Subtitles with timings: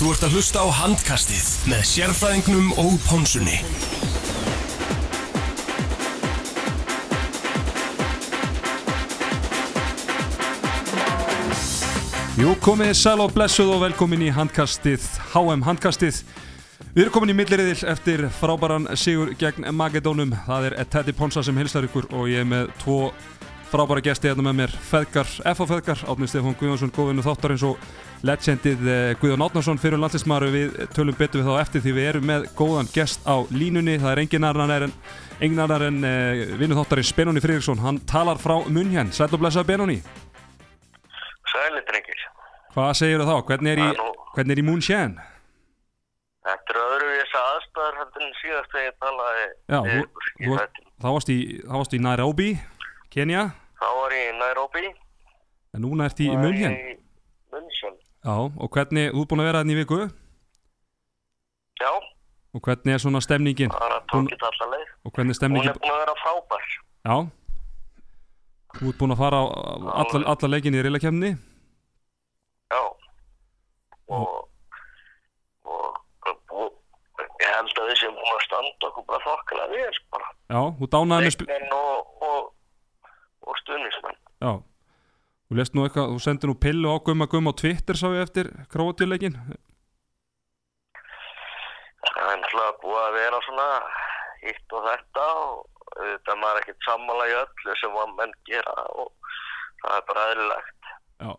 [0.00, 3.58] Þú ert að hlusta á handkastið með sérfræðingnum og pónsunni.
[12.40, 16.22] Jú, komið sæl og blessuð og velkomin í handkastið, HM handkastið.
[16.94, 20.32] Við erum komin í milliriðil eftir frábæran sigur gegn Magedónum.
[20.48, 23.10] Það er Teddy Ponsa sem hilsar ykkur og ég er með tvo
[23.70, 24.72] frábæra gesti hérna með mér.
[24.90, 27.90] Feðgar, FA Feðgar, Átni Stefán Guðjónsson, góðinu þáttarins og
[28.26, 30.50] legendið eh, Guðjón Átnarsson fyrir landlismaru.
[30.54, 33.96] Við tölum betur við þá eftir því við erum með góðan gest á línunni.
[34.02, 34.94] Það er engin annar en,
[35.40, 37.82] en uh, vinnu þáttarins Benóni Friðriksson.
[37.84, 39.12] Hann talar frá munn hér.
[39.14, 40.00] Sæl og blessaði Benóni.
[41.50, 42.26] Sæli drengir.
[42.74, 43.36] Hvað segir þá?
[43.48, 45.30] Hvernig er í, er hvernig er í Moonshine?
[46.50, 50.04] Þetta er öðruvís aðstæður heldur en síðast þegar ég talaði Já, við þú,
[50.40, 52.48] þú, þá varst í Nairobi,
[53.12, 53.42] Kenya,
[53.80, 54.84] Þá var ég í Nairobi.
[55.74, 56.72] en núna ert í München.
[56.74, 56.96] Í
[57.54, 57.94] München.
[58.24, 60.00] Já, og hvernig, þú ert búin að vera hérna í viku,
[61.80, 61.92] Já,
[62.54, 64.88] og hvernig er svona stemningin, það er að Hún- tók þetta alla leið.
[65.04, 66.64] og hvernig er Hún stemningin, er búin að vera frábær.
[67.08, 67.16] já,
[68.76, 69.44] þú ert búin að fara á
[70.02, 71.30] alla, alla leikin í reylakefni,
[72.70, 72.82] Já.
[74.10, 74.48] Og,
[75.64, 75.96] og,
[76.50, 76.70] og
[77.40, 80.28] ég held að við séum búin að standa okkur bara þokkilega vel bara.
[80.50, 81.42] já, þú dánaði með, sp
[83.50, 84.18] og, stuðnismenn.
[84.46, 84.52] já,
[85.50, 88.22] þú lest nú eitthvað, þú sendir nú pillu á gumma gumma á Twitter, sá ég
[88.28, 89.36] eftir króatíuleikin,
[92.10, 93.66] Það er náttúrulega búið að vera svona
[94.40, 99.10] hitt og þetta og þetta maður ekkert sammála í öllu sem að menn gera og
[99.82, 100.90] það er bara eðlilegt.
[101.20, 101.30] já,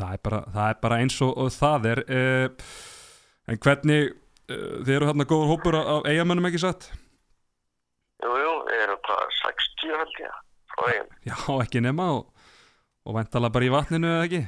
[0.00, 2.72] það er bara, það er bara eins og, og það er, uh,
[3.52, 4.10] en hvernig,
[4.50, 6.88] uh, þið eru hérna góður hópur af- eigamönnum ekki satt?
[8.22, 10.40] Jú, jú, við erum hvað 60 held ég
[10.74, 11.14] frá eigin.
[11.28, 12.26] Já, ekki nema og,
[13.06, 14.42] og vantala bara í vatninu eða ekki?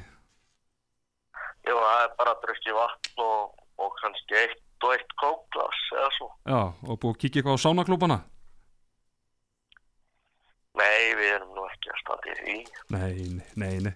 [1.64, 6.12] Jú, það er bara að drukja vatn og, og kannski eitt og eitt kókglas eða
[6.19, 6.30] svo.
[6.45, 8.20] Já, og búið að kíkja eitthvað á sánaklúbana?
[10.74, 12.57] Nei, við erum nú ekki að standa í því.
[12.95, 13.92] Nei, nei, nei.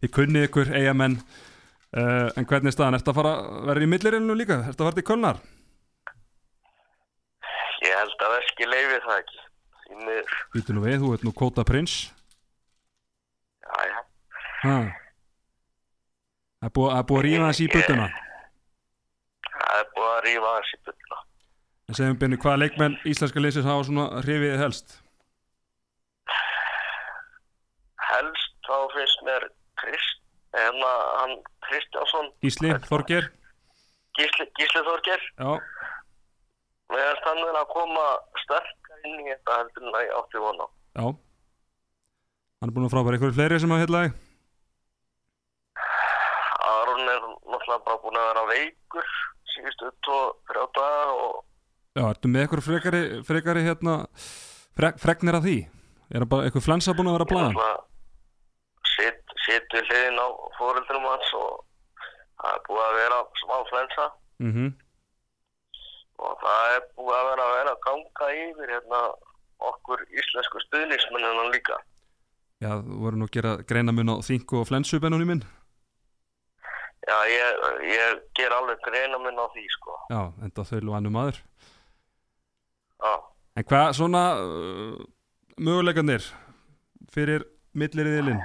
[0.00, 1.18] Þið kunnið ykkur eigamenn,
[1.94, 2.98] uh, en hvernig er staðan?
[2.98, 4.62] Ertu að fara að vera í millirinu líka?
[4.64, 5.42] Ertu að fara til Kölnar?
[7.84, 9.42] Ég held að veski leifi það ekki.
[9.94, 11.94] Því miður, Býtu nú við, þú ert nú Kóta Prins.
[13.62, 14.00] já, já.
[16.64, 18.06] Það er búið, að rífa þessi í buttuna.
[19.54, 21.18] Það er búið að rífa hans í byggna.
[21.84, 24.96] En segjum byrni, hvaða leikmenn íslenska leysins hafa svona hrifið helst?
[28.08, 29.46] Helst þá finnst mér
[29.82, 30.20] Krist,
[30.56, 31.36] hérna hann
[31.68, 33.28] Kristjánsson, Gísli, Þorger?
[34.18, 35.28] Gísli, Gísli Þorger.
[35.38, 35.52] Já,
[36.92, 38.04] Meðan er að koma
[38.42, 40.66] sterkar inn í þetta heldur en að ég átti vona.
[40.98, 41.06] já.
[42.60, 44.12] Hann er búin að frábæra ykkur fleiri sem hafa heitlaði?
[46.64, 49.08] Aron er náttúrulega bara búin að vera veikur
[49.54, 51.42] síðustu 2-3 daga og
[51.94, 53.92] Já, ertu með ykkur frekari, frekari hérna,
[54.74, 55.58] frek, fregnir af því?
[56.14, 57.50] Er eitthvað flensa búin að vera að blæða?
[57.52, 57.76] náttúrulega
[58.94, 60.26] sit, sit við hliðin á
[60.58, 61.52] fóreldrum hans og
[62.40, 64.06] það er búið að vera smá flensa
[64.42, 64.72] Mhm.
[66.22, 69.02] Og það er búið að vera að vera að ganga yfir hérna
[69.64, 71.78] okkur íslensku stuðnismennina líka.
[72.62, 75.44] Já, þú voru nú að gera greina mun á þingu og flensu bennunni minn.
[77.04, 79.96] Já, ég, ég ger alveg greina minn á því sko.
[80.08, 81.40] Já, enda þau lúanum maður.
[83.04, 83.14] Já.
[83.54, 84.96] En hvað svona uh,
[85.60, 86.24] möguleikarnir
[87.12, 87.44] fyrir
[87.76, 88.40] milliriðilinn?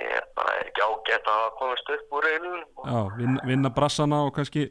[0.00, 2.62] Ég er bara ekki ágætt að hafa komist upp úr reilunum.
[2.88, 4.68] Já, vinna, vinna brassana og kannski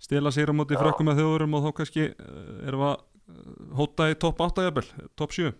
[0.00, 3.74] stela sér á móti frökkum með þjóðurum og þá kannski uh, erum við að uh,
[3.80, 4.86] hóta í topp 8 jafnvel,
[5.18, 5.50] topp 7.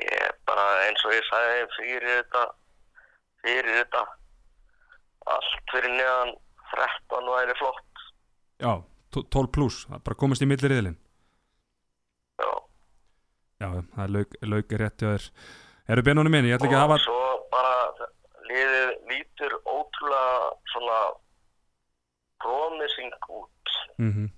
[0.00, 2.42] Ég er bara eins og ég sagði fyrir þetta,
[3.44, 4.02] fyrir þetta,
[5.36, 6.34] allt fyrir neðan
[6.74, 8.02] 13 væri flott.
[8.60, 8.72] Já,
[9.14, 10.98] to- 12 pluss, það er bara komist í milliriðilinn.
[12.42, 12.50] Já.
[13.62, 15.30] Já, það er lauk, lauk er rétt hjá þér.
[15.86, 17.02] Eru benunum minni, ég ætla ekki að Og hafa...
[17.04, 17.20] svo
[17.52, 18.08] bara
[18.48, 20.98] liðið lítur ótrúlega svona
[22.42, 23.74] promising út.
[23.98, 24.28] Mm -hmm.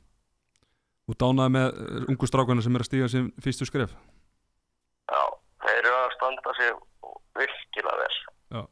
[1.09, 3.95] Og dánaði með uh, ungu strákana sem er að stíga sem fyrstu skref.
[5.09, 5.23] Já,
[5.65, 6.75] þeir eru að standa sig
[7.39, 8.17] virkilega vel.
[8.57, 8.63] Já.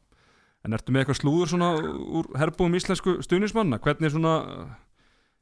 [0.65, 1.69] En ertu með eitthvað slúður svona
[2.19, 3.79] úr herbúum íslensku stuðnismanna?
[3.79, 4.35] Hvernig svona,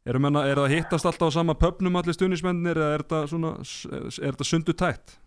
[0.06, 3.28] eru menna, er það að hittast alltaf á sama pöpnum allir stuðnismennir eða er þetta
[3.28, 3.52] svona,
[4.24, 5.20] er þetta sundu tætt?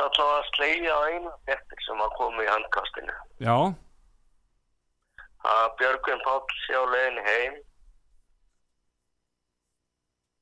[0.00, 3.16] Get allavega að slegja á einu bettir sem að koma í handkastinu.
[3.44, 3.56] Já,
[5.46, 7.58] að Björgvin Páll sé á leiðin heim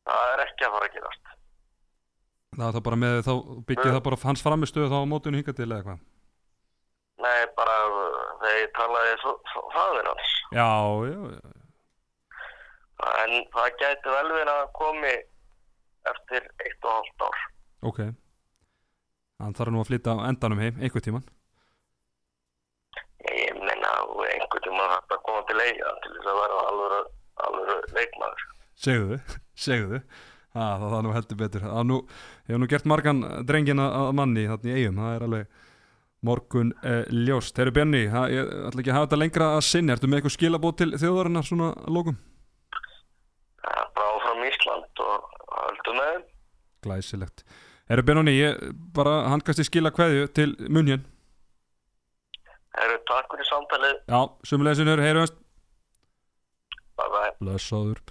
[0.09, 1.33] það er ekki að fara að gerast
[2.59, 3.33] það er það bara með þá
[3.69, 6.07] byggja það bara hans framistöðu þá á mótinu hinga til eða eitthvað
[7.19, 9.15] Nei, bara uh, þegar talaði
[9.75, 10.35] fáður hans.
[10.55, 10.69] Já,
[11.11, 11.49] já, já.
[13.25, 15.15] En það gæti vel verið að komi
[16.13, 17.41] eftir eitt og hálft ár.
[17.91, 17.99] Ok.
[19.39, 21.27] Hann þarf nú að flytta á endanum heim, einhver tíman.
[23.29, 26.99] Ég menna að einhvern tíma hægt að koma til eiga til þess að vera alvöru,
[27.47, 28.43] alvöru leikmaður.
[28.79, 29.37] Segðu þið,
[29.67, 30.19] segðu þið.
[30.59, 31.65] Það, það nú heldur betur.
[31.69, 31.99] Það nú,
[32.49, 35.01] hefur nú gert margan drengina að manni þarna í eigum.
[35.05, 35.57] Það er alveg
[36.29, 37.55] morgun eh, ljóst.
[37.55, 39.95] Þeir eru Benny, ég ætla ekki að hafa þetta lengra að sinni.
[39.95, 42.19] Ertu með eitthvað skilabót til þjóðarinnar svona að lókum?
[43.63, 45.31] Það er bara áfram Ísland og
[45.61, 46.29] haldum með.
[46.89, 47.45] Glæsilegt.
[47.89, 48.59] Eru Benny, ég
[48.93, 51.07] bara handkast í skila kveðju til munjén.
[52.77, 53.95] Herru, takk fyrir samtalið.
[54.05, 55.39] Já, sumuleginur, heyrjumst.
[56.99, 57.31] Bye bye.
[57.41, 58.03] Blessaður.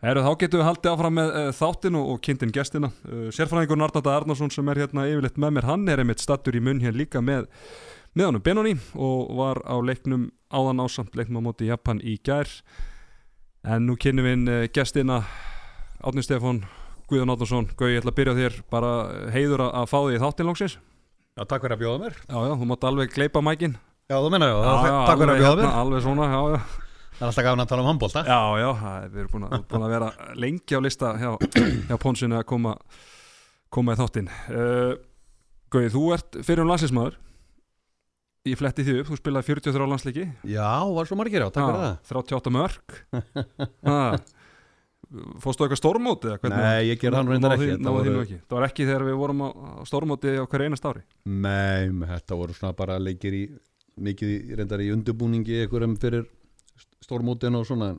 [0.00, 2.90] Heru, þá getum við haldið áfram með uh, þáttin og, og kynntin gestina.
[3.04, 6.64] Uh, sérfræðingur Narnata Arnarsson sem er hérna yfirleitt með mér, hann er einmitt stattur í
[6.64, 7.50] munn hér líka með,
[8.16, 12.48] með honum Benoni og var á leiknum áðan ásamt leiknum á móti Japan í gær.
[13.66, 15.20] En nú kynnum við uh, gestina
[15.98, 16.62] Átni Stefán
[17.08, 17.68] Guðjón Átnarsson.
[17.78, 18.90] Guði, ég ætla að byrja á þér bara
[19.32, 20.74] heiður að, fá því í þáttin langsins.
[21.38, 22.18] Já, takk fyrir að bjóða mér.
[22.26, 23.76] Já, já, þú mátt alveg gleipa mækin.
[24.08, 25.78] Já, þú menna já, Já, já, takk fyrir að bjóða hérna, mér.
[25.82, 26.60] Alveg svona, já, já.
[27.18, 28.24] Það er alltaf gafin að tala um handbólta.
[28.28, 28.68] Já, já,
[29.08, 31.30] við erum búin að, búin að vera lengi á lista hjá,
[31.88, 32.74] hjá Pónsinu að koma,
[33.74, 34.28] koma í þáttinn.
[34.52, 34.92] Uh,
[35.72, 37.18] Gauði, þú ert fyrir um landsinsmaður.
[38.48, 40.28] Ég fletti því upp, þú spilaði 43 landsleiki.
[40.48, 41.96] Já, var svo margir já, takk fyrir það.
[42.12, 43.00] 38 mörg.
[45.08, 45.78] Ha, Fórstu eitthvað
[46.42, 46.58] hvernig?
[46.62, 47.68] Nei, ég gerði það nú reyndar ekki.
[47.72, 48.38] Þetta voru- ekki.
[48.48, 49.48] Það var ekki þegar við vorum á
[49.88, 51.02] stórmóti á hverju einast ári.
[51.24, 53.44] Nei, þetta voru svona bara leikir í,
[53.98, 56.26] mikið í- reyndar í undirbúningi einhverjum fyrir
[57.04, 57.94] stórmótin og svona,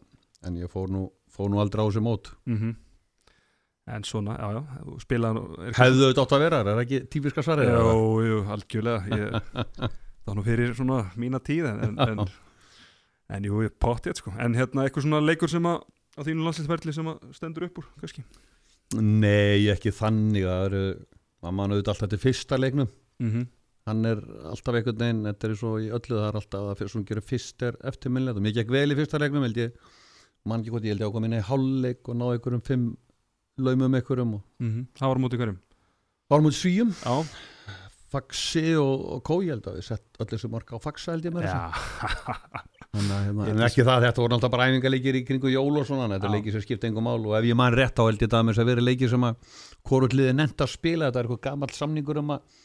[0.45, 2.31] en ég fór nú, fór nú aldrei á þessi mót.
[2.45, 2.75] Mm
[3.89, 4.61] En svona, já, já,
[5.79, 7.69] Hefðu þetta átt að vera, er það ekki típiska svarið?
[7.73, 9.31] Jú, jú, algjörlega ég,
[10.21, 12.21] Það var nú fyrir svona mína tíð en, en, en,
[13.33, 15.79] en jú, ég pottið sko En hérna eitthvað svona leikur sem að
[16.19, 18.25] á þínu landsliðsverðli sem stendur upp úr kannski?
[18.99, 20.83] Nei, ekki þannig, það eru,
[21.45, 22.91] mann auðvitað alltaf til fyrsta leiknum.
[23.19, 23.47] mm -hmm.
[23.89, 27.07] Hann er alltaf einhvern veginn, þetta er svo í öllu, það er alltaf að svona
[27.09, 29.71] gerir fyrst er eftirminnilegt og mér gekk vel í fyrsta leiknum, held ég,
[30.45, 32.97] mann ekki hvort ég held ég ákvað minni í hálfleik og ná einhverjum fimm
[33.57, 34.43] laumum einhverjum og
[34.93, 35.59] Það var móti hverjum?
[36.29, 37.25] Varum út svíum, Já,
[38.09, 41.25] faxi og, og kó, ég held að við sett öll þessu marka á faxa held
[41.29, 41.71] ég með já,
[42.89, 46.07] Þannig hérna, en ekki það, þetta voru alltaf bara æfingarleikir í kringu jól og svona,
[46.15, 48.31] þetta er leikir sem skipta engum mál og ef ég man rétt á held ég
[48.31, 49.59] það með þess að vera leikir sem að
[49.91, 52.57] hvort liði nefnt að spila, þetta er eitthvað gamall samningur um að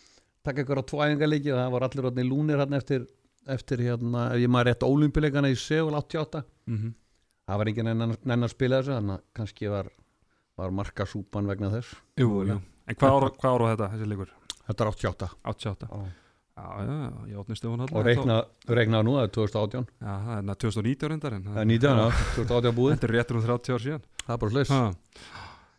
[0.49, 3.05] taka ykkur á tvo æfingarleiki og það var allir orðinni lúnir hann eftir,
[3.53, 6.95] eftir hérna, ef ég man rétt ólimpileikana í Seúl 88, mm
[7.45, 9.93] það var enginn enn að spila þessu, þannig að kannski var,
[10.57, 11.93] var markasúpan vegna þess.
[12.17, 12.31] Jú,
[12.89, 14.33] En hvað ára þetta, þessi leikur?
[14.65, 16.24] Þetta er 88 88
[16.55, 16.63] Já.
[16.63, 18.37] Já, já, já, ég átnist Stefán og reikna,
[18.71, 22.11] reikna nú, er 2018 Já, það er na- 2019 reyndar en það er 19, já,
[22.37, 22.93] 2018 búið.
[22.95, 24.05] Þetta er réttur um 30 ár síðan.
[24.23, 24.95] Það er bara Ha.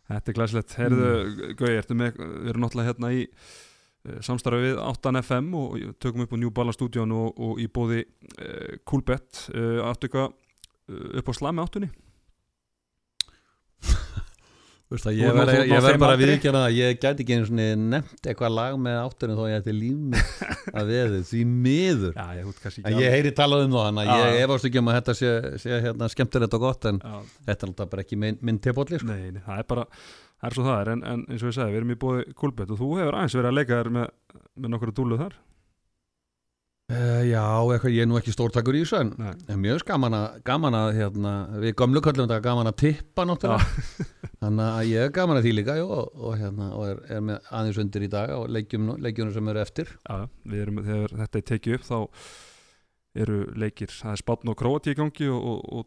[0.06, 1.08] Þetta er glæslegt Herðu,
[1.56, 6.36] Gauði, ertu með, við erum náttúrulega hérna í uh, samstarfi við 8FM og tökum upp
[6.36, 9.48] á New Balance stúdíun og, og í bóði uh, Coolbet.
[9.56, 10.28] Uh, áttu eitthvað
[10.92, 11.88] uh, upp á slami áttunni
[14.86, 15.34] Þú ég
[15.82, 17.64] verð bara að viðkjana að ég gæti ekki einu svona
[17.96, 20.36] nefnt eitthvað lag með áttunum þó ég ætti líf
[20.78, 22.12] að veði því miður.
[22.14, 24.98] Já, ég en ég heyri talað um það þannig að ég efast ekki um að
[25.00, 25.32] þetta sé,
[25.64, 27.16] sé hérna, skemmtilegt og gott en Já,
[27.48, 29.10] þetta er alltaf bara ekki minn, minn tepolli sko.
[29.10, 31.74] nei, það er bara það er svo það er, en, en eins og ég sagði,
[31.74, 34.08] við erum í bóði Coolbet og þú hefur aðeins verið að leika þér með,
[34.54, 35.36] með nokkru dúlu þar.
[36.86, 37.42] Uh, Já,
[37.74, 39.08] eitthvað, ég er nú ekki stórtakur í þessu en,
[39.58, 44.06] mjög gaman að, gaman að hérna, við gömlu köllum þetta gaman að tippa náttúrulega
[44.46, 47.20] þannig að ég er gaman að því líka jú, og, og, hérna, og er, er
[47.28, 50.16] með aðeins undir í dag og leikjum sem eru eftir Já,
[50.62, 51.98] erum, þegar þetta er tekið upp þá
[53.16, 55.86] eru leikir, það er Spátn og Króati í gangi og, og, og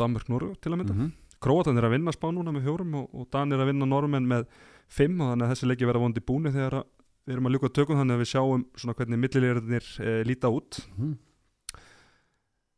[0.00, 1.12] Danmörk Norgu til að mynda -hmm.
[1.44, 4.26] Króatan er að vinna Spán núna með fjórum og, og Dan er að vinna Normen
[4.26, 4.46] með
[4.88, 6.84] fimm og þannig að þessi leiki verða vondi búni þegar
[7.26, 10.80] við erum að ljúka tökum þannig að við sjáum svona hvernig millilirðinir e, líta út
[10.98, 11.18] Mhm.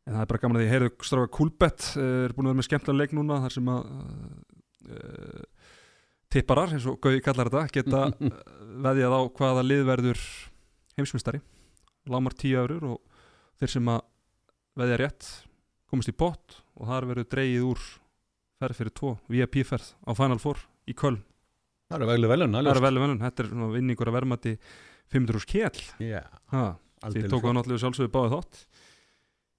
[0.07, 2.59] en það er bara gaman að því heyrðu stráka Kulbett e, er búin að vera
[2.61, 3.81] með skemmtilega leik núna þar sem að
[4.87, 5.43] e,
[6.33, 8.39] tipparar eins og Gauði kallar þetta geta eh,
[8.85, 10.23] veðjað á hvaða lið verður
[10.97, 11.41] heimsmystari
[12.07, 13.21] lámar tíu eurur og
[13.59, 14.03] þeir sem að
[14.77, 15.29] veðja rétt
[15.87, 17.85] komast í pott og þar verður dreigið úr
[18.57, 21.21] ferð fyrir tvo, VIP ferð á Final Four í Köln,
[21.87, 24.53] Það eru veglu velun það er vel velun þetta er vinningur að verðmati
[25.13, 26.65] 500 skell Já, ha,
[27.05, 28.61] því tók það náttúrulega sjálfsögðu báði þátt.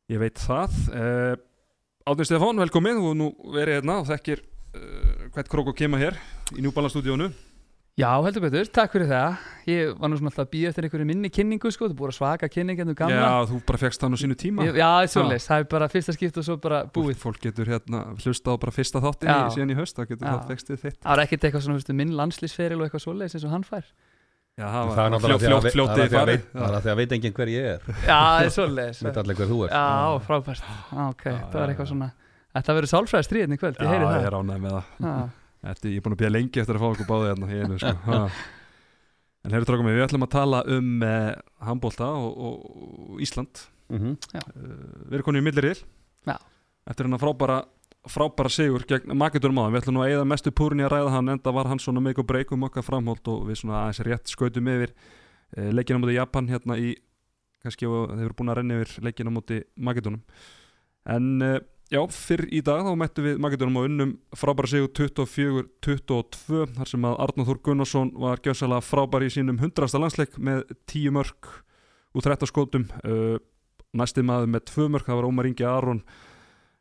[0.08, 0.76] Ég veit það.
[0.88, 1.35] Uh,
[2.08, 4.58] Átni Stefán, velkomin þú nú verið hérna og þekkir uh,
[5.35, 6.16] hvert krók og kema hér
[6.56, 7.30] í New Balance stúdíónu.
[7.99, 9.38] Já, heldur betur, takk fyrir það.
[9.66, 12.18] Ég var nú svona alltaf að býja eftir einhverju minni kynningu sko, þú búið að
[12.20, 13.16] svaka kynning en þú gamla.
[13.25, 14.62] Já, þú bara fegst hann á sínu tíma.
[14.68, 17.16] Ég, Já, það er svolítið, það er bara fyrsta skipt og svo bara búið.
[17.18, 19.35] Fólk, fólk getur hérna hlusta á bara fyrsta þáttin Já.
[19.35, 21.00] í, síðan í höst, það getur það fegstið þitt.
[21.02, 23.87] Það er ekkert eitthvað svona, veistu, minn landslýsferil og eitthvað svoleiðis eins og hann fær.
[24.58, 26.30] Já, Það er var náttúrulega fljótt, því að- fljótt, það er að
[26.78, 27.82] er því að veit enginn hver ég er.
[28.06, 28.23] Já,
[32.49, 32.59] Já, Já, Já, já, já.
[32.59, 34.85] Þetta verður sálfræði stríðin í kvöld, ég heyri Já, það ég er ánægð með það
[35.09, 35.14] Já.
[35.69, 37.78] Eftir, Ég er búin að býja lengi eftir að fá okkur báði hérna í einu
[37.83, 37.93] sko.
[38.09, 38.19] Ha.
[39.45, 41.35] En heyrðu trókum við, við ætlum að tala um eh,
[41.69, 42.57] handbólta og, og,
[43.14, 44.11] og Ísland Mhm.
[44.37, 44.49] uh,
[45.09, 45.76] Við erum konið í milliril
[46.28, 46.35] Já.
[46.93, 47.55] Eftir hennar frábæra
[48.09, 51.12] frábæra sigur gegn Makedónum áðan við ætlum nú að eða mestu púrin í að ræða
[51.14, 54.02] hann enda var hann svona make og break um okkar framhóld og við svona aðeins
[54.05, 56.90] rétt skautum yfir uh, leikina mútið Japan hérna í
[57.64, 58.12] kannski og
[61.92, 67.07] já, fyrr í dag þá mættum við Makedónum og unnum frábæra sigur 24-22 þar sem
[67.09, 69.90] að Arnóð Þór Gunnarsson var gjössalega frábær í sínum 100.
[69.99, 71.52] landsleik með 10 mörg
[72.16, 73.37] úr 13 skótum uh,
[73.97, 76.02] næsti maður með 2 mörg, það var Ómar Ingi Aron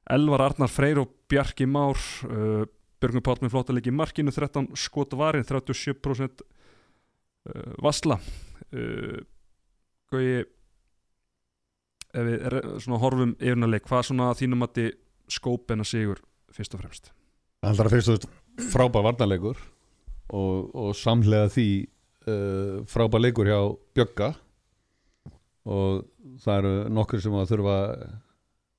[0.07, 1.99] Elvar Arnar Freyr og Bjarki Már.
[2.27, 2.63] Uh,
[2.97, 8.17] Björgum Páll með flotta leik í markinu 13 skot varin, 37% uh, vasla
[8.73, 9.19] uh,
[10.09, 10.47] Gauði
[12.17, 14.91] ef við svona horfum yfirna leik, hvað svona þínum að þið
[15.37, 16.21] skóp en að sigur
[16.55, 17.11] fyrst og fremst?
[17.67, 19.59] Allra fyrst og fremst frábær varnarleikur
[20.33, 21.69] og, og samlega því
[22.27, 23.59] uh, frábær leikur hjá
[23.95, 24.31] Bjögga
[25.67, 26.07] og
[26.41, 27.77] það eru nokkur sem að þurfa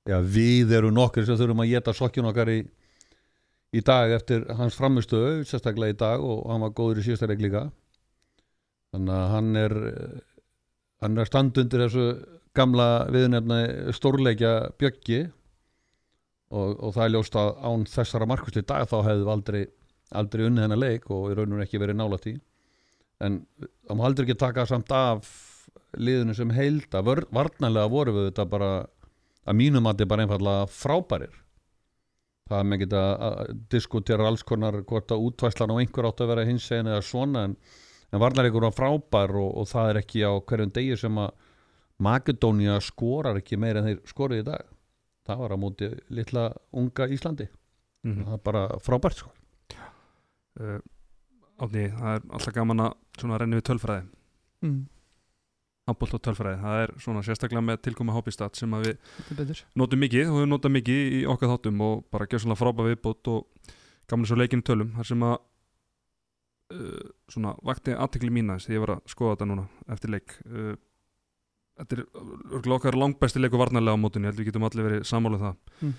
[0.08, 2.62] já, við eru nokkur sem þurfum að geta sokkjun okkar í,
[3.76, 7.44] í dag eftir hans framistöðu, sérstaklega í dag og hann var góður í síðasta leik
[7.44, 7.66] líka.
[8.94, 10.20] Þannig að hann er eh,
[11.04, 12.06] hann er standundir þessu
[12.58, 13.58] gamla viðnefna
[13.96, 15.22] stórleikja Bjöggi
[16.50, 19.62] og, og það er ljóst að án þessara markvist í dag þá hefðu aldrei,
[20.18, 22.36] aldrei unnið hennar leik og í raunum ekki verið nálægt í
[23.24, 25.32] en það má aldrei ekki taka samt af
[25.98, 28.70] liðinu sem heilda Vör, varnarlega voru við þetta bara
[29.48, 31.36] að mínum að þetta bara einfallega frábærir.
[32.48, 36.32] Það er með geta að diskutera alls konar hvort að útvæslan á einhver átt að
[36.32, 37.56] vera hins eða svona en,
[38.12, 41.47] en varnarleikur var frábær og, og það er ekki á hverjum degi sem að
[41.98, 44.68] Makedónia skorar ekki meira en þeir skorið í dag.
[45.26, 47.48] Það var á móti litla unga Íslandi.
[48.06, 49.32] Mm það er bara frábært sko.
[50.58, 50.78] Uh,
[51.58, 54.04] Átni, það er alltaf gaman að renni við tölfræði.
[54.62, 54.78] Mm,
[55.90, 60.30] handbólt og tölfræði, það er svona sérstaklega með tilkoma hobbystat sem að við notum mikið
[60.30, 63.72] og við notum mikið í okkar þáttum og bara gjör svona frábæð viðbót og
[64.10, 64.92] gaman svo leikinu tölum.
[64.98, 65.36] Þar sem að
[66.78, 70.74] uh, svona vakti aðtekli mína þegar ég var að skoða þetta núna eftir leik uh,
[71.78, 75.46] þetta er okkar langbæsti leiku varnarlega á mótunni, ég held við getum allir verið sammáluð
[75.46, 75.94] það Mm.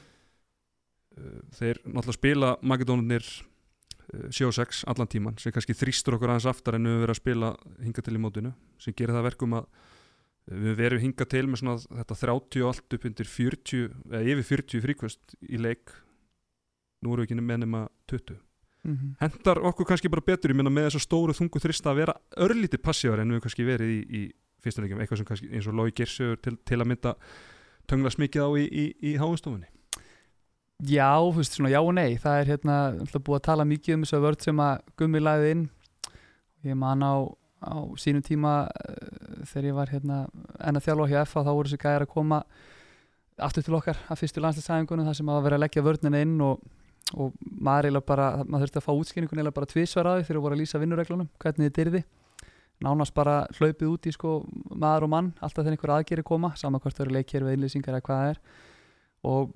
[1.55, 3.25] þeir náttúrulega spila Makedónunir
[4.13, 7.21] uh, 7-6 allan tíman sem kannski þrýstur okkur aðeins aftar en við höfum verið að
[7.21, 9.65] spila hinga til í mótinu sem gerir það að verkum að
[10.49, 14.47] við verum hingað til með svona þetta 30 og allt upp undir 40 eða yfir
[14.49, 15.93] 40 fríkvöst í leik
[17.03, 18.39] nú erum við ekki með nema 20
[18.83, 19.15] mm -hmm.
[19.19, 22.81] hendar okkur kannski bara betur ég meina með þessa stóru þungu þrista að vera örlítið
[22.81, 24.31] passívar en við kannski verið í, í
[24.63, 27.15] fyrsta leikum, eitthvað sem kannski eins og Lói Gersögur til, til að mynda
[27.89, 29.69] töngla smikið á í, í, í háinstofunni
[30.79, 32.15] Já, þú veist, svona já og nei.
[32.15, 35.19] Það er hérna, alltaf búið að tala mikið um þess að vörð sem að gummi
[35.19, 35.63] lagði inn.
[36.63, 37.13] Ég man á,
[37.59, 40.19] á sínum tíma uh, þegar ég var hérna
[40.63, 42.39] enn að þjálfa hjá FA þá voru þessi gæjar að koma
[43.43, 46.63] aftur til okkar að fyrstu landslætsæfingunum þar sem að vera að leggja vörnina inn og,
[47.15, 50.57] og maður bara, maður þurfti að fá útskynningun eiginlega bara tvisvar á því þegar voru
[50.57, 52.03] að lýsa vinnureglunum hvernig þið dyrði
[52.83, 54.39] nánast bara hlaupið út í sko
[54.71, 57.97] maður og mann alltaf þegar einhver aðgeri koma saman hvort þau eru leikir við einlýsingar
[57.97, 58.41] eða hvað það er.
[59.29, 59.49] Og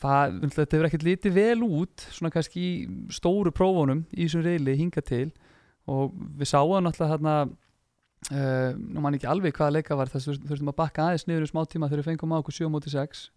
[0.00, 2.66] það, þetta hefur ekkert litið vel út svona kannski
[3.12, 5.26] stóru prófunum í þessum reyli hinga til.
[5.90, 7.34] Og við sáum náttúrulega þarna
[8.28, 11.46] uh, nú man ekki alveg hvaða leika var þess að þurftum að bakka aðeins niður
[11.46, 13.28] um smá tíma þegar við fengum á okkur 7 móti 6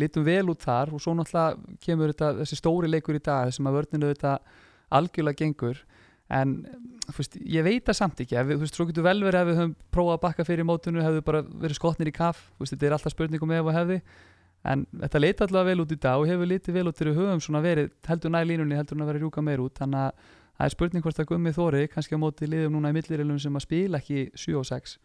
[0.00, 3.70] litum vel út þar og svo náttúrulega kemur þetta, þessi stóri leikur í dag þessum
[3.70, 4.34] að vörninu þetta
[5.00, 5.82] algjörlega gengur
[6.30, 6.56] en
[7.16, 8.38] veist, ég veit það samt ekki.
[8.38, 11.02] Ef þú veist, svo getur vel verið ef við höfum prófað að bakka fyrir mótinu,
[11.04, 14.00] hefðu bara verið skotnir í kaff þú veist, þetta er alltaf spurningum ef og hefði.
[14.70, 17.22] En þetta leita allavega vel út í dag og hefur litið vel út þegar við
[17.22, 19.78] höfum svona verið heldur nær línunni, heldur hann að vera rjúka meir út.
[19.80, 20.26] Þannig að
[20.60, 23.56] það er spurning hvort að Gummi Þóri kannski á móti liðum núna í millirilum sem
[23.56, 24.98] að spila ekki 7 og 6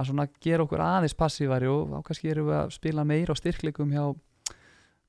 [0.00, 3.94] að svona gera okkur aðeins passívari og kannski erum við að spila meira á styrkleikum
[3.94, 4.04] hjá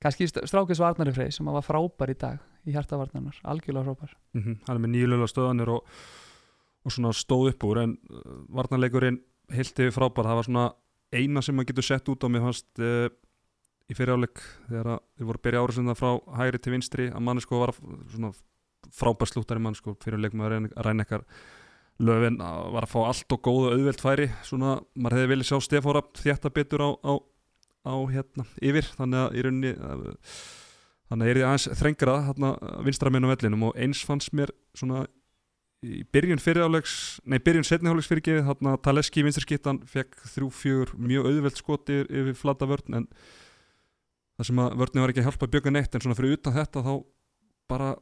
[0.01, 4.60] kannski Strákis Varnari Frey sem var frábær í dag í hjartavarnarnar, algjörlega frábær mm -hmm.
[4.67, 5.88] hann er með nýjulega stöðanir og,
[6.86, 10.74] og svona stóð upp úr en uh, varnarleikurinn heilt yfir frábær það var svona
[11.12, 13.10] eina sem maður getur sett út á mér fannst uh,
[13.89, 14.39] í fyriráleik
[14.70, 17.60] þegar þið voru að byrja árið sem það frá hægri til vinstri að manni sko
[17.60, 17.74] var
[18.13, 18.31] svona
[18.91, 21.25] frábær slúttari mann sko, fyrir leikum að ræna ekkar
[22.01, 26.01] löfin var að fá allt og góðu auðvelt færi svona, maður hefði viljað sjá Stefóra
[26.17, 27.13] þjætta betur á, á,
[27.81, 29.71] á hérna, yfir, þannig að í rauninni
[31.11, 32.51] þannig að er ég aðeins þrengrað hérna
[32.85, 35.05] vinstramenn á vellinum og eins fannst mér svona
[35.81, 36.95] í byrjun fyrirálegs,
[37.25, 42.67] nei byrjun setnihálegs fyrirgefið, þarna Taleski vinsturskittan fekk þrjú fjögur mjög auðvelt skoti yfir, flata
[42.69, 43.07] vörn en
[44.38, 46.55] það sem að vörni var ekki að hjálpa að bjöka neitt en svona fyrir utan
[46.59, 46.93] þetta þá
[47.71, 47.95] bara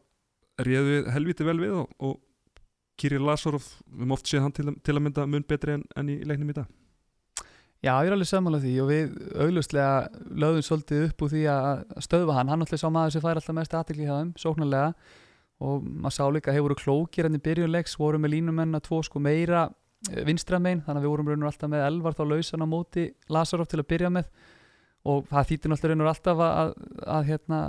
[0.59, 2.19] réðu helviti vel við og, og
[2.99, 6.19] Kirill Lazarov, við oft séð hann til, til að mynda mun betri en, en í
[6.27, 6.67] leiknum í dag
[7.79, 11.83] Já, ég er alveg samanlega því og við auglustlega lögum svolítið upp úr því að
[12.03, 14.89] stöðva hann, hann alltaf sá maður sem fær alltaf mest aðtikli hjá þeim, sóknarlega.
[15.63, 18.99] Og maður sá líka hefur voru klókir enn í byrjunleiks, voru með línumenn að tvo
[19.07, 19.69] sko meira
[20.09, 23.07] eh, vinstramein, þannig að við vorum raun og alltaf með elvar þá lausan á móti
[23.31, 24.29] Lazarov til að byrja með.
[25.07, 27.63] Og það þýttir náttúrulega raun og alltaf að, að, að hérna,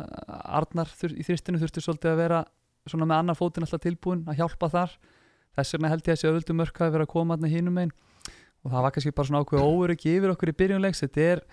[0.58, 2.44] Arnar í þristinu þurfti svolítið að vera
[2.90, 5.00] svona með annar fótinn alltaf tilbúin að hjálpa þar.
[5.54, 7.98] Þess vegna held ég að þessi öðvöldu mörk hafi verið að koma aðna hínum einn
[8.64, 11.44] og það var kannski bara svona ákveð óöryggi yfir okkur í byrjunleiks þetta er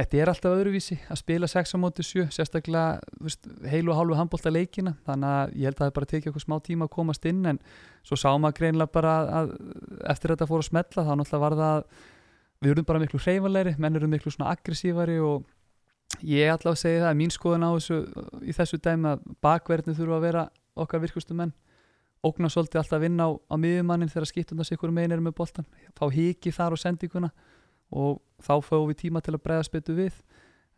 [0.00, 4.16] Þetta er alltaf öðruvísi að spila 6 á móti 7, sérstaklega veist, heilu og hálfu
[4.16, 4.94] handbólta leikina.
[5.04, 7.58] Þannig að ég held að það bara tekið okkur smá tíma að komast inn en
[8.06, 9.52] svo sá maður greinlega bara að
[10.14, 11.84] eftir þetta fór að smetla þá náttúrulega var það
[12.60, 15.44] við erum bara miklu hreyfalegri, menn eru miklu svona aggressívari og
[16.24, 18.00] ég alltaf að segja það, mín skoðun á þessu
[18.40, 20.46] í þessu dæmi að bakverðinu þurfa að vera
[20.80, 21.52] okkar virkustu menn
[22.26, 25.66] ógna svolítið alltaf að vinna á, á miðjumannin þegar skiptundast ykkur megin eru með boltan
[25.96, 27.30] fá híki þar og sendinguna
[27.90, 30.20] og þá fáum við tíma til að bregðast betur við.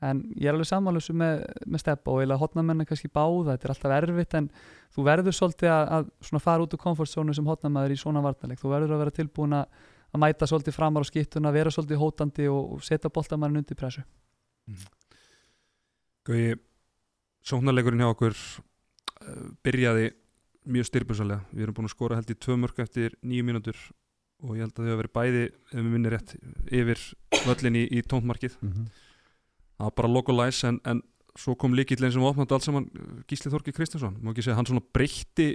[0.03, 3.69] En ég er alveg samanlösu með, með steppa og eiginlega hotnamenn er kannski báða, þetta
[3.69, 4.49] er alltaf erfitt en
[4.95, 8.73] þú verður svolítið að, að fara út úr komfortzónu sem hotnamæður í svona vartaleg þú
[8.73, 12.83] verður að vera tilbúin að mæta svolítið framar á skiptuna, vera svolítið hótandi og, og
[12.83, 14.03] setja boltamærin undir pressu.
[14.67, 14.83] Mm.
[16.27, 16.51] Gauði
[17.47, 20.11] sóknarleikurinn hjá okkur uh, byrjaði
[20.65, 23.79] mjög styrpursalega, við erum búin að skora held í tvö mörg eftir nýju mínútur
[24.43, 26.35] og ég held að þau hafa verið bæði ef við minnir rétt
[26.71, 27.03] yfir
[27.47, 28.87] völlin í, í tóntmarkið mm -hmm.
[29.79, 31.03] það var bara localize en, en
[31.39, 32.89] svo kom líkillin sem opnandi alls saman
[33.29, 35.49] Gísli Þorki Kristinsson, má ekki segja hann svona breytti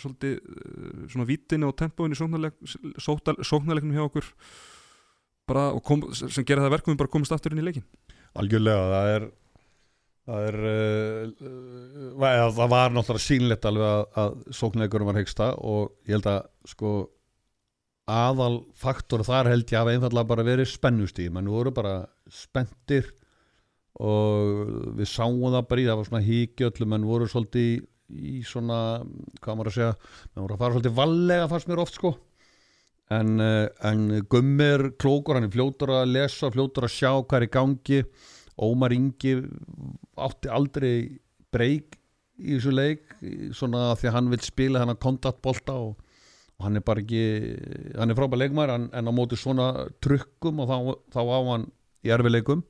[0.00, 0.34] svolítið
[1.08, 4.28] svona vítinu og tempóinu sóknarleiknum hjá okkur.
[5.48, 7.86] Bara, kom, sem gera það verkum við bara komast aftur inn í leikin
[8.38, 9.24] Algjörlega, það er
[10.28, 16.16] það er uh, það var náttúrulega sínlegt alveg að, að sóknarleikurum var hegsta og ég
[16.16, 16.92] held að sko
[18.12, 21.96] aðal faktor þar held ég að einfallega bara verið spennustíð menn voru bara
[22.30, 23.12] spenntir
[24.02, 28.78] og við sáum það bara í það var svona híkjöldlu menn voru svolítið í svona
[29.40, 32.12] hvað maður að segja menn voru að fara svolítið vallega fannst mér oft sko.
[33.12, 37.46] En, eh, en gummir klókur hann er fljótur að lesa fljótur að sjá hvað er
[37.46, 37.98] í gangi
[38.60, 39.36] Ómar Ingi
[40.20, 40.96] átti aldrei
[41.52, 41.98] breyk
[42.42, 43.14] í þessu leik
[43.56, 46.00] svona því að hann vil spila hann að kontaktbolta og
[46.62, 47.22] og hann er bara ekki
[47.98, 50.76] hann er frábæð leikmær en, en á móti svona trukkum og þá,
[51.10, 51.64] þá á hann
[52.06, 52.62] í erfileikum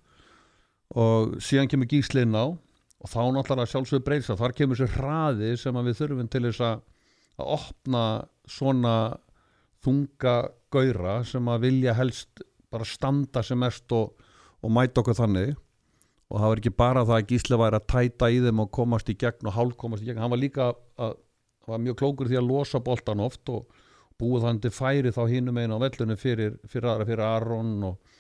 [0.97, 5.77] og síðan kemur gíslinn á og þá náttúrulega sjálfsögur breysa þar kemur sér hraði sem
[5.85, 6.81] við þurfum til þess að,
[7.37, 8.05] að opna
[8.49, 8.95] svona
[9.85, 10.37] þunga
[10.73, 14.15] gauðra sem að vilja helst bara standa sem mest og,
[14.65, 15.53] og mæta okkur þannig
[16.33, 19.11] og það var ekki bara það að gísli væri að tæta í þeim og komast
[19.13, 21.19] í gegn og hálf komast í gegn hann var líka að,
[21.69, 23.67] var mjög klókur því að losa boltan oft og
[24.21, 28.15] búið þannig til færi þá hínum einu á vellunum fyrir, fyrir aðra, fyrir Aron og,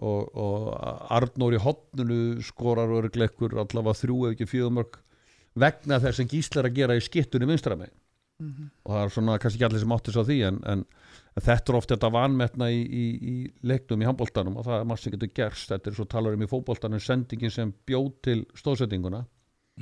[0.00, 0.68] og, og
[1.12, 5.02] Arnóri hotnunu skorar örgleikur allavega þrjú ef ekki fjögumörk
[5.58, 8.70] vegna þess sem gíslar að gera í skittunni vinstrami mm -hmm.
[8.84, 10.84] og það er svona kannski ekki allir sem áttis á því en, en
[11.36, 15.02] þetta er ofta þetta vanmetna í, í, í leiknum í handbóltanum og það er maður
[15.04, 15.70] sem getur gerst.
[15.72, 19.22] Þetta er svo talar um í fókbóltanum sendingin sem bjóð til stóðsettinguna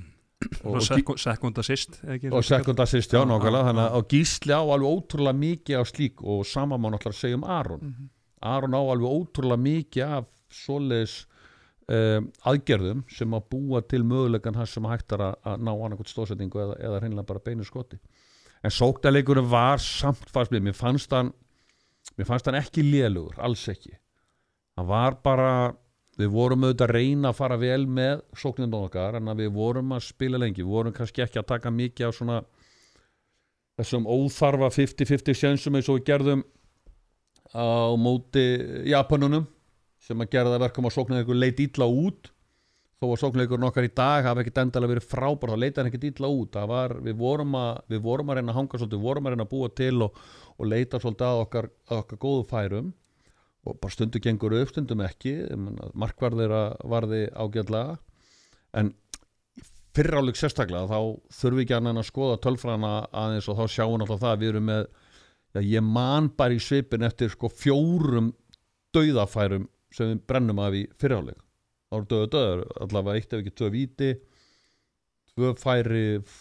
[0.71, 2.01] og sekund assist
[2.33, 3.67] og sekund assist, já nákvæmlega.
[3.71, 7.45] þannig að Gísli á alveg ótrúlega mikið af slík og sama má náttúrulega segja um
[7.45, 7.81] Aron.
[7.81, 8.09] Mm -hmm.
[8.41, 11.27] Aron á alveg ótrúlega mikið af svoleiðis
[11.91, 16.63] um, aðgerðum sem að búa til mögulegan hans sem hægtar að, að ná annarkot stóðsettingu
[16.63, 17.99] eða, eða hreinlega bara beinu skoti
[18.65, 21.33] en sóknarleikurinn var samt fast mér fannst hann
[22.17, 23.95] mér fannst hann ekki lélugur, alls ekki.
[24.77, 25.73] Hann var bara
[26.21, 30.09] við vorum auðvitað að reyna að fara vel með sóknindun okkar en við vorum að
[30.11, 32.41] spila lengi, við vorum kannski ekki að taka mikið á svona
[33.81, 36.43] þessum óþarfa 50-50 sjönsum eins og við gerðum
[37.57, 38.45] á móti
[38.91, 39.47] Japanunum
[40.01, 42.31] sem að gera það verkum að sóknindun leit ítla út
[43.01, 46.09] þó að sóknleikurinn okkar í dag hafa ekkert endalega verið frábár þá leita hann ekkert
[46.11, 46.59] ítla út.
[46.69, 49.47] Var, við, vorum að, við vorum að reyna að hanga svolítið við vorum að reyna
[49.47, 50.19] að búa til og,
[50.57, 52.93] og leita svolítið að okkar, að okkar góðu færum.
[53.65, 55.35] Og bara stundu gengur upp, stundum ekki.
[56.01, 56.55] Markvarðir
[56.93, 57.97] varði ágjörlega
[58.81, 58.93] en
[59.97, 61.01] fyrráleik sérstaklega þá
[61.35, 64.35] þurfum við ekki annað en að skoða tölfræðina aðeins og þá sjáum við alltaf það
[64.35, 68.31] að við erum með já, ég man bara í svipin eftir sko fjórum
[68.95, 71.41] dauðafærum sem við brennum af í fyrráleik
[71.91, 74.11] þá eru döðu döður, allavega eitt ef ekki tvö víti
[75.35, 76.39] tvö færi ef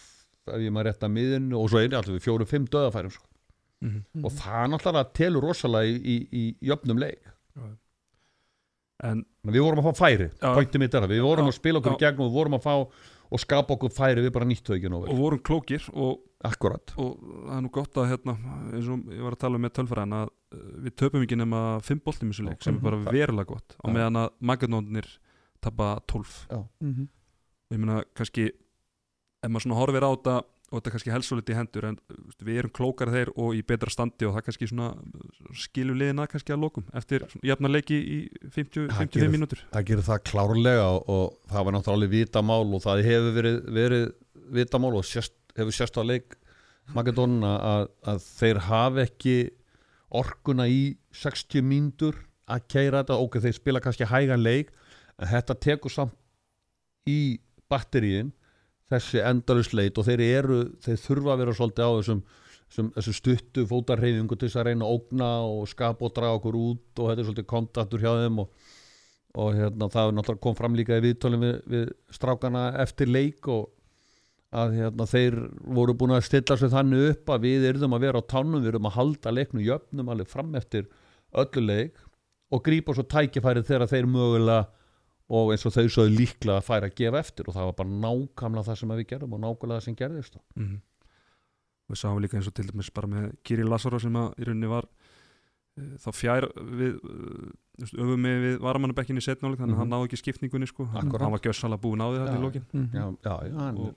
[0.56, 3.26] ég maður rétt að miðinu og svo einu allavega fjórum, fimm döðafærum sko.
[3.80, 4.24] Mhm.
[4.24, 7.30] og það náttúrulega telur rosalega í, í, í jöfnum leik
[9.00, 11.52] en við vorum að fá færi, pointið mitt er það við vorum Já.
[11.52, 12.02] að spila okkur í Já.
[12.04, 12.74] gegn og við vorum að fá
[13.30, 17.56] og skapa okkur færi, við bara nýttu ekki og vorum klókir og, akkurat og það
[17.56, 18.36] er nú gott að hérna,
[18.74, 21.64] eins og ég var að tala um með tölfræðan að uh, við töpum ekki nema
[21.86, 23.92] fimm boltum í þessu leik sem er bara verulega gott á Já.
[23.96, 25.10] meðan að Magadónir
[25.60, 26.46] tapa 12
[26.80, 27.08] Mhm.
[27.70, 28.48] og ég meina kannski
[29.42, 30.34] ef maður svona horfir á þetta
[30.70, 33.30] og þetta kannski helst svo litið í hendur en þú veist, við erum klókar þeir
[33.36, 34.88] og í betra standi og það kannski svona
[35.58, 38.18] skilur liðina kannski að lokum eftir jafna leiki í
[38.54, 39.62] 50, Það 55 gerir- mínútur.
[39.72, 43.56] það gerir það klárlega og, og það var náttúrulega alveg vitamál og það hefur verið,
[43.80, 44.04] verið
[44.60, 46.36] vitamál og sérst, hefur sérst á leik
[46.94, 49.34] Magadónuna að, að þeir hafi ekki
[50.10, 52.16] orkuna í 60 mínútur
[52.50, 54.72] að keira þetta, ok, þeir spila kannski hægan leik,
[55.20, 56.16] en þetta tekur samt
[57.08, 57.38] í
[57.70, 58.32] batteríin
[58.90, 62.22] þessi endalust og þeir eru, þeir þurfa að vera svolítið á þessum,
[62.66, 66.58] þessum, þessum stuttu fótarreyfingu til þess að reyna að ógna og skapa og draga okkur
[66.58, 68.68] út og þetta er svolítið kontaktur hjá þeim og
[69.38, 73.46] og hérna, það er náttúrulega kom fram líka í viðtölum við, við strákana eftir leik
[73.50, 73.68] og
[74.50, 75.36] að hérna, þeir
[75.76, 78.72] voru búin að stilla sig þannig upp að við erum að vera á tánum, við
[78.72, 80.88] erum að halda leiknum jöfnum alveg fram eftir
[81.30, 82.00] öllu leik
[82.50, 84.66] og grípa svo tækifærið þegar þeir mögulega
[85.30, 87.96] og eins og þau svo líklega að færa að gefa eftir og það var bara
[88.04, 90.80] nákvæmlega það sem við gerðum og nákvæmlega það sem gerðist mm -hmm.
[91.90, 94.66] við sáum líka eins og til dæmis bara með Kiri Lazaro sem að í rauninni
[94.68, 94.84] var
[95.78, 97.50] uh, þá fjær við uh,
[97.94, 99.78] öfum með við varamannabekkin í setnáleik þannig að Mhm.
[99.80, 102.42] hann náði ekki skipningunni sko hann, hann var gjössalega búin á því þetta í Já.
[102.42, 102.90] lokin Mhm.
[102.92, 103.94] já, já, já, hann, og það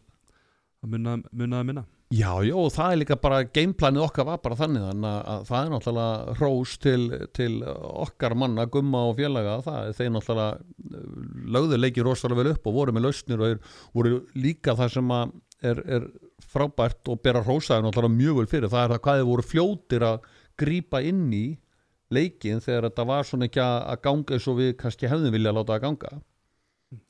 [0.88, 1.84] munnaði, munnaði minna.
[2.14, 5.46] Já, já, og það er líka bara gameplanið okkar var bara þannig þannig að, að
[5.48, 7.00] það er náttúrulega hrós til,
[7.34, 7.54] til
[8.04, 11.08] okkar manna, gumma og félaga það er þeir náttúrulega eh,
[11.56, 15.16] lögðu leikið rosalega vel upp og voru með lausnir og er, voru líka það sem
[15.18, 16.08] er, er
[16.54, 20.08] frábært og bera hrósaði náttúrulega mjög vel fyrir, það er það hvað þeir voru fljótir
[20.12, 21.46] að grípa inn í
[22.14, 25.64] leikin þegar þetta var svona ekki að ganga eins og við kannski hefðum vilja að
[25.64, 26.12] láta að ganga.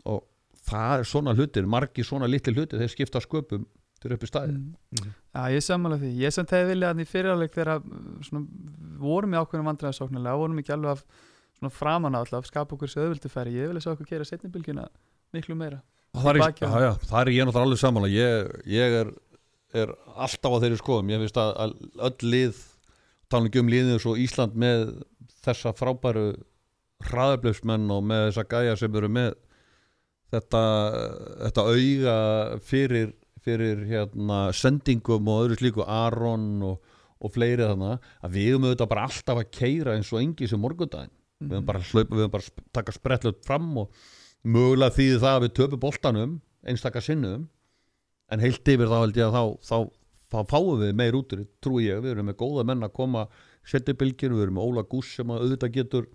[0.07, 0.23] Og
[0.69, 3.65] það er svona hlutir, margi svona litli hlutir þeir skipta sköpum
[4.03, 5.11] til upp í staði Mhm.
[5.33, 6.09] Já, ég sammála því.
[6.21, 7.79] Ég samt hefði viljað þannig fyrirháleik þegar
[8.27, 8.47] svona,
[8.99, 11.03] vorum í ákveðinu vandræðasóknarlega, vorum ekki alveg að
[11.57, 13.53] svona framan á alltaf, skapa okkur sér auðvildu færi.
[13.57, 14.87] Ég vilja sjá okkur gera setnibilgjuna
[15.33, 15.81] miklu meira.
[16.13, 19.07] það er, já, já, það er ég náttúrulega alveg saman ég, ég er,
[19.73, 21.71] er alltaf á þeirri skoðum ég finnst að, að
[22.05, 22.59] öll lið
[23.33, 24.83] tala ekki um liðið svo Ísland með
[25.41, 26.27] þessa frábæru
[27.07, 29.33] hraðablöfsmenn og með þessa gæja sem eru með
[30.33, 30.63] þetta,
[31.45, 32.15] þetta auga
[32.65, 36.93] fyrir, fyrir hérna, sendingum og öðru slíku Aron og,
[37.23, 40.61] og fleiri þannig að við höfum auðvitað bara alltaf að keira eins og engi sem
[40.61, 41.13] morgundaginn.
[41.43, 44.05] Við höfum bara að hlaupa, við höfum bara taka sprettlut fram og
[44.43, 47.47] mögulega þýði það að við töpum boltanum einstakar sinnum
[48.31, 49.77] en heilt yfir þá held ég að þá, þá,
[50.33, 52.03] þá fáum við meir út því, trúi ég.
[52.03, 53.27] Við erum með góða menn að koma
[53.67, 56.07] setja bylginu, við erum með Óla Gúss sem að auðvitað getur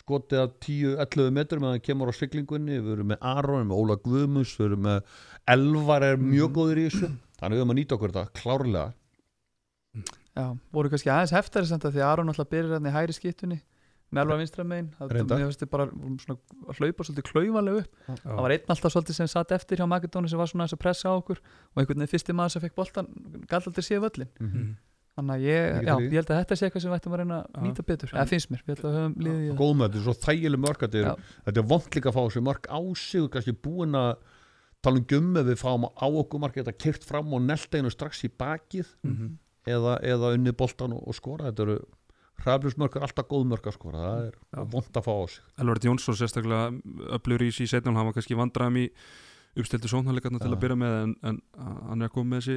[0.00, 3.96] skotið að 10-11 metrum meðan hann kemur á siglingunni við erum með Aron, með Óla
[4.04, 5.16] Guðmus við erum með
[5.56, 8.92] Elvar er mjög góður í þessu þannig við höfum að nýta okkur þetta klárlega
[10.36, 13.14] Já, voru kannski aðeins heftari samt að því að Aron alltaf byrjar hann í hæri
[13.16, 13.56] skiptunni
[14.12, 14.90] með alvar vinstra megin.
[14.98, 15.40] Það Reyndar.
[15.40, 15.86] mér finnst þið bara
[16.22, 16.36] svona
[16.70, 17.96] að hlaupa svolítið klaufalega upp.
[18.22, 20.82] Það var einn alltaf svolítið sem satt eftir hjá Makedóni sem var svona aðeins að
[20.84, 23.08] pressa á okkur og einhvern veginn fyrsti maður sem fekk boltan
[23.50, 24.30] galt aldrei séð völlin.
[24.38, 24.68] Mhm.
[25.16, 27.36] Þannig að ég, já, ég held að þetta sé eitthvað sem við ættum að reyna
[27.56, 28.10] að nýta betur.
[28.12, 30.98] Það finnst mér, við ætlum að höfum liðið góð með þetta, svo þægileg mörg þetta
[31.00, 34.10] er, þetta er vond líka að fá þessu mörg á sig og kannski búin að
[34.84, 38.30] tala um gummi við fáum á okkur marg þetta kyrt fram og nelteginu strax í
[38.30, 39.30] bakið Mhm.
[39.66, 41.78] eða, eða unni boltan og, og skora þetta eru
[42.44, 44.02] hraðbjörnsmörg er alltaf góð mörg að skora.
[44.04, 45.44] Það er vond að fá á sig.
[45.64, 46.66] Elvard Jónsson sérstaklega
[47.16, 48.90] öflur í sí setnum, hann var kannski vandraðum í
[49.56, 51.40] uppstiltu sónhæleikarna til að byrja með en, en
[51.88, 52.56] hann er að koma með þessi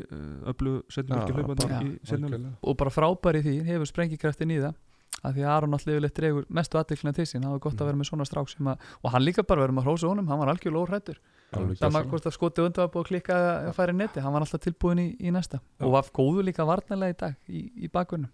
[1.88, 2.54] í setnum algjörlega.
[2.62, 4.78] og bara frábær í því, hefur sprengikraftin í það
[5.20, 7.90] af því að Aron alltaf yfirleitt dregur mestu aðdeklina til sín, það var gott að
[7.90, 10.40] vera með svona strák sem að, og hann líka bara verið með hrósa honum, hann
[10.40, 11.18] var algjörlega óhrættur
[11.50, 12.10] Alveg sama gjörsamlega.
[12.14, 14.64] hvort að skoti undan var búið að klikka að færa í neti, hann var alltaf
[14.64, 15.60] tilbúin í, í næsta.
[15.60, 15.86] Já.
[15.88, 18.30] og var góður líka varnarlega í dag í, í bakgrunum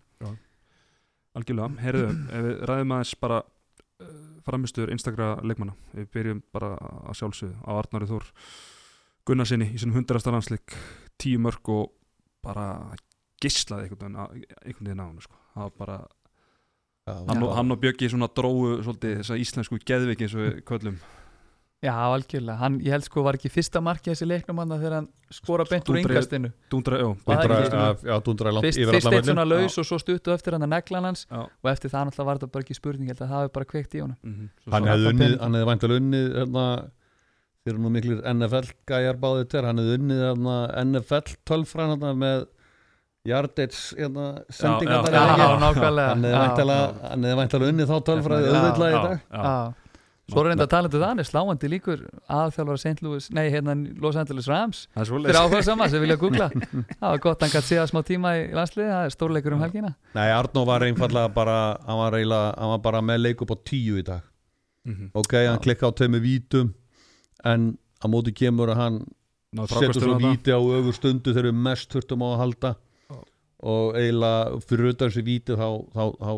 [1.35, 3.41] algjörlega, heyrðu, ef við ræðum aðeins bara
[4.45, 8.27] framistur einstakra leikmanna, við byrjum bara að sjálfsögðu á Arnari Þór
[9.25, 10.75] Gunnarsinni í sinni hundrasta landsleik.
[11.17, 11.93] Tíu mörg og
[12.45, 12.67] bara
[13.41, 14.29] gislaði einhvern veginn á-
[15.09, 15.35] hann sko.
[15.55, 15.97] það var bara,
[17.07, 17.79] Já, hann, og, hann og
[18.09, 20.99] svona dróu svolítið þessa íslensku geðviki eins og við köllum
[21.83, 25.07] Já, algjörlega, hann, ég held sko var ekki fyrsta marki þessi leiknum hann þegar hann
[25.35, 27.57] skora beint úr yngastinu Dúndra, já, Dúndra,
[27.99, 30.71] já, dúndra langt Fyrst, yfir fyrst eitt svona laus og svo stuttu eftir hann að
[30.71, 31.43] neglan hans já.
[31.43, 33.69] og eftir það náttúrulega var þetta bara ekki spurning ég held að það hefði bara
[33.73, 34.17] kveikt í honum.
[34.23, 36.65] Mhm, svo hann hefði unnið, hann hefði væntalega unnið hérna,
[37.65, 40.57] þeir eru nú miklir NFL gæjar báðið til, hann hefði unnið hérna,
[40.87, 42.45] NFL tölfræn hérna, með
[43.25, 45.55] Jardits hérna, sendingar já, Já, já, já.
[45.61, 46.09] nákvæmlega.
[46.15, 49.19] hann hefði væntalega unnið þá tölfræði Já, auðvitað í já, dag.
[49.29, 49.41] já.
[49.43, 49.84] já.
[50.25, 51.99] Svo er reynda talandu það, hann er sláandi líkur
[52.33, 53.01] aðþjálfara St.
[53.05, 57.19] Louis, nei hérna Los Angeles Rams er fyrir áhuga sama sem vilja googla það var
[57.21, 60.63] gott, hann gæti séða smá tíma í landsliði það er stórleikur um helgina Nei, Arnó
[60.65, 64.05] var einfallega bara hann var, eiginlega, hann var bara með leik upp á tíu í
[64.07, 64.23] dag
[64.85, 65.11] Mhm.
[65.17, 66.67] ok, hann klikka á tveimur vítum
[67.43, 68.97] en á móti kemur að hann
[69.55, 70.33] Náðu setur svo þarna.
[70.33, 72.71] víti á öfur stundu þegar við mest þurftum á að halda
[73.09, 73.15] Já.
[73.65, 76.33] og eiginlega fyrir utan þessi víti þá, þá, þá,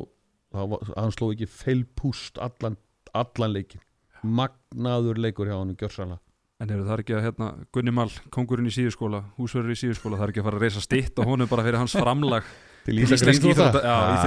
[0.56, 2.78] þá, hann sló ekki feilpúst allan,
[3.14, 3.82] allan leikin
[4.24, 6.20] magnaður leikur hjá hann gjörsanlega
[6.58, 10.18] En eru það er ekki að hérna, Gunni Mall, kongurinn í síðuskóla, húsverður í síðuskóla,
[10.18, 12.48] það er ekki að fara að reysa stitt og honum bara fyrir hans framlag?
[12.88, 14.24] Til Ah,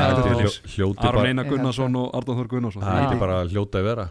[0.77, 2.85] hljóti Aron bara Einar Gunnarsson og Arnóð Þór Gunnarsson.
[2.87, 4.05] Það er bara hljóti að vera.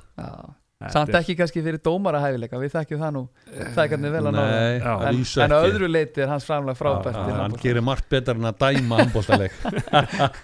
[0.89, 3.23] Samt er- ekki kannski fyrir dómarahæfileika við þekkjum það nú.
[3.53, 5.71] Það er hvernig vel að að en, en að ekki.
[5.71, 7.63] öðru leiti er hans framlag frábært Já, til hann handbolta.
[7.69, 9.53] gerir margt betur en að dæma handbóltaleik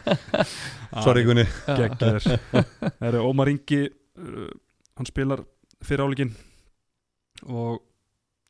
[1.06, 1.46] sorry Gunni.
[3.30, 3.84] Ómar Ingi
[4.18, 4.50] uh,
[4.98, 5.44] hann spilar
[5.86, 6.32] fyrir áleikin
[7.52, 7.82] og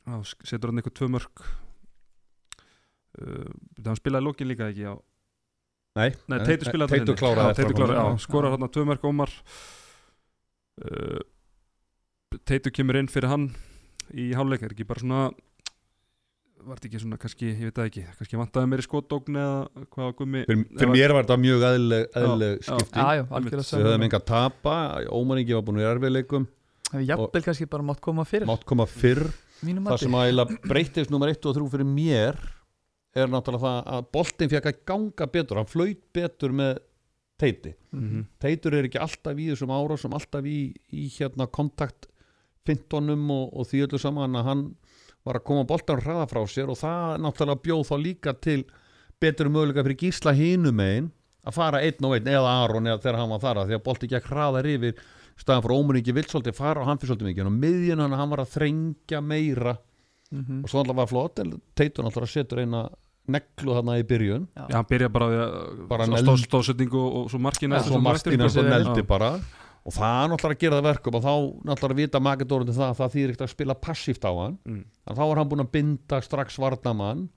[0.06, 1.44] á, setur hann eitthvað tvö mörg
[3.22, 3.52] uh,
[3.86, 4.86] hann spilaði lókin líka ekki?
[4.92, 4.96] Á
[5.96, 8.20] Nei, Nei, Teitur spilaði Teitur kláraði hann.
[8.20, 9.32] skorar hann tvö mörg Ómar.
[10.84, 11.22] Uh,
[12.44, 13.46] Teitur kemur inn fyrir hann
[14.12, 15.22] í háluleik, er ekki bara svona
[16.66, 20.12] var þetta ekki svona kannski, ég veit það ekki kannski vantaði meiri skotdókn eða hvað
[20.20, 22.66] gummi Fyrir, fyrir mér var þetta mjög eðlileg, eðlileg já.
[22.68, 24.76] skipti Já, já, algjörlega Við höfum enga að tapa,
[25.14, 26.48] Ómaringi var búin í erfiðleikum
[26.92, 29.24] Hefur jafnvel kannski bara mátt koma fyrir Mátt koma fyrr.
[29.66, 32.42] Mínum Það sem að breytist nummer 1 og 3 fyrir mér
[33.16, 35.60] er náttúrulega það að boltinn fekk að ganga betur.
[35.62, 36.74] Hann flaut betur með
[37.40, 37.72] teiti.
[37.96, 38.26] Mhm.
[38.44, 42.10] Teitur er ekki alltaf í þessum ára sem alltaf í, í hérna kontakt
[42.66, 44.64] fintonum og, og því öllu saman að hann
[45.26, 48.60] var að koma boltan hraða frá sér og það náttúrulega bjóð þá líka til
[49.22, 51.12] betur möguleika fyrir gísla hinum einn
[51.46, 53.84] að fara einn og einn eða Aron eða þegar hann var þar að því að
[53.86, 54.96] bolti gekk hraðar yfir
[55.38, 58.32] staðan fyrir ómuningi vill svolítið fara og hann fyrir svolítið mikið og miðjun hann, hann
[58.34, 59.76] var að þrengja meira
[60.34, 60.64] Mhm.
[60.66, 62.80] og svo alltaf var flott en Teitur náttúrulega setur eina
[63.30, 67.78] neglu þarna í byrjun Já, hann byrja bara að Bara stóðsetningu og, og svo markina
[67.78, 68.72] og svo Martína svo Já.
[68.74, 69.30] neldi bara
[69.86, 71.34] og það náttúrulega að gera það verkum og þá
[71.70, 74.56] náttúrulega að vita Magidórun til það að það þýðir ekkert að spila passíft á hann
[74.66, 74.80] mm.
[75.06, 77.28] en þá var hann búin að binda strax varnamann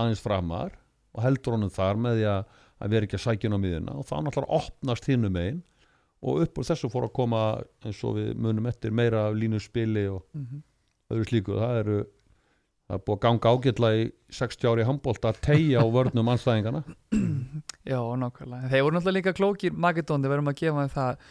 [0.00, 0.78] aðeins framar
[1.12, 2.54] og heldur honum þar með því að,
[2.94, 5.60] vera ekki að sækja hann á miðina og þá náttúrulega opnast hinnum einn
[6.20, 7.42] og upp úr þessu fór að koma
[7.84, 10.62] eins og við munum eftir meira línu spili og Mhm.
[11.10, 11.98] öðru slíku það eru
[12.90, 14.02] það er búið að ganga ágætla í
[14.40, 16.82] 60 ári handbólt að tegja á vörnum anstæðingana
[17.84, 18.68] Já, nákvæmlega.
[18.70, 21.24] Þeir voru náttúrulega líka klókir Magedón, við verðum að gefa það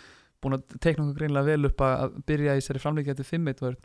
[0.43, 3.79] búin að teikna okkur greinlega vel upp að byrja í sér framleiki eftir 5-1 vörn.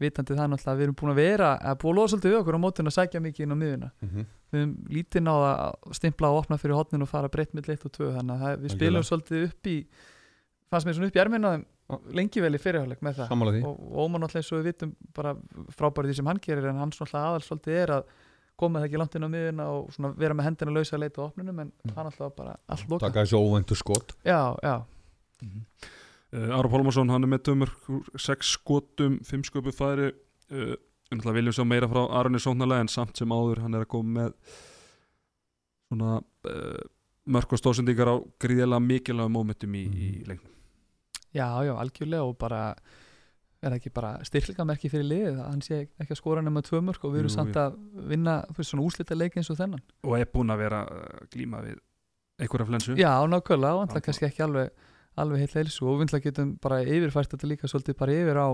[0.00, 2.38] Vitandi það náttúrulega að við erum búin að vera að búin að loða svolítið við
[2.40, 3.90] okkur á mótun að sækja mikið inn á miðuna.
[4.00, 7.84] Við höfum lítið náða að stimpla og opna fyrir hotnin og fara breytt með 1
[7.86, 9.76] og 2 þannig að við spilum svolítið upp í
[10.70, 11.52] fannst mér svona upp í erminna
[12.14, 13.28] lengi vel í fyrirháleik með það.
[13.66, 15.32] Og, og Ómar náttúrulega eins og við vitum bara
[15.74, 18.04] frábærið því sem hann gerir en hann svona aðal svolítið er að
[18.60, 21.26] koma það ekki langt inn á miðuna og vera með hendina lausa að leita á
[21.30, 21.94] opnunum en Mm.
[21.96, 24.12] hann alltaf bara allt loka taka þessu óvæntu skot.
[24.24, 24.74] Já, já,
[25.42, 27.74] uh, Ára Pálmarsson, hann er með tömur
[28.14, 30.12] 6 skotum, 5 sköpu færi.
[30.50, 30.76] Uh,
[31.10, 33.90] við náttúrulega viljum sjá meira frá Aroni Sóknarlega en samt sem áður hann er að
[33.90, 34.34] koma með
[35.90, 36.20] svona
[37.30, 40.52] mörg og stóðsendingar á gríðilega mikilvægum mómentum í, í leiknum.
[41.34, 42.60] Já, já, algjörlega og bara
[43.60, 46.80] er það ekki bara styrklingamerki fyrir liðið að hann sé ekki að skora nema tvö
[46.84, 47.76] mörg og við erum samt að
[48.08, 49.82] vinna veist, svona úslita leik eins og þennan?
[50.06, 50.80] Og er búinn að vera
[51.32, 51.76] glíma við
[52.40, 52.96] einhverja flensu.
[52.96, 54.72] Já, nákvæmlega, og alltaf kannski ekki alveg
[55.18, 58.48] alveg heilt heilsu og við náttúrulega getum bara yfirfært þetta líka svolítið bara yfir á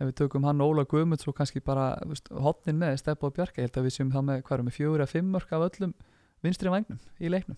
[0.00, 1.98] ef við tökum hann Óla Guðmunds og kannski bara
[2.30, 5.12] hotnin með Steppa og Bjarka ég held að við séum það með, við, fjögur að
[5.12, 5.94] fimm mörg af öllum
[6.42, 7.56] vinstri vagnum í leiknum?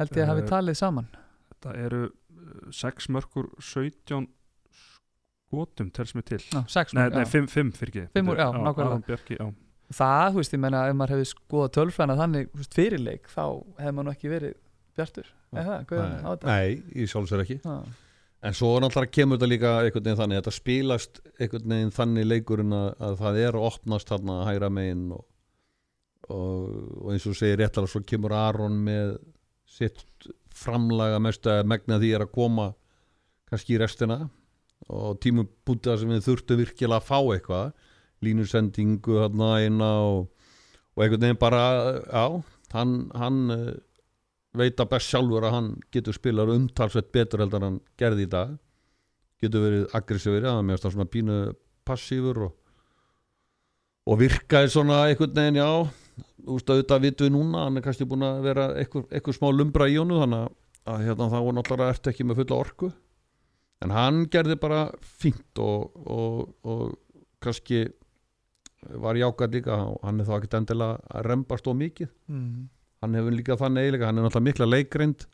[0.00, 1.06] Held ég að hafi Eh, talið saman.
[1.52, 2.10] þetta eru
[2.72, 4.26] 6 mörgur 17
[5.50, 6.38] skotum tels mig til.
[6.54, 6.62] Ná,
[6.94, 7.30] nei, mörg, nei já.
[7.34, 8.04] 5 fimm fyrir ekki.
[8.14, 9.52] Fimm úr- já, nákvæmlega.
[9.90, 13.42] Það, þú veist, ég menna ef maður hefði skoðað tölfræna þannig veist, fyrirleik, þá
[13.82, 14.54] hefði maður ekki verið
[14.98, 16.46] bjartur, eða þetta?
[16.46, 17.58] Nei, í sjálfsvegar ekki.
[17.64, 17.76] Já.
[18.48, 22.76] en svo náttúrulega kemur þetta líka einhvern veginn þannig þetta spilast einhvern veginn þannig leikurinn
[22.76, 25.24] að, að það er að opnast þarna hægra megin og,
[26.32, 26.66] og,
[27.02, 29.18] og eins og segir réttar að svo kemur Aron með
[29.68, 30.04] sitt
[30.56, 32.70] framlaga mest að megna því er að koma
[33.50, 34.22] kannski í restina
[34.88, 37.72] og tímum bútið sem við þurftum virkilega að fá eitthvað
[38.24, 40.26] línusendingu þarna eina og,
[40.96, 41.62] og einhvern veginn bara
[42.00, 42.24] já,
[42.74, 43.40] hann, hann
[44.56, 48.30] veit að best sjálfur að hann getur spilað umtalsveit betur heldur en hann gerði í
[48.32, 48.56] dag.
[49.40, 51.36] Getur verið aggressífur að mér finnst það svona pínu
[51.86, 52.56] passífur og,
[54.10, 55.68] og virkaði svona einhvern veginn já.
[56.40, 59.86] Þú veist auðvitað vitum við núna hann er kannski búin að vera eitthvað, smá lumbra
[59.92, 60.56] í honum þannig að-
[60.90, 62.90] að hérna þá var náttúrulega ertu ekki með fulla orku.
[63.84, 66.98] En hann gerði bara fínt og, og, og
[67.40, 67.86] kannski
[69.00, 69.76] var jákað líka.
[69.92, 72.08] Og hann er þá ekkert endilega að rembast of mikið.
[72.28, 72.68] Mm.
[73.00, 75.26] Hann hefur líka þannig eiginlega, hann er náttúrulega mikla leikreind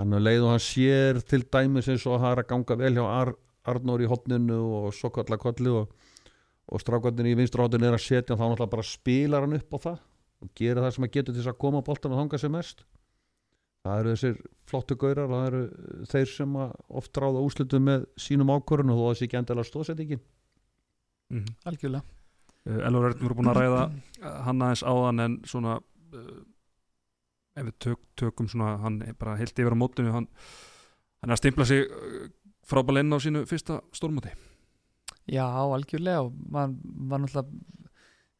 [0.00, 2.94] hann er leið og hann sér til dæmis eins og það er að ganga vel
[2.96, 3.32] hjá Ar
[3.70, 5.90] Arnór í hotninu og svo kallar kolli og,
[6.70, 9.78] og strákvændin í vinstra hotninu er að setja þá náttúrulega bara spilar hann upp á
[9.84, 9.98] það
[10.40, 12.84] og gera það sem að getur til þess að koma boltan og þanga sem mest.
[13.84, 15.60] Það eru þessir flottu gaurar það eru
[16.08, 19.38] þeir sem að oft ráða úslitum með sínum ákvörun og þó að það sé ekki
[19.40, 20.22] endilega stóðsettingin
[21.30, 22.16] mm algjörlega.
[22.68, 23.84] Uh, Elvar Örn voru búin að ræða
[24.46, 26.40] hann aðeins áðan en svona uh,
[27.60, 30.28] ef við tök, tökum svona hann er bara heilt yfir á mótinu hann,
[31.20, 32.30] hann er að stimpla sig uh,
[32.66, 34.32] frábælega inn á sínu fyrsta stórmóti.
[35.30, 37.80] Já, algjörlega og maður var náttúrulega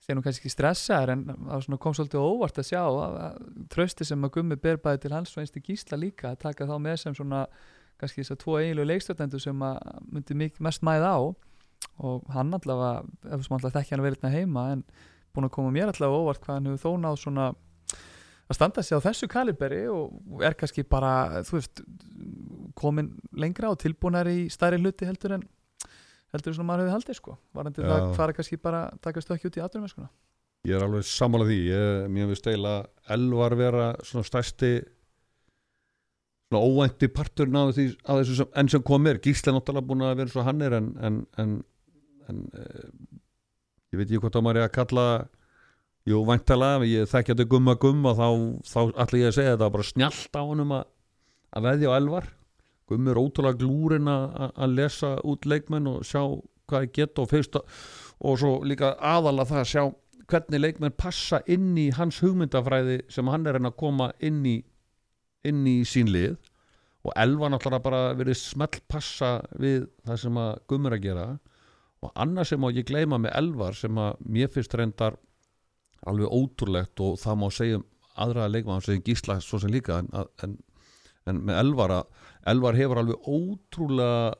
[0.00, 4.24] sé nú kannski ekki stressaður en kom svolítið óvart að sjá að, að trösti sem
[4.24, 7.16] að gummi ber bæði til hans og einstu gísla líka að taka þá með sem
[7.16, 7.44] svona
[8.00, 9.78] kannski þess að tvo eiginlegu leikstjórnendur sem að
[10.09, 11.20] myndi mest mæða á.
[12.00, 14.85] Og hann allavega, ef sem allavega þekki hann að vera hérna heima en
[15.35, 17.50] búin að koma mér allavega óvart hvað hann hefur þó náð svona
[18.50, 21.82] að standa sig á þessu kaliberi og er kannski bara, þú veist
[22.78, 25.46] komin lengra og tilbúnar í stærri hluti heldur en
[26.34, 27.36] heldur sem maður hefði haldið sko.
[27.56, 27.88] Varandi Já.
[27.90, 30.10] það fara kannski bara að taka stökki út í aðrumeskuna
[30.68, 34.72] Ég er alveg sammála því, ég, mér finnst eiginlega elvar vera svona stærsti
[36.50, 39.20] svona óvænti parturinn af, þessu sem, enn sem kom er.
[39.24, 41.54] Gísla er náttúrulega búin að vera svo hann er en, en, en,
[42.28, 42.66] en e,
[43.94, 45.06] ég veit ekki hvort að maður er að kalla
[46.08, 48.28] jú, væntalega, ég þekki að þetta gumma gumma þá,
[48.64, 50.84] þá ætla ég að segja þetta bara snjallt á honum að,
[51.56, 52.28] að veðja á elvar.
[52.90, 56.22] Gummi er ótrúlega glúrin að, lesa út leikmenn og sjá
[56.70, 59.84] hvað ég get og fyrst og svo líka aðalega það að sjá
[60.30, 64.56] hvernig leikmenn passa inn í hans hugmyndafræði sem hann er reyna að koma inn í,
[65.46, 66.36] inn í sín lið.
[67.00, 71.26] Og Elva náttúrulega bara verið smelt passa við það sem að Gummur að gera.
[72.04, 75.16] Og annað sem má ekki gleyma með Elvar sem að mér finnst reyndar
[76.08, 77.86] alveg ótrúlegt og það má segja um
[78.20, 80.08] aðra leikmann sem gísla svo sem líka en,
[80.44, 80.56] en,
[81.30, 84.32] en með Elvar að Elvar hefur alveg ótrúlega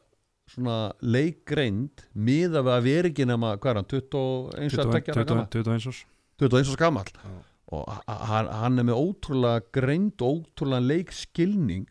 [0.51, 5.14] svona leikreind miða við að vera ekki nema hvað er hann, 21 að 21 tekja
[5.20, 6.01] 21 21 árs.
[6.40, 7.12] 21 árs gamall.
[7.14, 7.38] Já.
[7.70, 11.87] og ha- hann, er með ótrúlega greind og ótrúlega leikskilning.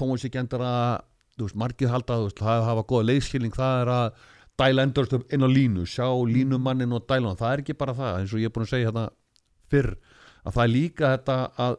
[0.00, 1.04] Þó hans ekki endur að
[1.36, 4.24] þú veist, margir halda þú veist, það hafa góða leikskilning það er að
[4.60, 8.18] dæla endurstöf inn á línu sjá línumannin og dæla hann það er ekki bara það,
[8.20, 9.06] eins og ég er búin að segja þetta
[9.72, 9.92] fyrr,
[10.44, 11.36] að það er líka þetta
[11.66, 11.76] að,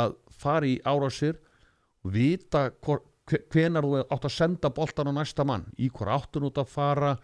[0.00, 1.36] að fara í árásir
[2.04, 6.08] og vita hvor, hve- hvenær þú átt að senda boltan á næsta mann, í hver
[6.16, 7.14] áttun út að fara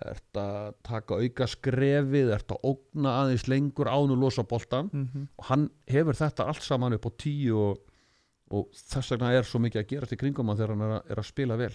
[0.00, 5.26] ert að taka auka skrefið, ert að ógna aðeins lengur ánu losa boltan mm -hmm.
[5.36, 7.78] og hann hefur þetta allt saman upp á tíu og,
[8.50, 11.10] og þess vegna er svo mikið að gerast í kringum hann þegar hann er að,
[11.10, 11.74] er að spila vel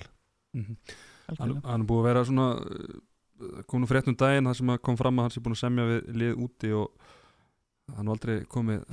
[0.55, 0.75] Mhm.
[1.27, 4.73] Hann, hann er búið að vera svona uh, kom nú frétt um daginn það sem
[4.75, 7.11] að kom fram að hann sé búin að semja við lið úti og
[7.95, 8.85] hann var aldrei komið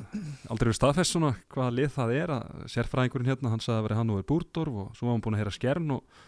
[0.52, 4.00] aldrei við staðfest svona hvaða lið það er að sérfræðingurinn hérna, hann sagði að vera
[4.00, 6.18] hann og er Búrdorf og svo var hann búin að heyra skern og,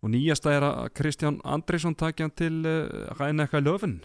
[0.00, 3.98] og nýjasta er að Kristján Andrisson takja hann til uh, Ræneka Löfn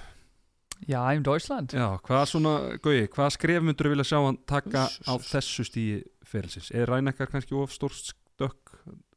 [0.88, 1.72] Já, im Deutschland.
[1.72, 2.54] Já, hvað svona,
[2.84, 6.72] Gauði, hvað skref myndur vilja sjá hann taka uss, á þessu stíi ferilsins?
[6.76, 8.63] Er Rænekar kannski of stórt stökk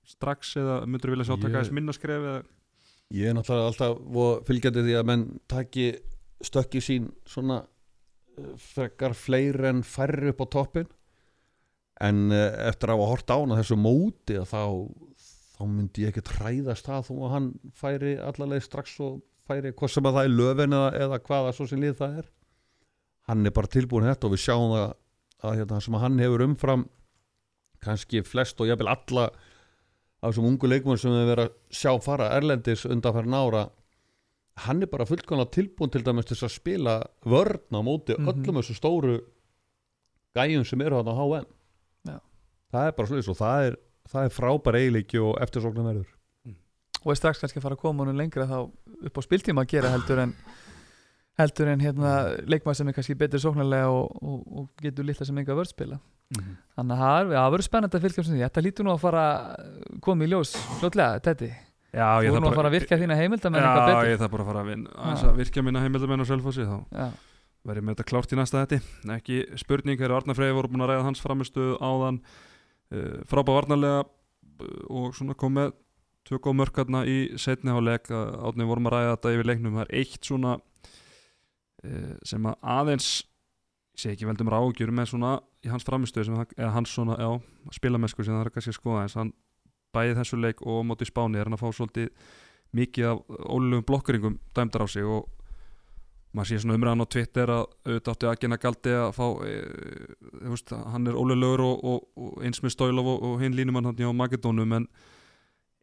[0.07, 2.43] strax eða myndur vilja sjá taka þess minna skref eða?
[3.15, 5.89] Ég er náttúrulega alltaf fylgjandi því að menn taki
[6.45, 10.91] stökki sín svona eh, frekar fleiri en færri upp á toppin
[12.05, 14.63] en eh, eftir að hafa hort á hann að þessu móti þá,
[15.57, 19.95] þá myndi ég ekki træðast það þó að hann færi allarleið strax og færi hvað
[19.95, 22.31] sem að það er löfin eða, eða hvaða svo sem lið það er.
[23.27, 24.87] Hann er bara tilbúin þetta og við sjáum það
[25.47, 26.85] að hérna, sem að hann hefur umfram
[27.85, 29.27] kannski flest og jafnvel alla
[30.23, 33.65] af þessum ungu leikmenn sem við verið að sjá fara erlendis undanfærin ára
[34.67, 36.95] hann er bara fullkomlega tilbúin til dæmis til að spila
[37.25, 38.29] vörn á móti Mhm.
[38.33, 39.19] öllum þessu stóru
[40.37, 41.47] gæjum sem eru þarna á HM
[42.09, 42.21] Já.
[42.73, 43.77] það er bara svolítið og það er,
[44.09, 46.13] það er frábær eiginleiki og eftirsóknum verður
[47.07, 48.59] og er strax kannski að fara að koma honum lengra þá
[49.07, 50.33] upp á spiltíma að gera heldur en
[51.39, 52.13] heldur en hérna
[52.49, 55.55] leikmaður sem er kannski betur sóknarlega og, og, og getur litla sem enga
[56.27, 58.43] vörð spila þannig að það er- verður spennandi að fylgjast með því.
[58.47, 61.51] Þetta lítur nú að fara að koma í ljós fljótlega, þetta
[61.97, 64.11] Já, Þú erum þarf að fara að virka þína heimildamenn Já, eitthvað betur.
[64.11, 64.67] ég þarf bara að fara að
[65.23, 65.29] Já.
[65.31, 67.07] að virkja minna heimildamenn á Selfossi þá Já,
[67.65, 68.81] verð ég með þetta klárt í næsta þetta
[69.17, 72.21] ekki spurning, þegar Arnar Freyði voru búin að ræða hans framistu áðan.
[72.93, 75.73] Uh, frábæð varnarlega uh, og svona kom með
[76.29, 79.79] tvö góð mörkarna í setni háleik átni vorum að ræða þetta yfir leiknum.
[79.81, 83.09] Það er eitt svona uh, sem að aðeins
[83.97, 85.33] segi ekki veldum ráðgjur með svona
[85.67, 87.31] í hans framistu eða hans svona, já,
[87.75, 89.33] spilamesku sem það er kannski að skoða eins hann
[89.97, 92.13] bæði þessu leik og móti spáni er hann að fá svolítið
[92.77, 95.31] mikið af ólulegum blokkuringum dæmdar á sig og
[96.37, 99.53] maður sé svona umræðan á Twitter að auðvitað átti að gena galdi að fá e,
[99.57, 103.89] e, veist, hann er ólulegur og, og, og eins með Stoilov og, og hinn línumann
[103.89, 104.89] hann hjá Makedónum en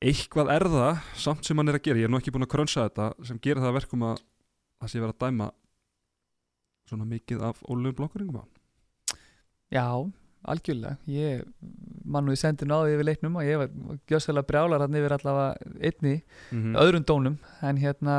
[0.04, 2.54] eitthvað er það samt sem hann er að gera, ég er nú ekki búin að
[2.54, 4.24] krönsa þetta sem gerir það að verkum að
[4.84, 5.50] það sé verið að dæma
[6.92, 8.53] svona mikið af ólulegum blokkuringum á
[9.74, 9.88] Já,
[10.54, 10.98] algjörlega.
[11.10, 11.44] Ég
[12.04, 13.74] mann og ég sendi náði yfir leiknum og ég var
[14.12, 16.16] gjössalega brjálar hann yfir allavega einni
[16.52, 16.74] mm.
[16.84, 17.38] öðrum dónum.
[17.66, 18.18] En hérna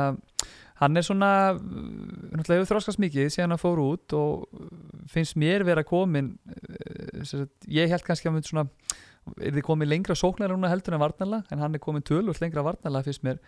[0.81, 4.47] hann er svona náttúrulega hefur þróskast mikið síðan hann fór út og
[5.11, 6.33] finnst mér vera komin
[7.23, 8.65] sem sagt, ég held kannski að hann svona
[9.39, 12.65] er þið komin lengra sóknar núna heldur en varnarla en hann er komin tölvöld lengra
[12.65, 13.39] varnarla finnst mér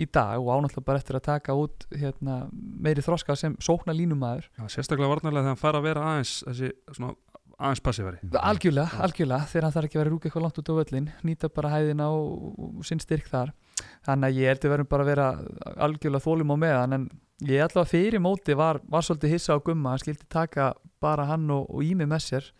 [0.00, 4.48] í dag og ánáttúrulega bara eftir að taka út hérna, meiri þroska sem sóknar línumæður
[4.72, 7.12] sérstaklega varnarlega þegar hann fær að vera aðeins þessi svona
[7.60, 8.20] aðeins passífari.
[8.40, 11.50] Algjörlega, algjörlega þegar hann þarf ekki að vera rúk eitthvað langt út á völlin nýta
[11.52, 13.52] bara hæðina og, sinn styrk þar.
[14.06, 15.26] Þannig að ég held að verðum bara að vera
[15.86, 17.06] algjörlega þólum á meðan en
[17.48, 21.48] ég allavega fyrir móti var, var svolítið hissa á gumma hann skildi taka bara hann
[21.52, 22.50] og, og ími með sér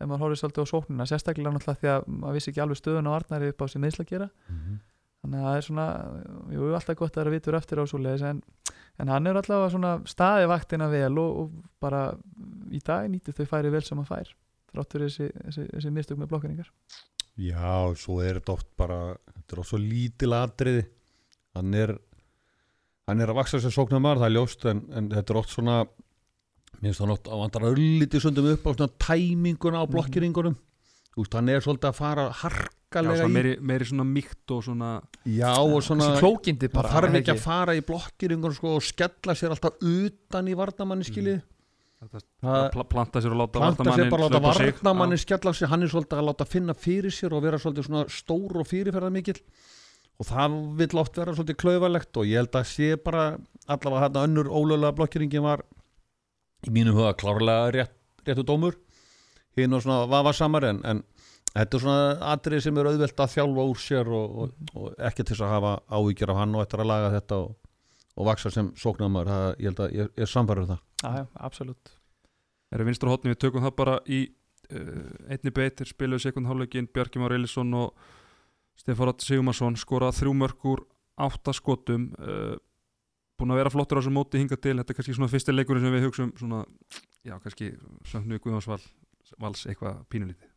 [0.00, 3.10] ef maður horfið svolítið á sóknina sérstaklega náttúrulega því að maður vissi ekki alveg stöðun
[3.10, 4.28] á Arnari upp á sem meðsla gera.
[5.24, 5.84] Þannig að það er svona,
[6.52, 8.42] jú, alltaf gott að vera vitur eftir á svoleiðis en,
[9.00, 12.02] en hann er allavega svona staði vaktina vel og, og bara
[12.74, 14.34] í dag nýtið þau færi vel sem hann fær
[14.74, 16.72] þráttur þessi, þessi, þessi mistök með blokkaringar
[17.34, 18.98] Já, svo er þetta oft bara
[19.32, 20.84] þetta er oft svo lítil atriði.
[21.58, 21.96] Hann er
[23.08, 25.80] hann er að vaksa sér sóknarmar, það er ljóst en, en þetta er oft svona
[26.84, 30.56] finnst það oft að vandra öllítið sundum upp á svona tæminguna á blokkiringunum
[31.14, 34.54] þú veist, hann er svolítið að fara Já, harkalega svona í meiri, meiri svona mýkt
[34.54, 34.90] og svona
[35.24, 39.54] Já, og svona bara þarf er ekki að fara í blokkiringunum sko, og skella sér
[39.54, 41.53] alltaf utan í varnamanni skilið það
[42.12, 44.72] pl planta sér og láta planta sér bara að láta hlaupa sig.
[44.72, 48.04] varnamanni skella sér, hann er svolítið að láta finna fyrir sér og vera svolítið svona
[48.12, 49.40] stór og fyrirferðar mikill
[50.20, 53.24] og það vill oft vera svolítið klaufalegt og ég held að sé bara
[53.66, 55.64] allavega hann önnur ólögulega blokkiringin var
[56.64, 57.96] í mínum huga klárlega rétt,
[58.26, 58.78] réttu dómur.
[59.54, 61.02] Hinn og svona vafasamar en, en
[61.54, 65.22] þetta er svona atrið sem er auðvelt að þjálfa úr sér og, og, og ekki
[65.22, 67.52] til þess að hafa áhyggjur af hann og eftir að laga þetta og,
[68.14, 70.82] og vaksa sem sóknarmar, það, ég held að ég, ég samfærður það.
[71.02, 71.94] Já, já, absolutt.
[72.74, 74.20] Erum vinstur hótni, við tökum það bara í
[74.74, 77.92] uh, einni beitir, spiluðu sekund hálfleikin Bjarki Már Elisson og
[78.78, 80.84] Stefán Sigumarsson skorað þrjú mörg úr
[81.22, 82.08] átta skotum.
[82.18, 82.54] Uh,
[83.38, 84.76] búin að vera flottur á þessu móti hinga til.
[84.78, 86.64] Þetta er kannski svona fyrsti leikurinn sem við hugsaum svona,
[87.26, 87.72] já, kannski
[88.10, 88.80] sögnu Guðvarsval
[89.42, 90.50] vals eitthvað pínulítið.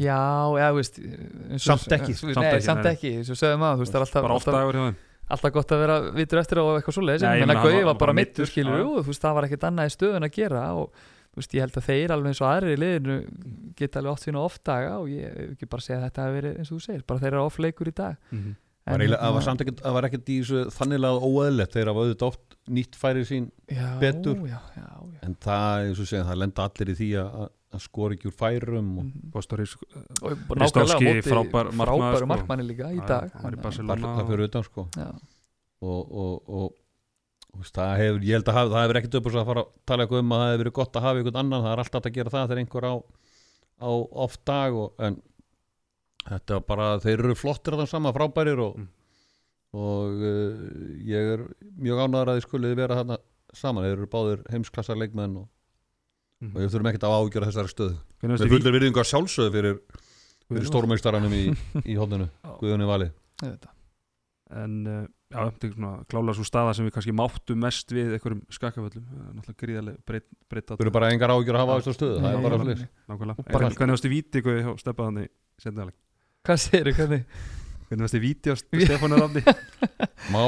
[0.00, 0.16] Já,
[0.56, 2.92] já, þú veist eins og- Samt ekki, Nei, samt samt ekki, ekki, nei.
[2.92, 4.84] ekki, eins og sögum að þú veist, það er alltaf, bara oft alltaf, dagur hjá
[4.86, 5.00] þeim
[5.30, 7.90] alltaf gott að vera vitur eftir á eitthvað svo leiðis en meina, að Gauði var
[7.92, 10.64] var bara mittur skilur og þú veist, það var ekkert annað í stöðun að gera
[10.74, 10.90] og
[11.32, 13.16] þú veist, ég held að þeir alveg eins og aðrir í liðinu
[13.78, 16.36] geta alveg oft sína oft daga og ég hef ekki bara segja að þetta hafi
[16.40, 18.52] verið eins og þú segir, bara þeir eru off leikur í dag Mhm.
[18.82, 21.18] Það var, En eiginlega- það var hérna- samt ekkert, það var ekkert í þessu þannilega
[21.22, 24.34] óeðlegt þegar það var auðvitað oft nýtt færi sín já, betur.
[24.42, 25.18] já, já, já.
[25.22, 28.36] en það, eins og segja, það lenda allir í því að, að skora ekki úr
[28.36, 29.32] færum og Mhm.
[30.22, 32.26] Og Ristovski, frábær markmaður, frábæru sko.
[32.34, 34.86] markmanni líka í dag hann það, fyrir utan sko
[35.82, 36.72] og, og, og,
[37.56, 40.04] og það hefur, ég held að hafa, það hefur ekkert upp að fara að tala
[40.06, 42.16] eitthvað um að það hefur verið gott að hafa einhvern annan, það er alltaf að
[42.18, 42.94] gera það þegar einhver á,
[43.82, 43.90] á
[44.26, 45.16] oft dag og, en
[46.28, 48.88] þetta er bara, þeir eru flottir að það sama frábærir og, Mm.
[49.72, 50.56] og uh,
[51.08, 51.42] ég er
[51.80, 53.16] mjög ánæður að þið skulið vera þarna
[53.56, 54.96] saman, þeir eru báðir heimsklassar
[56.42, 57.88] leikmenn og, og við þurfum ekkert að ágjöra þessari
[58.22, 60.70] Hvernig varstu fullir virðingu að sjálfsögðu fyrir, fyrir Guðjón?
[60.72, 61.42] stórmeistaranum í,
[61.92, 62.52] í hóðinu Já.
[62.60, 63.08] Guðjóni Vali.
[64.52, 68.10] En uh, já, þetta er svona klálega svo staða sem við kannski máttu mest við
[68.18, 71.78] einhverjum skakaföllum er náttúrulega gríðarlega breytt breytt Þú eru bara engar ágjör að hafa á
[71.80, 72.84] þessu stöðu Það er bara nei.
[73.08, 73.38] nákvæmlega.
[73.38, 75.30] Og bara- En hvernig varstu víti hvað hjá Steppa þannig
[75.64, 75.96] setnaðaleg
[76.44, 77.24] Hvað segirðu, hvernig?
[77.88, 79.42] hvernig varstu víti á Stefánu Rafni
[80.32, 80.44] Má,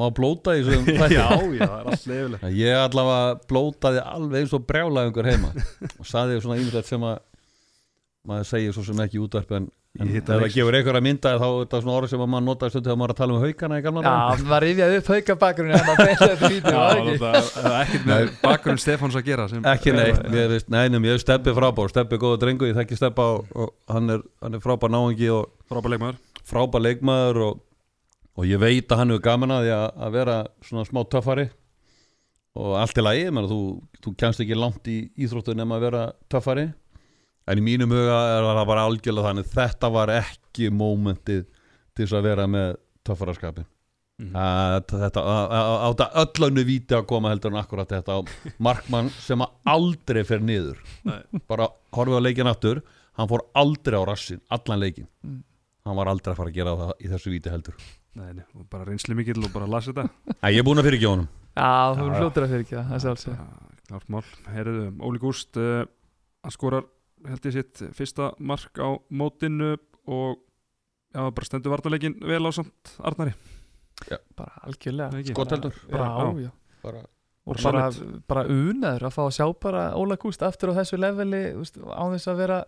[0.00, 1.14] má blóta í þessum þætti?
[1.14, 5.54] já, já, það er allt leifilegt Ég allavega blótaði alveg eins og brjálaði einhver heima
[6.00, 7.22] og saði svona ímyndilegt sem að
[8.24, 9.66] maður segir svo sem ekki útvarp en,
[10.00, 12.22] en Í ef hita það gefur einhver að mynda þá er þetta svona orð sem
[12.24, 14.46] að maður notaði stundu þegar maður er að tala um haukana í gamla Já, daga.
[14.48, 17.18] maður rifjaði upp haukabakurinn en það beint þetta Já, var ekki?
[17.20, 21.22] það það er ekkert með bakgrunn Stefáns að gera sem, ekki neitt, neinum, ég er
[21.26, 24.94] steppi frábár steppi góða drengu, ég þekki steppa og, og hann er, hann er frábær
[24.96, 26.18] náungi og frábær leikmaður
[26.48, 27.60] frábær leikmaður og,
[28.36, 31.48] og ég veit að hann hefur gaman að því að, að vera svona smá töffari.
[32.54, 33.58] Og allt er lagi, menn, þú,
[34.04, 36.68] þú kemst ekki langt í íþróttu nema að vera töffari.
[37.50, 41.42] En í mínum huga er það bara algjörlega þannig þetta var ekki mómentið
[41.94, 43.66] til þess að vera með töffaraskapin
[44.38, 48.20] að þetta að- að- þetta öllannu víti að koma heldur en akkurat þetta á
[48.62, 50.78] markmann sem að aldrei fer niður.
[51.50, 52.80] Bara horfið á leikin aftur
[53.18, 55.42] hann fór aldrei á rassin, allan leikin Mm.
[55.84, 57.74] hann var aldrei að fara að gera það í þessu víti heldur
[58.14, 60.04] Nei, bara reynsli mikill og bara lasi þetta.
[60.44, 61.28] Æ, ég er búin að fyrirgefa honum.
[61.54, 62.18] Já, þú Já, erum já.
[62.20, 63.46] fljótur að fyrir ekki það, það er sjálfsög Já,
[63.84, 64.22] Klart mál,
[64.54, 65.84] heyrðu, Óli Gúst uh,
[66.44, 66.86] hann skorar
[67.28, 69.74] held ég sitt fyrsta mark á mótinu
[70.08, 70.38] og
[71.14, 73.34] já, bara stendur vartalegin vel á samt Arnari
[74.34, 75.10] Bara algjörlega.
[75.36, 76.00] Bara- Já,
[76.40, 76.48] já.
[76.48, 76.50] já
[76.82, 77.02] bara,
[77.46, 77.84] og Bara
[78.28, 82.28] bara, unaður að fá að sjá bara Óla Gúst aftur á þessu leveli á þess
[82.32, 82.58] að vera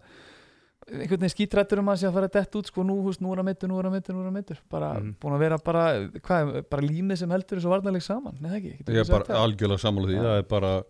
[0.87, 3.41] einhvern veginn skítrættur um að sé að fara dett út sko, nú, húst, nú er
[3.43, 5.17] að mittur, nú er að mittur, nú er að mittur bara Mhm.
[5.21, 5.85] búin að vera bara
[6.23, 9.43] hvað, bara límið sem heldur þessu varnarleik saman Nei, það ekki, ég er bara það?
[9.43, 10.23] algjörlega sammála því Já.
[10.23, 10.83] það er bara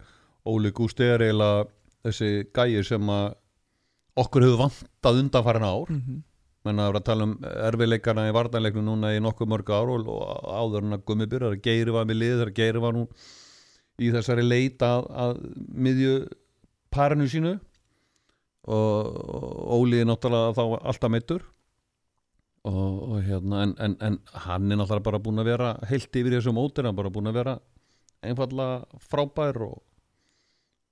[0.47, 1.67] Óli Gústi er eiginlega
[2.05, 3.35] þessi gæi sem að
[4.17, 6.23] okkur hefur vantað undanfærin ár Mhm.
[6.67, 10.07] menn að vera að tala um erfiðleikana í varnarleiknu núna í nokkuð mörg ár og,
[10.45, 13.07] áður en að gummi byrjar að geiri var með lið þegar geiri var nú
[13.99, 15.37] í þessari leita að, að
[15.73, 16.29] miðju
[16.91, 17.61] parinu sínu
[18.67, 19.21] og,
[19.77, 21.45] Óli er náttúrulega þá alltaf meittur
[22.67, 26.39] og, og hérna en, en, en hann er náttúrulega bara búin að vera heilt yfir
[26.39, 27.59] þessu mótir, hann er bara búin að vera
[28.27, 29.77] einfallega frábær og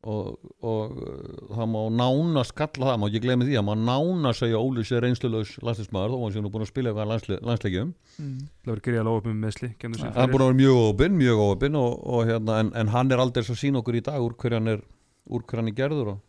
[0.05, 4.33] og, og uh, það má nána skalla það, má ekki glemja því að má nána
[4.37, 7.95] segja Óli sé reynslulegs landslismæður þó hann sé nú búin að spila eitthvað landsli, landsleikjum.
[8.19, 8.43] Mhm.
[8.61, 11.43] Það verður greiða upp með meðsli hann er búin að vera mjög óopinn, mjög
[12.13, 14.73] og hérna, en, en hann er aldrei að sína okkur í dag úr hverju hann
[14.75, 14.85] er,
[15.25, 16.23] úr hverju hann er gerður og,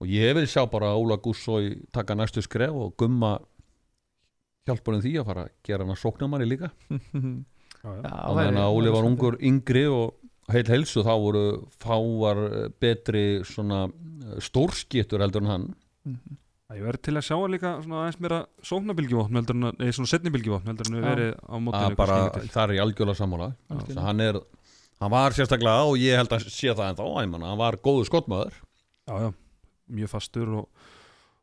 [0.00, 3.36] og ég vil sjá bara Óla Gussói taka næstu skref og gumma
[4.66, 6.72] hjálpunum því að fara að gera hann að sókna manni líka
[7.86, 10.16] og meðan að Óli var ungur yngri og
[10.52, 11.44] heil helsu þá voru
[11.82, 15.70] fáar eh, betri svona eh, stórskittur heldur en hann.
[16.06, 16.36] Mhm.
[16.66, 18.38] Það Ég verður til að sjá hann líka svona aðeins meira
[19.62, 21.04] að, nei, svona setnibilgjuvopn heldur en Já.
[21.06, 21.54] verið á
[22.16, 22.48] skilur til.
[22.56, 23.48] það er í algjörlega sammála.
[24.02, 24.38] Hann er
[24.98, 28.08] hann var sérstaklega og ég held að sé það en þá manna, hann var góður
[28.10, 28.58] skottmaður.
[29.06, 29.30] Já, já,
[29.88, 30.68] mjög fastur og,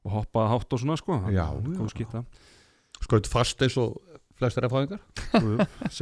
[0.06, 1.20] og hoppaði hátt og svona sko.
[1.32, 1.80] Já, já.
[3.04, 4.00] skaut fast eins og
[4.40, 5.00] flestir erfæðingar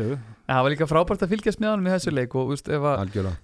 [0.48, 3.02] Það var líka frábært að fylgjast með hann í þessu leik og úst, ef, að,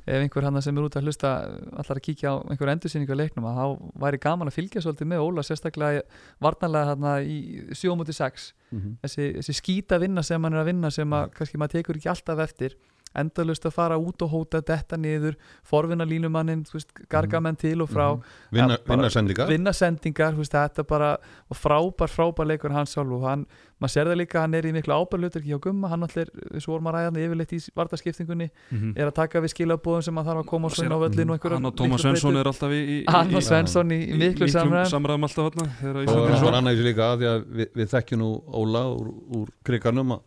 [0.07, 1.31] ef einhver hann sem er út að hlusta
[1.79, 3.65] allar að kíkja á einhver endursýningu á leiknum að þá
[4.05, 6.01] væri gaman að fylgja svolítið með Óla sérstaklega
[6.43, 7.37] varnarlega hann í
[7.75, 8.97] 7.6 Mhm.
[9.03, 12.09] þessi, þessi skýta vinna sem hann er að vinna sem að kannski maður tekur ekki
[12.11, 12.73] alltaf eftir
[13.17, 16.65] endalust að fara út og hóta detta niður, forvinna línumannin
[17.09, 18.07] garga menn til og frá
[18.51, 21.17] vinna, Ja, bara vinna sendingar vinna sendingar, þú veist, þetta bara
[21.49, 23.45] og frábær, frábær leikur hans sjálf og hann,
[23.81, 26.61] maður sér það líka, hann er í miklu ábærlutur ekki hjá Gumma, hann allir, við
[26.63, 28.93] svo vorum að ræða hann yfirleitt í vartaskiptingunni, Mhm.
[28.97, 31.43] er að taka við skilabóðum sem að þarf að koma og svona á völlin og
[31.57, 34.47] Hann og Tómas Svensson er alltaf í, í hann í- og Svensson í, í miklu
[34.47, 38.19] samræðum samræðum alltaf þarna þegar og er í þessu líka því að við, við þekkjum
[38.19, 39.07] nú Óla úr,
[39.37, 40.21] úr kriganum að-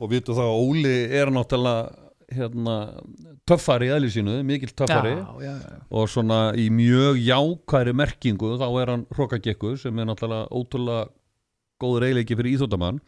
[0.00, 2.74] og vitum það að Óli er náttúrulega hérna,
[3.48, 5.78] töffari í eðli sínu, mikill töffari já, já, já.
[5.90, 11.08] og svona í mjög jákværi merkingu þá er hann hrokkagekku sem er náttúrulega ótrúlega
[11.80, 13.00] góður eiginleiki fyrir íþóttamann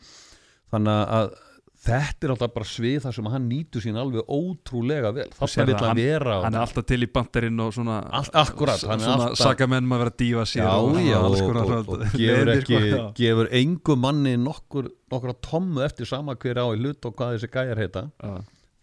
[0.73, 1.33] þannig að
[1.81, 5.85] þetta er alltaf bara svið þar sem hann nýtur sín alveg ótrúlega vel þarna það,
[5.87, 9.69] hann vera Hann er alltaf til í banderinn og svona akkúrat, hann er alltaf- saka
[9.71, 12.81] menn maður vera að dífa sér já, og, já, og, og, og gefur ekki sko,
[12.93, 13.05] já.
[13.21, 17.53] gefur engu manni nokkur nokkra tommu eftir sama hver á í hlut og hvað þessi
[17.57, 18.35] gæjar heita Já.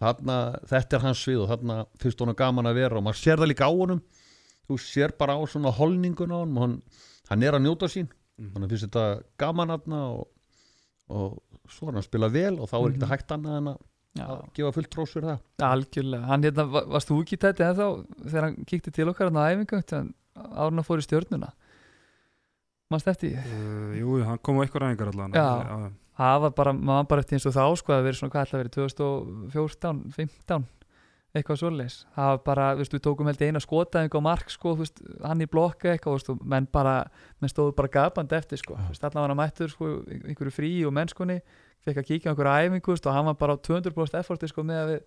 [0.02, 0.38] Þarna,
[0.70, 3.52] þetta er hans svið og þarna finnst honum gaman að vera og maður sér það
[3.54, 4.02] líka á honum
[4.68, 6.82] þú sér bara á svona holningun á honum og hann,
[7.30, 8.52] hann er að njóta sín Mhm.
[8.54, 10.28] þannig finnst þetta gaman aðna og,
[11.10, 13.10] og svo er hann að spila vel og þá er ekki Mhm.
[13.10, 13.78] hægt annað en að,
[14.18, 17.64] Já, að gefa fullt trós fyrir það algjörlega, hann hérna, va- varst þú ekki tætti
[17.66, 19.82] en þá þegar hann kíkti til okkar hann á æfingu
[20.38, 21.50] árun að fór í stjörnuna
[22.92, 23.38] mannst eftir því?
[23.38, 25.92] Uh, Jú, hann kom á eitthvað ræðingar allan Já.
[26.18, 28.48] Það var bara, maður var bara eftir eins og þá sko að verið svona, hvað
[28.48, 30.68] ætla að verið 2014, 15
[31.38, 31.98] eitthvað svoleiðis.
[32.16, 35.02] Það var bara, þú veist, við tókum held eina skotaðing á mark sko, þú veist,
[35.22, 36.96] hann í blokka eitthvað, þú veist, menn bara
[37.42, 40.72] menn stóðu bara gapandi eftir sko, þú veist, allan var hann mættur sko, einhverju frí
[40.88, 41.38] og mennskunni
[41.86, 44.66] fekk að kíkja einhverju æfingu, þú veist, og hann var bara á 200% efforti sko
[44.66, 45.06] með að við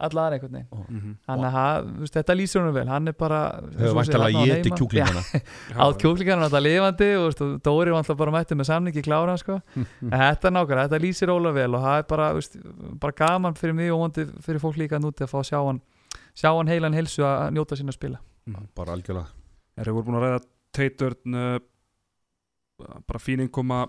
[0.00, 0.84] alla aðra einhvern veginn.
[0.88, 1.12] Mhm.
[1.28, 3.38] Þannig að ha- þú veist, þetta lýsir honum vel, hann er bara
[3.78, 5.22] hefur væntalega getið kjúklingana.
[5.80, 9.36] Á kjúklingarna alltaf lifandi og, veist, og Dóri var alltaf bara mættið með samningi klára
[9.40, 9.60] sko.
[9.76, 12.56] en þetta er nákvæmlega, þetta lýsir Óla vel og það er bara, veist,
[13.00, 15.80] bara gaman fyrir mig og vondi fyrir fólk líka núti að fá að sjá hann
[16.36, 18.20] sjá hann heilan heilsu að njóta sín að spila
[18.76, 19.28] bara algjörlega.
[19.78, 20.40] Erum við búin að ræða
[20.76, 21.58] Teitörn uh,
[23.06, 23.84] bara fín innkoma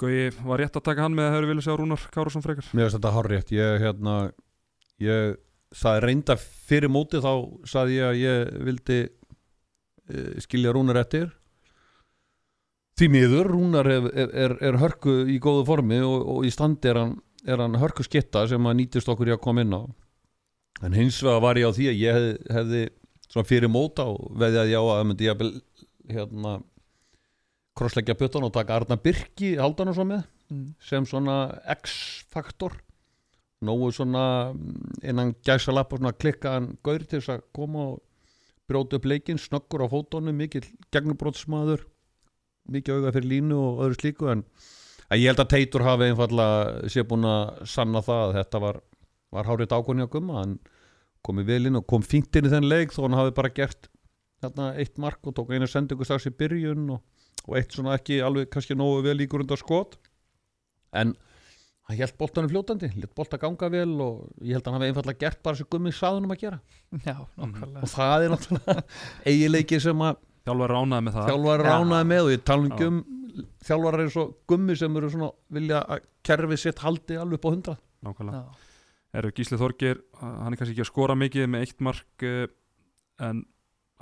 [0.00, 2.66] Gauði, var rétt að taka hann með að höfðu vilja sjá Rúnar Kárasson frekar?
[2.72, 3.52] Mér finnst þetta hárrétt.
[3.54, 4.16] Ég, hérna,
[5.02, 5.36] ég
[5.74, 7.32] sagði reynda fyrir móti þá
[7.68, 11.30] sagði ég að ég vildi uh, skilja Rúnar eftir.
[12.98, 17.00] Því miður Rúnar er, er, er, hörku í góðu formi og, og í standi er
[17.00, 17.16] hann,
[17.48, 19.82] hann hörku skitta sem að nýtist okkur í að koma inn á.
[20.86, 22.84] En hins vegar var ég á því að ég hefði,
[23.34, 25.50] hefði fyrir móta og veði að ég á að það myndi ég að
[26.14, 26.54] hérna
[27.78, 30.66] krossleggja puttan og taka Arna Birki haldan og svo með mm.
[30.82, 31.38] sem svona
[31.76, 32.76] X-faktor
[33.64, 38.02] nógu svona mm, innan gæsa lapp og svona klikkaðan gaur til þess að koma og
[38.68, 40.64] bróta upp leikinn, snöggur á fótónu mikill
[40.94, 41.84] gegnubrótsmaður
[42.72, 44.44] mikið auga fyrir línu og öðru slíku en
[45.12, 48.78] að ég held að Teitur hafi einfallega sé búin að sanna það að þetta var,
[49.36, 50.54] var hárið ákonni á gumma hann
[51.24, 53.90] komið vel inn og kom fínt inn í þenn leik þó hann hafi bara gert
[54.44, 57.04] þarna eitt mark og tók einu sendingu strax í byrjun og,
[57.48, 59.96] og eitt svona ekki alveg kannski nógu vel líkur undan skot.
[60.94, 61.14] En
[61.88, 65.20] hann held boltanum fljótandi, held bolta ganga vel og ég held að hann hafi einfallega
[65.26, 66.60] gert bara sem gummi saðunum að gera.
[67.04, 67.82] Já, nákvæmlega.
[67.84, 68.76] Og það er náttúrulega
[69.32, 71.28] eigileiki sem að Þjálfar ránaði með það.
[71.30, 71.68] þjálfar Já.
[71.72, 72.96] ránaði með og ég tala um gum
[73.64, 77.50] þjálfar eins og gummi sem eru svona vilja að kerfi sitt haldi alveg upp á
[77.54, 77.74] hundra
[78.04, 78.42] Nákvæmlega.
[79.14, 82.44] Eru Gísli Þorgir, hann er kannski ekki að skora mikið með eitt mark eh,
[83.24, 83.40] en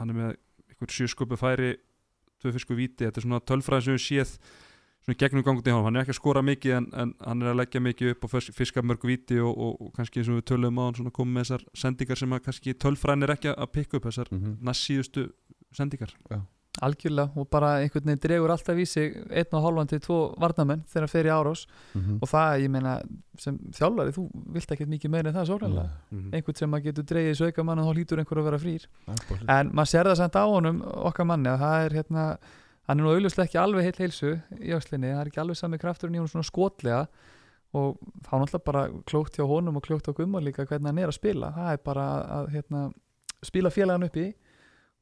[0.00, 0.30] hann er með
[0.72, 1.70] einhver sjösköpu færi
[2.42, 4.36] tvö fisku víti, þetta er svona tölfræði sem við séð
[5.02, 7.52] svona gegnum gangut í hann hann er ekki að skora mikið en, en hann er
[7.52, 10.48] að leggja mikið upp og fiska mörg víti og, og, og kannski eins og við
[10.52, 13.72] tölum á hann svona komið með þessar sendingar sem að kannski tölfræðin er ekki að
[13.74, 14.58] pikka upp þessar mm -hmm.
[14.68, 15.26] næst síðustu
[15.74, 16.14] sendingar
[16.82, 20.82] Algjörlega og bara einhvern veginn dregur alltaf í sig einn og hálfan til tvo varnamenn
[20.90, 21.66] þegar hann fer í árás.
[21.94, 22.18] Mhm.
[22.20, 22.96] og það, ég meina,
[23.38, 24.24] sem þjálfari þú
[24.56, 27.78] vilt ekkert mikið meira en það sórlega mm einhvern sem að getur dreigið auka mann
[27.78, 28.86] og þá hlýtur einhver að vera frýr.
[29.06, 29.48] -hmm.
[29.48, 32.38] en maður sér það samt á honum okkar manni að það er hérna
[32.88, 35.78] hann er nú auðvitað ekki alveg heill heilsu í öxlinni, það er ekki alveg sami
[35.78, 37.06] krafturinn í hún svona skotlega.
[37.72, 41.08] Og þá náttúrulega bara klókt hjá honum og klókt á gumma líka hvernig hann er
[41.08, 41.52] að spila.
[41.56, 42.82] Það er bara að, hérna,
[43.42, 44.26] spila félagan upp í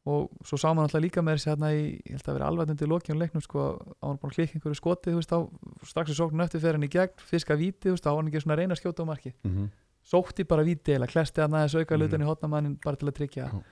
[0.09, 2.71] og svo sá maður náttúrulega líka með þessi hérna í, ég held að vera alveg
[2.73, 3.65] undir lokjum leiknum sko,
[4.01, 5.39] á hann bara klikk einhverju skotið veist, á,
[5.85, 8.41] strax í sóknum eftir fer hann í gegn fiska víti, þú veist, á hann ekki
[8.41, 9.69] svona að reyna að skjóta á marki Mhm.
[10.01, 12.01] sótti bara víti eða klesti hann aðeins auka Mhm.
[12.01, 13.63] hlutin í hotnamannin bara til að tryggja Já.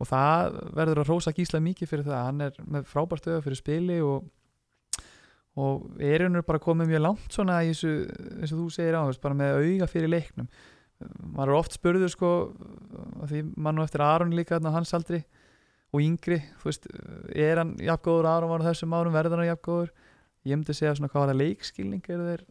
[0.00, 3.56] og það verður að rósa gísla mikið fyrir það hann er með frábært auða fyrir
[3.62, 4.24] spili og,
[5.56, 9.54] og er hann bara komið mjög langt svona eins og þú segir á bara með
[9.62, 10.48] auga fyrir leiknum
[11.32, 12.30] maður er oft spurður sko
[13.28, 15.22] því mann og eftir Aron líka þarna á hans aldri
[15.94, 16.88] og yngri þú veist,
[17.34, 19.94] er hann jafngóður Aron var á þessum árum verður hann jafngóður
[20.46, 22.44] ég myndi segja svona hvað var það leikskilning eru þeir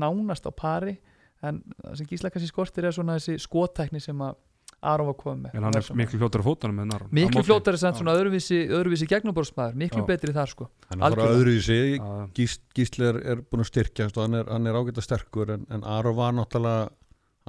[0.00, 0.98] nánast á pari
[1.46, 4.38] en það sem gísla kannski skortir er svona þessi skotækni sem að
[4.80, 5.56] Aron var komið með.
[5.58, 7.08] En hann er miklu fljótur á fótunum með Aron.
[7.12, 7.98] Miklu fljótari sem Já.
[7.98, 10.06] svona öðruvísi, öðruvísi gegnumborðsmaður, miklu Já.
[10.08, 10.68] betri þar sko.
[10.88, 11.40] Hann er bara Algjörlega.
[11.40, 14.70] öðru í sig Já, Gís, Gísli er, er búin að styrkjast og hann er, hann
[14.70, 16.88] er ágæta sterkur en, en Aron var náttúrulega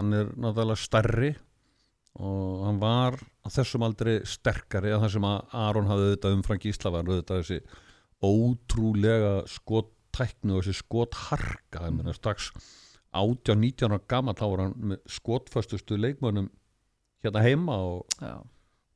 [0.01, 1.31] hann er náttúrulega stærri
[2.19, 6.61] og hann var á þessum aldrei sterkari að það sem að Aron hafði auðvitað umfram
[6.61, 7.59] Gísla var auðvitað þessi
[8.21, 11.99] ótrúlega skottæknu og þessi skotharka mm.
[11.99, 12.51] menna, strax
[13.15, 16.49] 18-19 ára gammal þá var hann með skotföstustu leikmönnum
[17.23, 18.19] hérna heima og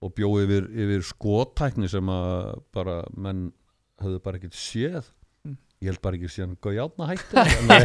[0.05, 3.47] og bjóð yfir, yfir skotækni sem að bara menn
[4.03, 5.13] höfðu bara ekkert séð
[5.45, 5.57] Mm.
[5.83, 7.35] ég held bara ekki síðan góð játna hætti
[7.69, 7.83] Nei.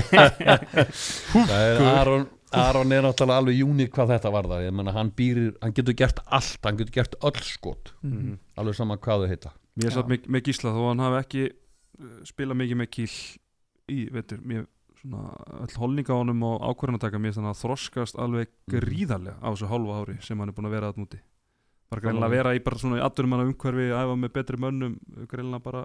[1.50, 2.22] það er Aron
[2.58, 5.94] Aron er náttúrulega alveg júnik hvað þetta var það ég menna hann býrir, hann getur
[5.94, 7.92] gert allt hann getur gert öll skot.
[8.02, 8.38] Mhm.
[8.58, 9.52] alveg saman hvað þau heita.
[9.76, 11.44] Mér er satt með, með Gísla þó að hann hafi ekki
[12.00, 13.14] uh, spilað mikið með kýl
[13.90, 14.66] í, veitur, mér
[15.00, 15.30] svona
[15.64, 18.74] öll holninga á honum og ákvarðanataka mér þannig að þroskast alveg Mhm.
[18.74, 21.20] gríðarlega á þessu hálfa ári sem hann er búin að vera að núti
[21.90, 24.98] bara greinlega að vera í bara svona í atvinnum hann umhverfi æfa með betri mönnum
[25.26, 25.84] greinlega bara,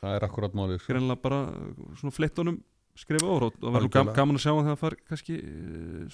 [0.00, 0.92] það er akkurat málið sko.
[0.92, 2.60] greinlega bara uh, svona flittunum
[2.98, 5.36] skrifa óra og það verður gaman að sjá hann þegar það far kannski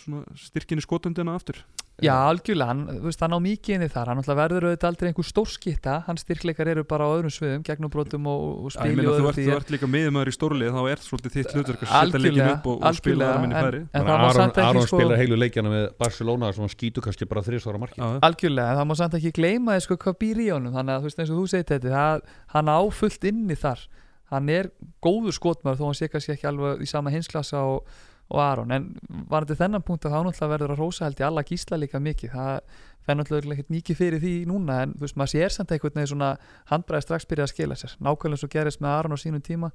[0.01, 1.59] svona styrkinni skotundina aftur.
[2.01, 5.27] Já, algjörlega, hann, þú veist, hann á mikið inni þar hann verður auðvitað aldrei einhver
[5.29, 9.33] stórskitta hans styrkleikar eru bara á öðrum sviðum gegnubrótum og, og meina og þú öðru
[9.37, 12.49] því þú ert líka miðumöður í stórlið þá er svolítið þitt hlutverk að setja leikin
[12.55, 13.83] upp og, og spila það minni færi.
[13.93, 17.29] að Aron, samt Aron ekki sko, spilar heilu leikjana með Barcelona sem hann skýtur kannski
[17.29, 18.01] bara þrísvara marki.
[18.01, 19.77] Algjörlega, það má samt ekki gleyma
[24.31, 24.71] það, hann er
[25.03, 27.85] góður skotmar þó hann sé kannski ekki alveg í sama hinsklassa og,
[28.31, 28.87] og Aron, en
[29.29, 31.99] var þetta þennan punkt að þá náttúrulega verður að rósa held í alla gísla líka
[32.01, 32.61] mikið, það
[33.07, 36.11] fenn náttúrulega ekkert mikið fyrir því núna, en þú veist, maður sér samt einhvern veginn
[36.13, 36.29] svona
[36.71, 37.97] handbræði strax byrja að skila sér.
[38.07, 39.71] Nákvæmlega svo gerist með Aron á sínum tíma.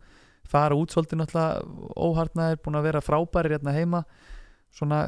[0.45, 1.65] Fara út svolítið náttúrulega
[2.05, 4.03] óharnaðir búin að vera frábærir hérna heima.
[4.75, 5.01] Svona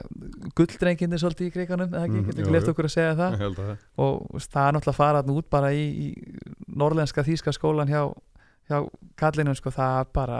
[0.57, 2.73] gulldrenginni svolítið í kriganum eða ekki, Mhm, getur ekki left jú.
[2.73, 3.33] okkur að segja það?
[3.47, 3.77] Að það.
[3.97, 6.07] og það er náttúrulega að fara út bara í, í
[6.67, 8.01] norlenska þýska skólan hjá,
[8.67, 8.79] hjá
[9.19, 10.39] kallinum sko, það er bara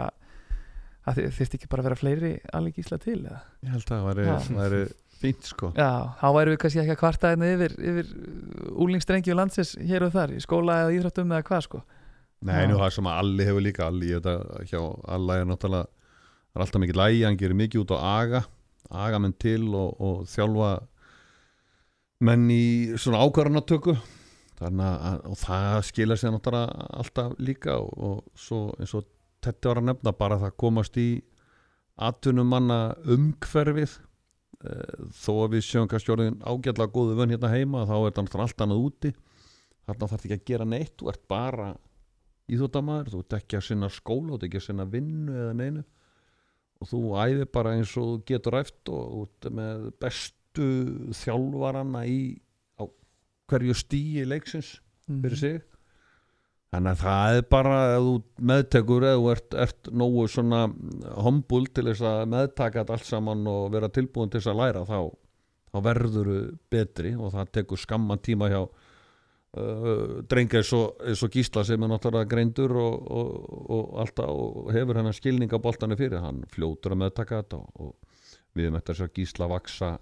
[1.08, 3.42] þyrfti ekki bara að vera fleiri alveg gísla til eða?
[3.64, 4.82] Ég held að það væri,
[5.18, 8.10] fínt sko Já, þá væri við kannski ekki að kvarta hérna yfir, yfir
[8.84, 11.80] úlingstrengi og landsins hér og þar, í skóla eða íþróttum eða hvað sko
[12.38, 12.68] Nei, Já.
[12.70, 14.82] nú það sem að Alli hefur líka Alli, ég veit að hjá
[15.16, 18.44] Alla er náttúrulega það er alltaf mikið lægi, hann gerir mikið út á aga
[18.88, 20.70] aga menn til og, og þjálfa
[22.28, 22.62] menn í
[22.98, 23.96] svona ákvarðanatöku
[24.58, 29.06] þannig að það skilja sér náttúrulega alltaf líka og, og svo eins og
[29.44, 31.08] þetta var að nefna bara það komast í
[32.08, 32.78] atvinnumanna
[33.10, 38.08] umhverfið eh, þó að við sjöum kannski orðin ágætlega góðu vönn hérna heima þá er
[38.08, 39.12] þetta náttúrulega allt annað úti.
[39.88, 41.68] Þarna þarf ekki að gera neitt þú ert bara
[42.48, 45.86] íþóttamaður þú ert ekki að sinna skóla, þú ert ekki að sinna vinnu eða neinu.
[46.78, 50.68] Og þú æfir bara eins og getur ræft og ert með bestu
[51.18, 52.20] þjálfarana í
[53.48, 54.78] hverju stíi leiksins
[55.08, 55.22] Mhm.
[55.24, 55.60] fyrir sig
[56.72, 58.14] þannig að það er bara ef þú
[58.50, 60.58] meðtekur eða þú ert, ert nógu svona
[61.24, 64.82] hombul til þess að meðtaka þetta allt saman og vera tilbúin til þess að læra
[64.84, 64.98] þá,
[65.72, 68.60] þá verður þú betri og það tekur skamman tíma hjá
[69.56, 73.30] uh, drenga eins og, eins og gísla sem er náttúrulega greindur og, og,
[73.78, 77.94] og alltaf hefur hennar skilningaboltanu fyrir hann fljótur að meðtaka þetta og,
[78.58, 79.94] við eftir þess að gísla vaksa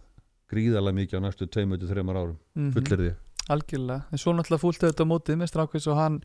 [0.51, 2.73] gríðarlega mikið á næstu 2-3 árum Mhm.
[2.75, 3.15] fullir því
[3.53, 6.19] Algjörlega, en svo náttúrulega fúlt auðvitað á mótið með strákvis og hann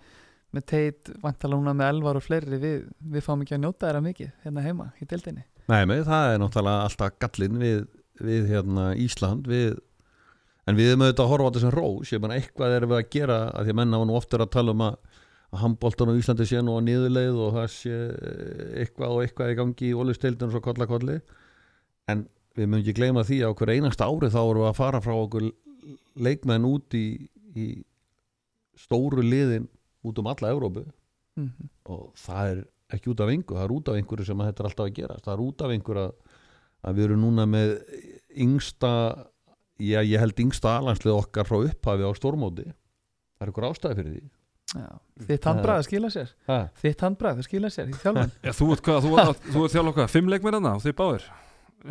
[0.52, 4.04] með teit vantala núna með elvar og fleiri við, við fáum ekki að njóta þeirra
[4.08, 5.46] mikið hérna heima í deildinni.
[5.72, 7.86] Nei, með, það er náttúrulega alltaf gallin við,
[8.20, 9.78] við hérna, Ísland við,
[10.68, 12.12] en við erum auðvitað að horfa á þetta sem rós.
[12.12, 14.54] Ég menn eitthvað erum við að gera að því að menna var nú oftur að
[14.58, 15.00] tala um að,
[15.52, 18.04] að handbóltan á Íslandi sé nú á niðurleið og það sé
[18.82, 21.22] eitthvað og eitthvað í gangi í ólisteildin og svo kolla kolli
[22.12, 25.02] en við mögum ekki gleyma því að okkur einasta ári þá erum við að fara
[25.04, 25.52] frá okkur
[26.16, 27.06] leikmenn út í,
[27.56, 27.68] í
[28.80, 29.68] stóru liðin
[30.08, 30.86] út um alla Evrópu.
[31.40, 32.60] Mm og það er
[32.96, 34.96] ekki út af einhver það er út af einhverju sem að þetta er alltaf að
[35.00, 35.26] gerast.
[35.26, 36.36] Það er út af einhverju að,
[36.82, 37.74] að við erum núna með
[38.46, 38.92] yngsta
[39.82, 42.68] já ég held yngsta alanslið okkar frá upphafi á stórmóti.
[43.40, 44.24] Það er ykkur ástæði fyrir því.
[44.72, 44.88] Já,
[45.28, 46.30] þitt handbræð skila sér.
[46.48, 46.58] Ha.
[46.80, 48.30] þitt handbræð skila sér í þjálfun.
[48.46, 50.96] Já, þú ert hvað, þú, þú, þú ert þjálf okkar, fimm leikmenn þarna og þið
[51.02, 51.26] báðir?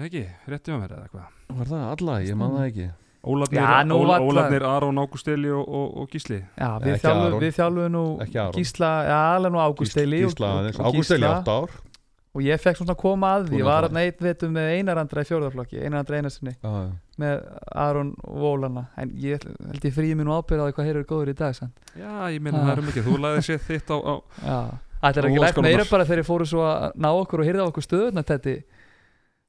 [0.06, 1.34] Ekki, rétti á mér eða eitthvað?
[1.58, 2.86] Var það alla, ég man það ekki
[3.20, 6.38] Ólarnir, það- Aron, Ágústeli og, og, og Gísli.
[6.56, 8.04] Já, við þjálfum nú.
[8.56, 11.70] Gísla, já, alveg nú Ágústeli og, Gísla, og, og, Ágústeli átt ár.
[12.30, 15.24] Og ég fekk svona að koma að ég að var að neitt vetum með einarandra
[15.24, 16.90] í fjórðarflokki, einarandra einasinni já, já.
[17.18, 17.40] með
[17.74, 21.08] Aron og Ólana en ég held ég fríði mér nú ábyrða á hvað hér eru
[21.10, 21.72] góður í dag sann.
[21.98, 22.68] Já, ég meina Ah.
[22.70, 24.14] það eru mikið, þú laðið sér þitt á, á
[24.46, 24.58] Já,
[25.10, 27.66] ætlar ekki Og lært meira bara þegar ég fóru svo að ná okkur og hyrða
[27.66, 28.54] okkur stöðuna þetta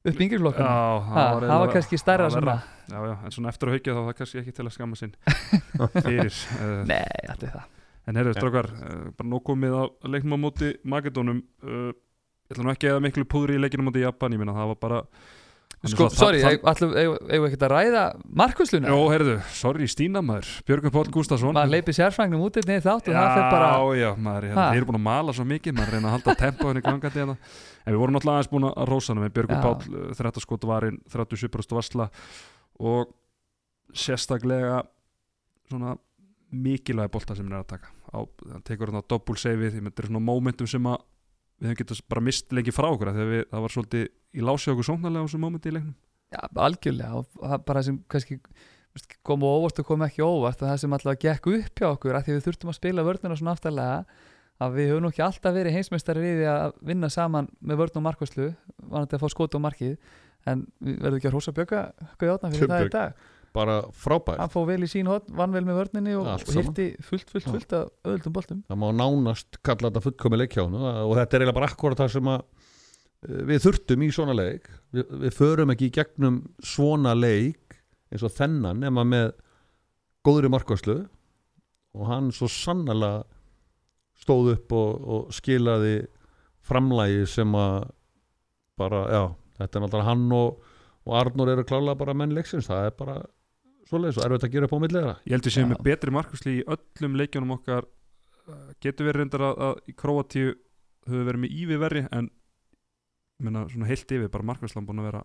[0.04, 2.56] upp yngjurflokkuna Já, Ha, það var eiginlega- kannski stærra var svona.
[2.92, 4.96] Já, já, en svona eftir að haukja þá var það kannski ekki til að skamma
[4.98, 5.12] sinn.
[6.06, 7.68] Fyrir uh, Nei, þetta er það.
[8.10, 11.92] En herru, strákar, uh, bara nóg komið á leiknum á móti Makedónum uh,
[12.50, 14.72] Ég ætla nú ekki eða miklu púður í leikinu á móti Japan, ég meina það
[14.74, 14.98] var bara
[15.82, 18.02] Sko, sorry, ætlum- við ekkert að ræða
[18.38, 18.90] markvösluna?
[18.92, 21.56] Jó, heyrðu, sorry, Stína maður Björgur Páll Gústason.
[21.56, 24.78] Maður leipir sérfrængum út einnig þátt og það fer bara Já, já, maður, hérna, þeir
[24.82, 27.36] eru búin að mala svo mikið maður reyna að halda tempo henni gangandi hérna
[27.82, 29.62] en við vorum náttúrulega aðeins búin að rósa hann með Björgur.
[29.62, 32.08] Páll, uh, 30 skot varinn 37 varsla
[32.82, 33.12] og
[33.92, 34.82] sérstaklega
[35.70, 35.96] svona
[36.52, 38.20] mikilvægi bolta sem hann er að taka á,
[38.52, 41.00] hann tekur hann á doppul seifið þetta er svona momentum sem að
[41.62, 44.72] við hefum getað bara mist lengi frá okkur að við, það var svolítið í lási
[44.72, 45.96] okkur sóknarlega á þessu momenti í leiknum
[46.32, 48.38] Já, algjörlega og það bara sem kannski
[48.96, 52.18] veist, kom á óvart og kom ekki óvart það sem alltaf gekk upp hjá okkur
[52.18, 53.98] að því við þurftum að spila vörnuna svona aftarlega
[54.62, 58.48] að við höfum ekki alltaf verið heimsmeistari því að vinna saman með vörn og markvæslu
[58.82, 59.94] vanandi að fá skot á markið
[60.50, 61.84] en við verðum ekki að hrósa bjöka
[62.20, 63.22] Gauðjárna fyrir það í dag.
[63.52, 64.40] Bara frábært.
[64.40, 67.50] Hann fóð vel í sín hot, vann vel með vörninni og, og hirti fullt, fullt,
[67.52, 68.62] fullt af öðuldum boltum.
[68.70, 72.30] Það má nánast kalla þetta fullkomi leikjánu og þetta er eiginlega bara akkurat það sem
[72.32, 72.46] að
[73.28, 74.70] eh, við þurftum í svona leik.
[74.96, 77.76] Við, við förum ekki í gegnum svona leik
[78.12, 79.34] eins og þennan nema með
[80.24, 80.96] góðri markvæslu
[81.92, 83.26] og hann svo sannlega
[84.22, 85.96] stóð upp og, og skilaði
[86.62, 87.88] framlægi sem að
[88.78, 89.22] bara, já,
[89.58, 93.16] þetta er náttúrulega hann og, og Arnur eru klálega bara menn leiksins, það er bara
[93.90, 96.54] svoleiðis og erfitt að gera upp á millera Ég held við séum með betri markusli
[96.60, 97.88] í öllum leikjunum okkar.
[98.42, 100.54] Uh, getur verið reyndar að, að í Króatíu
[101.06, 102.30] höfum við verið með ívi verri en
[103.38, 105.22] ég meina svona heilt yfir bara markuslan búin að vera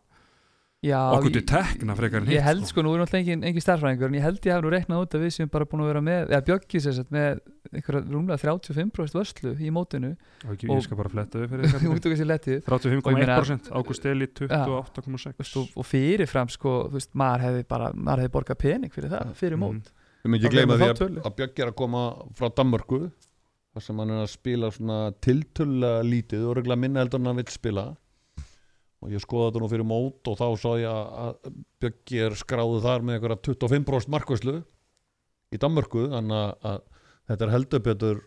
[0.86, 3.43] Já, okkur til ég- tekna frekar en Ég hitt held sko, nú er náttúrulega engin,
[3.49, 5.82] engin starfræðingur en ég held ég hef nú reiknað út að við sem bara búin
[5.82, 7.39] að vera með eða bjöggi sér sett með
[7.73, 10.11] einhverja rúmlega 35% vörslu í mótinu.
[10.45, 15.34] Og ekki, og- ég skal bara fletta við fyrir letið 35,1% Ágúst Eli Þú 28,6
[15.41, 19.09] veist, og, og fyrirfram sko, þú veist, maður hefði bara maður hefði borgað pening fyrir
[19.09, 19.65] það, fyrir Mhm.
[19.65, 19.91] mót.
[20.23, 22.05] Við myndum Þá ekki gleyma því að, að Björk er að koma
[22.38, 23.11] frá Danmörku
[23.73, 27.36] þar sem hann er að spila svona tiltölulega lítið og regla minna heldur en hann
[27.41, 27.97] vill spila
[29.03, 32.81] og ég skoða þetta nú fyrir mót og þá sá ég að- Bjöggi er skráðu
[32.81, 34.55] þar með einhverja 25% markvæslu
[35.53, 36.81] í Danmörku þannig að,
[37.29, 38.21] þetta er heldur betur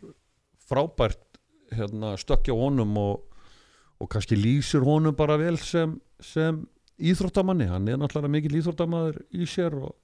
[0.70, 1.40] frábært
[1.74, 3.24] hérna, stökkja honum og,
[4.00, 6.62] og kannski lýsir honum bara vel sem, sem
[7.00, 7.66] íþróttamanni.
[7.70, 9.94] Hann er náttúrulega mikill íþróttamaður í sér og,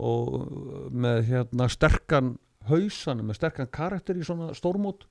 [0.00, 2.34] og með hérna sterkan
[2.68, 5.06] hausan með sterkan karakter í svona stórmót.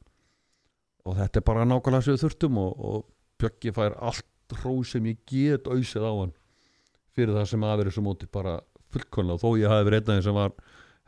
[1.05, 3.09] Og þetta er bara nákvæmlega sem við þurftum og, og
[3.41, 4.27] Bjöggi fær allt
[4.59, 6.35] hró sem ég get auðsið á hann
[7.15, 8.59] fyrir það sem að verið svo móti bara
[8.91, 10.53] fullkonlega þó ég hafi verið einn af þeim sem var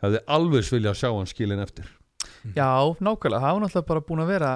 [0.04, 1.92] hefði alveg vilja sjá hann skilin eftir.
[2.56, 2.68] Já,
[3.00, 4.50] nákvæmlega, það var náttúrulega bara búin að vera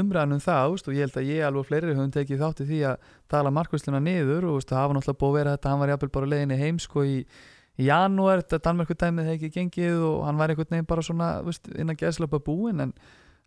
[0.00, 2.66] umræðan um það úst, og ég held að ég alveg fleiri höfum tekið þátt í
[2.68, 5.82] því að tala markvæsluna niður og úst, það hafa náttúrulega búið að vera þetta, hann
[5.82, 7.18] var jafnvel bara á leiðinni heim sko í,
[7.80, 11.68] janúar, þetta Danmerku dæmið hefði ekki gengið og hann var einhvern veginn bara svona úst,
[11.74, 12.96] innan gæðslöpa búin en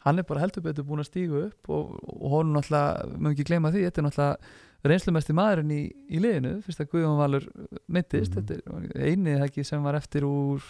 [0.05, 3.47] hann er bara heldur betur búin að stígu upp og, og honum náttúrulega, mögum ekki
[3.49, 5.81] gleyma því þetta er náttúrulega reynslumesti maðurinn í,
[6.13, 7.47] í liðinu, fyrst að Guðjón Valur
[7.89, 10.61] mittist, þetta er einið ekki sem var eftir úr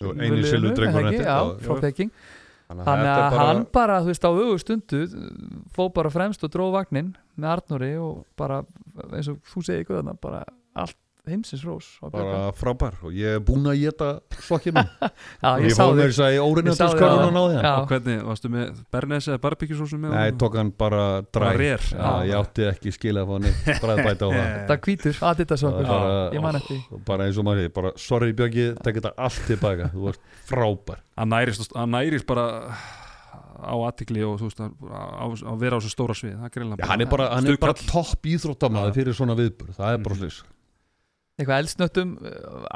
[0.00, 1.20] Jú, eini liðinu, silfurdrengurinn það ekki?
[1.20, 1.80] eftir, Já, já, frá.
[1.84, 2.10] Peking
[2.64, 5.00] þannig er að bara- hann bara, þú veist, á augu stundu
[5.76, 8.62] fó bara fremst og dró vagnin með Arnóri og bara
[9.12, 10.42] eins og þú segir þarna, bara
[10.74, 10.96] allt
[11.28, 12.94] heimsins rós bara frábær.
[13.06, 14.08] Og ég er búinn að geta
[14.44, 14.88] sokkið minn.
[15.44, 16.42] Já, og ég, fóð mér þess að ég
[16.90, 17.68] þig skörðun á- að náði hann.
[17.80, 21.38] Og hvernig, varstu með Bernes eða barbekjusósu með Nei, tók hann bara dræ.
[21.38, 22.26] Bara rér, Já, já.
[22.28, 24.50] ég átti ekki skilja að fá neitt bræðbæta á það.
[24.68, 24.74] Það
[25.64, 27.00] Það okkur er bara- Ég man eftir því.
[27.08, 29.88] bara eins og maður bara sorry Björgi, tek þetta allt tilbaka.
[29.94, 31.00] Þú varst frábær.
[31.16, 32.46] Hann nærist, hann nærist bara
[33.64, 34.72] á aðtikli og þú veist að,
[35.48, 37.56] að vera á þessu stóra svið það er greinlega Já, hann er bara, hann er
[37.88, 38.96] topp íþróttamaður Já.
[38.98, 40.20] fyrir svona viðbur það er bara Mhm.
[41.34, 42.10] Eitthvað eldsnöttum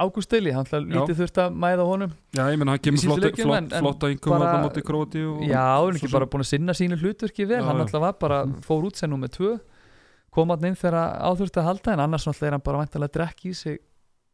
[0.03, 2.15] Ágúst Deili, hann ætla lítið þurft að mæða honum.
[2.35, 5.45] Já, ég menn hann kemur síðustu flott, flott, flotta yngum bara- á móti Króti og,
[5.47, 8.17] Já, hann er ekki bara búin að sinna sínu hlutverki vel Já, Hann alltaf var
[8.19, 9.61] bara, fór út sem nummer tvö
[10.35, 13.15] kom hann inn þegar áþurft að halda en annars náttúrulega er hann bara væntalega að
[13.21, 13.79] drekka í sig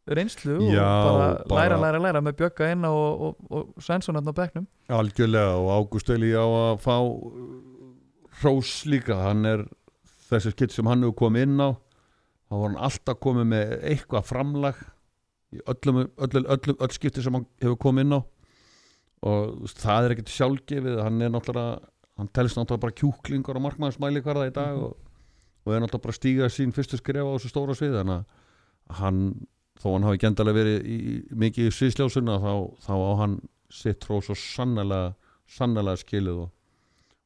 [0.08, 4.14] reynslu og Já, bara, bara- læra, læra, læra með Bjögga inn og, og, og Svensson
[4.16, 4.66] hann á bekknum.
[4.88, 6.96] Algjörlega og Ágúst Eli á að fá
[8.40, 9.64] hrós líka hann er
[10.30, 11.68] þessi skitt sem hann hefur komið inn á
[12.54, 14.82] þá var hann alltaf komið með eitthvað framlag
[15.54, 18.20] í öllum, öllum, öllum öll skipti sem hann hefur komið inn á.
[19.24, 21.80] Og það er ekkert sjálfgefið hann er náttúrulega
[22.20, 24.94] hann telst náttúrulega bara kjúklingur og markmannsmæli hverða í dag og,
[25.64, 29.00] og er náttúrulega bara að stíga sín fyrstu skrifa á þessu stóra svið þannig að
[29.00, 29.20] hann
[29.80, 30.98] þó hann hafi gendalega verið í,
[31.34, 32.52] mikið í sviðsljósuna þá,
[32.86, 33.38] þá á hann
[33.74, 35.14] sitt hrós og sannlega
[35.50, 36.52] sannlega skilið og,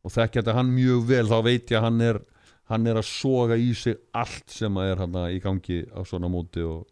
[0.07, 1.25] og þekkja þetta hann mjög vel.
[1.29, 2.21] Þá veit ég að hann er
[2.69, 6.31] hann er að soga í sig allt sem að er hann í gangi á svona
[6.33, 6.87] móti og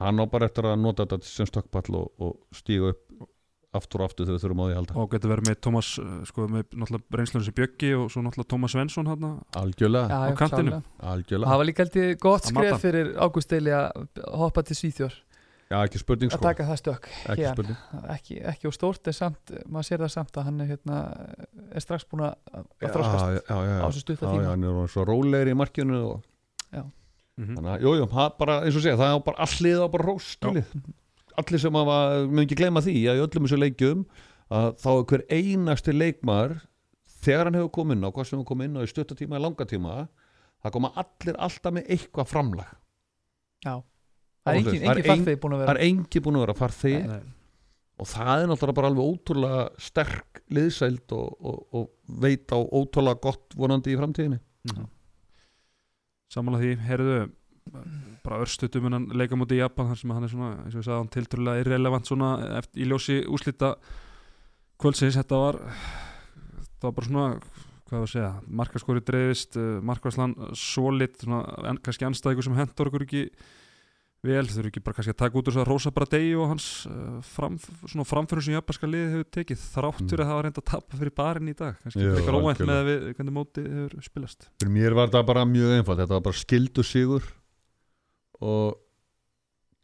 [0.00, 3.06] hann á bara eftir að nota þetta sem stökkpall og, og stíga upp
[3.76, 4.94] aftur og aftur þegar við þurfum á því að halda.
[4.98, 8.50] Og getur verið með Tómas uh, sko með náttúrulega reynslunum sem Bjöggi og svo náttúrulega
[8.50, 9.26] Tómas Svensson hann
[9.60, 10.80] algjörlega, á kantinum.
[10.80, 11.10] klárlega.
[11.12, 11.50] algjörlega.
[11.52, 14.08] Það var líka held ég gott skref fyrir Ágúst Deili að
[14.40, 15.14] hoppa til Svíþjór
[15.70, 16.46] já ekki spurning að sko.
[16.48, 17.52] taka það stök ekki hér.
[17.54, 17.76] spurning.
[18.16, 20.96] Ekki, ekki á stórt en samt maður sér það samt að hann er, hérna,
[21.70, 24.50] er strax búin að að já, já, já, já, á þessu stutta já, já, tíma
[24.50, 26.26] hann er svo rólegri í markinu og
[27.40, 27.54] Mhm.
[27.56, 30.04] þannig að, jú, jú, það bara, eins og segja, það er bara allir á bara
[30.04, 30.72] rós, skilið.
[31.40, 31.94] Allir sem hafa,
[32.28, 34.02] mun ekki gleyma því að í öllum þessu leikjum
[34.50, 36.52] að þá er hver einasti leikmaður
[37.24, 39.44] þegar hann hefur komið inn á, hvað sem hefur komið inn á í stuttatíma eða
[39.46, 39.94] langatíma,
[40.60, 42.74] það koma allir alltaf með eitthvað framlag.
[43.64, 43.74] Já
[44.44, 46.58] það er engin, Það engin farþegi búin að það vera er engi búin að vera
[46.60, 47.18] farþegi.
[48.00, 53.20] Og það er náttúrulega bara alveg ótrúlega sterk liðsæld og, og, og veit á ótrúlega
[53.26, 54.40] gott vonandi í framtíðinni.
[56.32, 57.18] Samanlega því, heyrðu
[58.24, 60.80] bara örstutum en hann leika múti í Japan þar sem hann er svona, eins og
[60.80, 63.74] ég sagði, hann tiltrúlega irrelevant svona eftir, í ljósi úslita
[64.80, 65.58] kvöldsins, þetta var
[66.80, 67.26] það var bara svona
[67.90, 73.06] hvað var að segja, markaskori dreifist markaslan solid svona, en, kannski anstæðingur sem hendur okkur
[73.06, 73.24] ekki
[74.20, 76.48] vel, þau eru ekki bara kannski að taka út úr þess að Rosa Bradei og
[76.50, 77.54] hans uh, fram,
[77.88, 80.24] svona framfyrir sem japanska liði hefur tekið þráttur Mm.
[80.24, 81.78] að það var reynda að tapa fyrir barinn í dag.
[81.84, 82.68] Kannski Jú, eitthvað óvænt algjörlega.
[82.70, 84.48] með að við, hvernig mótið hefur spilast.
[84.60, 86.02] Fyrir mér var þetta bara mjög einfalt.
[86.02, 87.30] Þetta var bara skildu sigur
[88.40, 88.76] og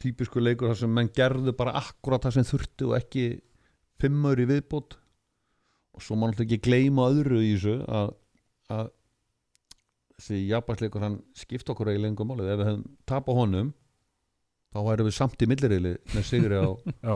[0.01, 3.25] típisku leikur þar sem menn gerðu bara akkurat það sem þurfti og ekki
[3.97, 4.99] fimmur í viðbót.
[5.97, 8.11] Og svo má náttúrulega ekki gleyma öðru í þessu að,
[8.69, 8.91] að
[10.17, 12.85] þessi japansleikur hann skipta okkur eiginlega engum málið ef við hefum
[14.77, 16.69] þá værum við samt í millirriðli með sigri á
[17.09, 17.15] Já.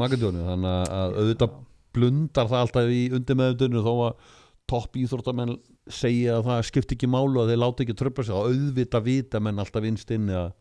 [0.00, 1.54] Makedónu þannig að- að auðvitað
[1.94, 4.32] blundar það alltaf í undir meðundinu þó að
[4.70, 5.56] topp íþróttamenn
[5.92, 8.34] segja að það skipti ekki málu að þeir láta ekki tröfla sig.
[8.34, 10.52] Þá auðvitað vita menn alltaf innst inni að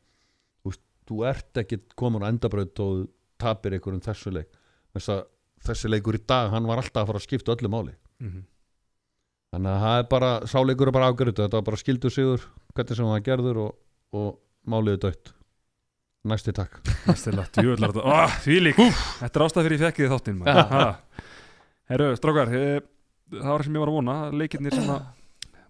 [1.08, 3.06] þú, ert ekki komin á endabraut og
[3.42, 4.50] tapir einhverjum þessu leik.
[5.64, 7.94] Þessi leikur í dag hann var alltaf að fara að skipta öllu máli.
[8.20, 8.44] Mm -hmm.
[9.54, 12.42] þannig að það er bara sáleikur er bara afgjörðu þetta var bara skildu sigur
[12.76, 13.72] hvernig sem það gerður og,
[14.14, 15.34] og máliði dött
[16.28, 16.80] næsti takk.
[17.20, 20.44] Stillat, jöðlar þetta, oh, því lík Þetta er ástæð fyrir ég fekkið þáttinn.
[21.92, 22.64] Herru, strákar e,
[23.34, 24.18] Það var sem ég var að vona.
[24.32, 25.10] Leikirnir sem að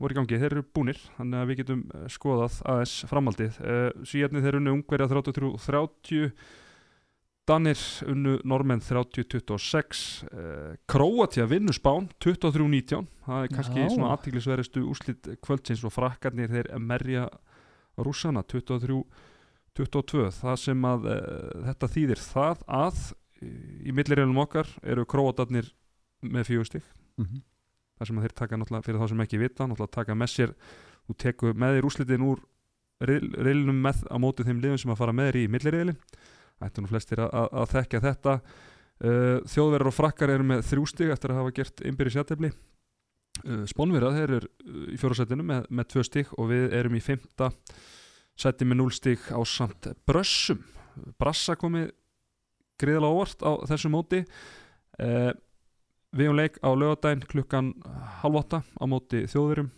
[0.02, 3.58] voru í gangi, þeir eru búnir Þannig að við getum eh, skoðað aðeins framhaldið.
[3.64, 3.80] E,
[4.10, 6.30] Svíjarnir þeir unnu Ungverja 33-30
[7.50, 10.46] Danir unnu Normenn 30-26 e,
[10.92, 13.90] Króatja vinnu Spán 23-19 Það er kannski Já.
[13.96, 17.28] svona aðtíklisverðistu úslit kvöldsins og frakkarnir þeir merja
[18.00, 19.02] rússana 23
[19.80, 23.04] 22, það sem að uh, þetta þýðir það að
[23.44, 25.74] í millireilum okkar eru króatarnir
[26.24, 26.84] með fjögustig
[27.20, 27.42] mm -hmm.
[28.00, 30.54] það sem að þeir taka náttúrulega fyrir þá sem ekki vita náttúrulega taka með sér
[31.08, 32.44] þú tekur með þér úslitin úr
[33.08, 35.98] reil- reilinum með á móti þeim liðum sem að fara með þér í millireilin.
[36.64, 38.36] Ættu nú flestir að, að, að þekka þetta.
[39.04, 44.14] Uh, þjóðverðar og frakkar eru með þrjústig eftir að hafa gert innbyrði sjátefli uh, spónverðar
[44.16, 44.52] þeir eru
[44.94, 47.50] í fjórasætinu með, með tvö stig og við erum í fymta
[48.40, 50.64] sæti með 0 stig á samt brössum.
[51.20, 51.92] Brassa komið
[52.82, 54.24] greiðlega óvart á þessu móti.
[55.02, 55.32] Uh,
[56.14, 57.72] við um leik á lögadaginn klukkan
[58.22, 59.72] halv åtta á móti þjóðverum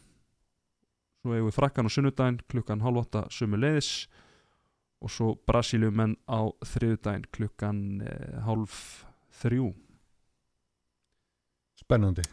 [1.25, 3.93] svo eigum við frakkan á sunnudaginn klukkan halv åtta sömu leiðis
[5.01, 8.75] og svo Brasíliumenn á þriðudaginn klukkan uh, halv
[9.39, 9.71] þrjú.
[11.79, 12.23] Spennandi.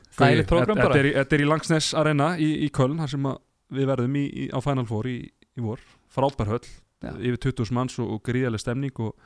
[0.77, 3.41] Þetta- er, í- þetta er í Langsnes Arena í, í Köln þar sem að
[3.73, 5.17] við verðum í, í, á Final Four í,
[5.59, 5.83] í vor
[6.13, 6.67] frábær höll,
[7.03, 7.13] Já.
[7.17, 9.17] yfir 20 manns og, og gríðarlega stemning og,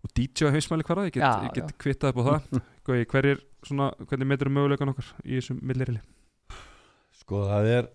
[0.00, 2.64] og DJ heimsmæli hverða, ég get, get kvittað upp á það.
[2.88, 6.00] Gauði, hverjir, svona, hvernig metur möguleikan okkar í þessum millirili
[7.20, 7.88] sko það er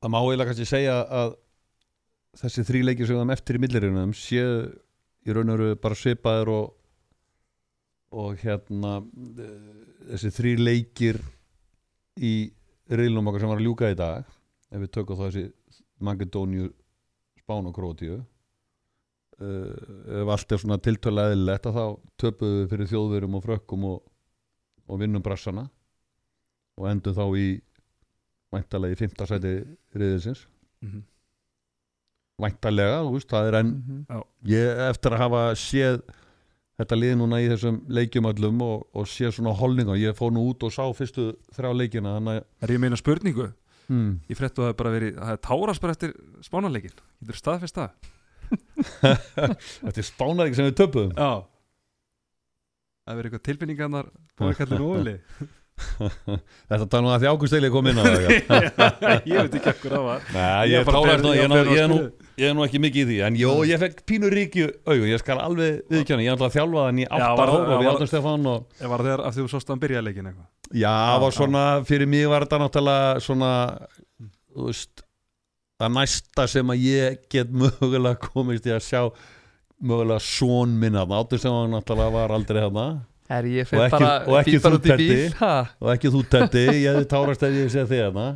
[0.00, 1.34] það má eiginlega kannski segja að
[2.40, 4.52] þessi þrý leikir sem við höfum eftir í millirinnum séu
[5.20, 6.76] í raun og veru bara svipaðir og
[8.20, 8.96] og hérna
[10.10, 11.20] þessi þrý leikir
[12.18, 12.50] í
[12.90, 14.24] reilnum okkar sem var að ljúka í dag
[14.70, 15.44] ef við tökum þá þessi
[16.00, 16.70] Makedóniu,
[17.40, 18.22] Spán og Krótíu uh,
[20.22, 21.84] ef allt er svona tiltölu eðlilegt að þá
[22.22, 24.00] töpuðum við fyrir þjóðverum og frökkum og,
[24.88, 25.66] og vinnum brassana
[26.80, 27.48] og endum þá í
[28.50, 29.52] væntalega í fymta sæti
[29.94, 30.46] riðisins
[30.82, 31.02] mm -hmm.
[32.40, 34.22] væntalega, þú veist, það er enn Mhm.
[34.48, 36.00] ég eftir að hafa séð
[36.80, 40.48] þetta lið núna í þessum leikjum öllum og, og séð svona holninga ég fór nú
[40.48, 43.52] út og sá fyrstu þrjá leikina þannig að Er ég meina spurningu?
[43.90, 46.16] Hmm, Ég fréttu að það er bara verið, það er tárast bara eftir
[46.46, 48.10] spánarleikin Getur staðfest það?
[49.00, 51.12] þetta er spánarík sem við töpuðum.
[51.14, 51.46] Já.
[53.06, 55.14] Það verið eitthvað tilfinningarnar búið að kalla núli
[56.70, 58.30] þetta tala nú að því águsteyli kom inn á það.
[59.30, 60.26] Ég veit ekki ekkur það var.
[60.34, 61.98] Nei, Ég ég, fer- nú, ég ég, er nú- fer á ég, er nú,
[62.44, 65.08] ég nú ekki mikið í því en jó, ég fekk pínu ríki augun.
[65.10, 67.92] Ég skal alveg viðkjöna, ég er alltaf að þjálfa það- ár og já, við var-
[67.96, 70.48] áttum Stefán og Ég var þegar að þú sást að byrja leikin eitthvað?
[70.70, 73.52] Já, það var svona, fyrir mig var þetta náttúrulega svona,
[74.54, 75.04] þú veist,
[75.80, 79.02] það næsta sem að ég get mögulega komist í að sjá
[79.80, 82.86] mögulega són minna, áttur sem hann náttúrulega var aldrei þarna
[83.30, 84.58] Er ég Og ekki- bara og ekki
[85.40, 85.50] ha?
[85.80, 88.28] og ekki þú tetti, ég hefði tárast ef ég sé þig þarna.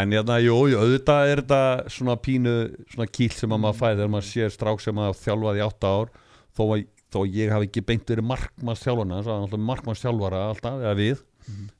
[0.00, 2.54] En hérna, jú, jú, auðvitað er þetta svona pínu,
[2.92, 5.90] svona kýl sem að maður fæði þegar maður sér strák sem að þjálfaði í átta
[5.98, 6.12] ár,
[6.54, 11.24] þó að, þó ég hafi ekki beint verið markmanns þjálfana, markmanns þjálfara alltaf, eða við,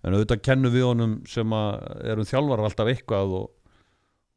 [0.03, 3.51] en auðvitað kennum við honum sem að erum þjálfarar alltaf eitthvað og,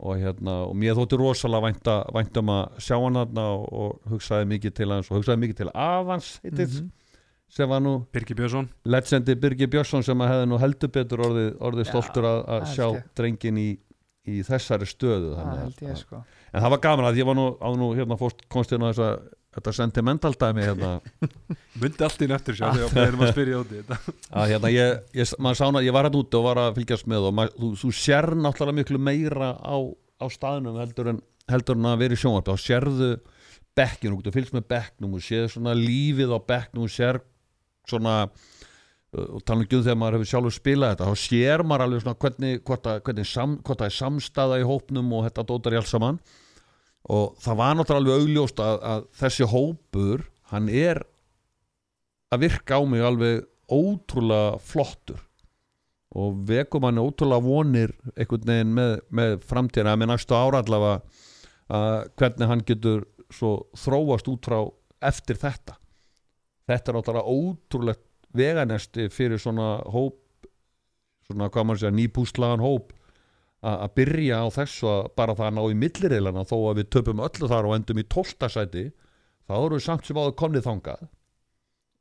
[0.04, 1.74] og hérna, og mér þótti rosalega
[2.14, 6.36] væntum að sjá hann og, og hugsaði mikið til hans og hugsaði mikið til Avans,
[6.46, 6.92] heitið, Mhm.
[7.54, 8.68] Sem var nú Birgir Björnsson.
[8.90, 12.86] Legendi Birgir Björnsson sem að hefði nú heldur betur orðið, orðið stoltur að, að sjá
[12.88, 13.06] ég.
[13.20, 13.68] drengin í,
[14.26, 16.24] í þessari stöðu þannig ég sko.
[16.54, 19.28] En það var gaman að ég var nú á nú hérna fórst konstina þess að
[19.54, 20.96] þetta sentimental dæmi hérna.
[21.82, 24.16] Mundi allt inn eftir sjá þegar við erum að spyrja út í þetta.
[24.32, 27.28] Að hérna ég, ég, maður sána, ég var hérna úti og var að fylgjast með
[27.30, 29.78] og maður, þú, þú sér náttúrulega miklu meira á,
[30.18, 31.22] á staðnum heldur en,
[31.54, 32.58] heldur en að vera í sjónvarpi.
[32.58, 33.12] Þá sérðu
[33.78, 37.22] bekkinu, þú fylgst með bekknum og séð svona lífið á bekknum og sér
[37.90, 42.04] svona uh, og tala um þegar maður hefur sjálfur spilað þetta þá sér maður alveg
[42.04, 46.22] svona hvernig hvort það er samstaða í hópnum og þetta dótar í alls saman.
[47.12, 50.24] Og það var náttúrulega alveg augljóst að, að þessi hópur
[50.54, 51.04] hann er
[52.34, 55.20] að virka á mig alveg ótrúlega flottur.
[56.14, 59.98] Og vekum hann ótrúlega vonir einhvern veginn með, með framtíðina.
[60.00, 61.02] Með næstu ára allavega
[61.74, 64.60] að hvernig hann getur svo þróast út frá
[65.04, 65.78] eftir þetta
[66.70, 68.04] þetta er náttúrulega ótrúlegt
[68.34, 70.20] veganesti fyrir svona hóp
[71.28, 72.94] svona hvað maður segja nýpúslagan hóp
[73.64, 76.90] a- að byrja á þessu að bara það að ná í millireilana þó að við
[76.98, 78.86] töpum öllu þar og endum í tóltasæti
[79.48, 81.06] þá erum við samt sem áður komnið þangað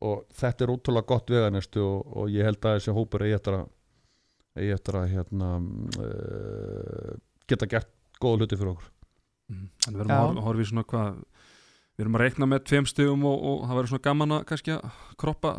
[0.03, 3.59] og þetta er ótrúlega gott veganestu og, og ég held að þessi hópur eigi eftir
[3.61, 3.69] að
[4.59, 5.51] eigi eftir að hérna
[6.03, 7.13] uh,
[7.49, 7.93] geta gert
[8.23, 8.91] góða hluti fyrir okkur
[9.53, 9.65] Mhm.
[9.85, 10.17] Þannig við erum Já.
[10.17, 11.17] að hor- horfa í svona hvað
[11.97, 14.77] Við erum að reikna með tveim stigum og, og það verður svona gaman að kannski
[14.79, 15.51] að kroppa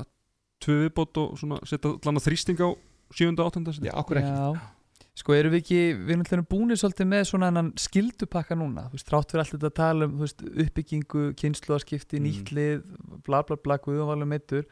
[0.64, 2.70] tvö viðbót og svona setja allan að þrýsting á
[3.14, 4.70] sjönda áttunda Já, okkur ekki Já.
[5.14, 8.96] Sko erum við ekki, við erum alltaf búinir svolítið með svona annan skildupakka núna þú
[8.98, 12.26] veist, þrátt fyrir alltaf að tala um veist, uppbyggingu, kynsluðarskipti, Mm.
[12.26, 12.82] nýtlið
[13.28, 14.66] bla bla bla, guðumvalum meittur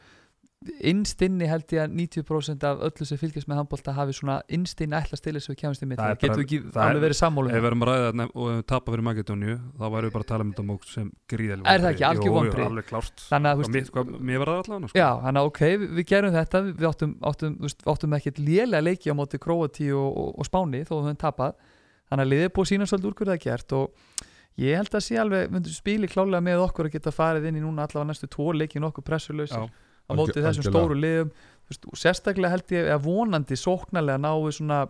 [0.92, 5.16] innstinni held ég að 90% af öllu sem fylgjast með handbólta hafi svona innstinni ætla
[5.16, 7.62] að stila sem við kemast í mitt Það við ekki það alveg verið sammálum Ef
[7.62, 10.30] við erum að ræða þetta og við tapa fyrir Makedóniu þá værum við bara að
[10.32, 12.06] tala um þetta mót sem gríðal Er það ekki?
[12.10, 12.32] Algjör
[13.52, 14.98] að veist, mér- var það allavega sko.
[14.98, 16.62] Já, þannig að ok, við, gerum þetta.
[16.68, 17.54] Við áttum, áttum,
[17.92, 21.56] áttum ekkert lélega leiki á móti Króati og, og, og Spáni þó við höfum tapað.
[22.12, 24.20] Þannig að liðið búið að sína svolítið úr það er og
[24.60, 27.86] ég held að sé alveg spili klálega með okkur að geta farið inn í núna
[27.86, 29.70] allavega næstu tvo leiki nokkuð pressulösir Já.
[30.12, 31.32] Á móti Algjör- þessum stóru liðum.
[31.70, 34.82] Veist, og sérstaklega held ég að vonandi sóknarlega náu svona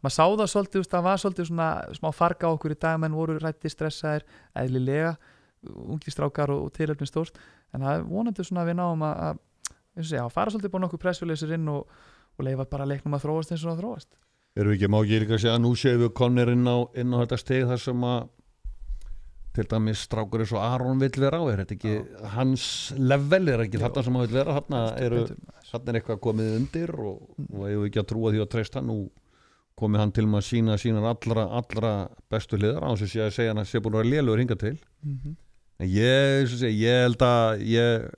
[0.00, 3.16] maður sá það svolítið, það var svolítið svona smá farga á okkur í dag, menn
[3.16, 4.24] voru rætti stressaðir
[4.56, 5.12] eðlilega,
[5.68, 7.36] ungi strákar og, og tilöfnin stórt,
[7.74, 9.42] en það er vonandi svona að við náum að,
[10.00, 12.00] að segja, að fara svolítið búin okkur pressuleysir inn og,
[12.38, 14.10] og leifa bara leiknum að þróast eins og það þróast.
[14.58, 16.76] Erum við ekki, má ekki líka að segja að nú séum við konir inn á,
[16.98, 18.20] inn á þetta steg þar sem að
[19.60, 21.94] til dæmis strákur eins og Aron vill vera á er þetta ekki
[22.34, 24.60] hans level er ekki þarna sem hann vill vera?
[24.60, 25.34] Betur.
[25.70, 28.84] þarna er eitthvað komið undir og, og eigum við ekki að trúa því að treysta
[28.84, 29.00] nú
[29.80, 31.92] komið hann til með að sína sínar allra, allra
[32.32, 34.76] bestu hliðar á þess að segja hann að sé búin að vera lélugur hinga til.
[35.04, 35.36] Mhm.
[35.80, 38.10] en ég, og segi, ég held að ég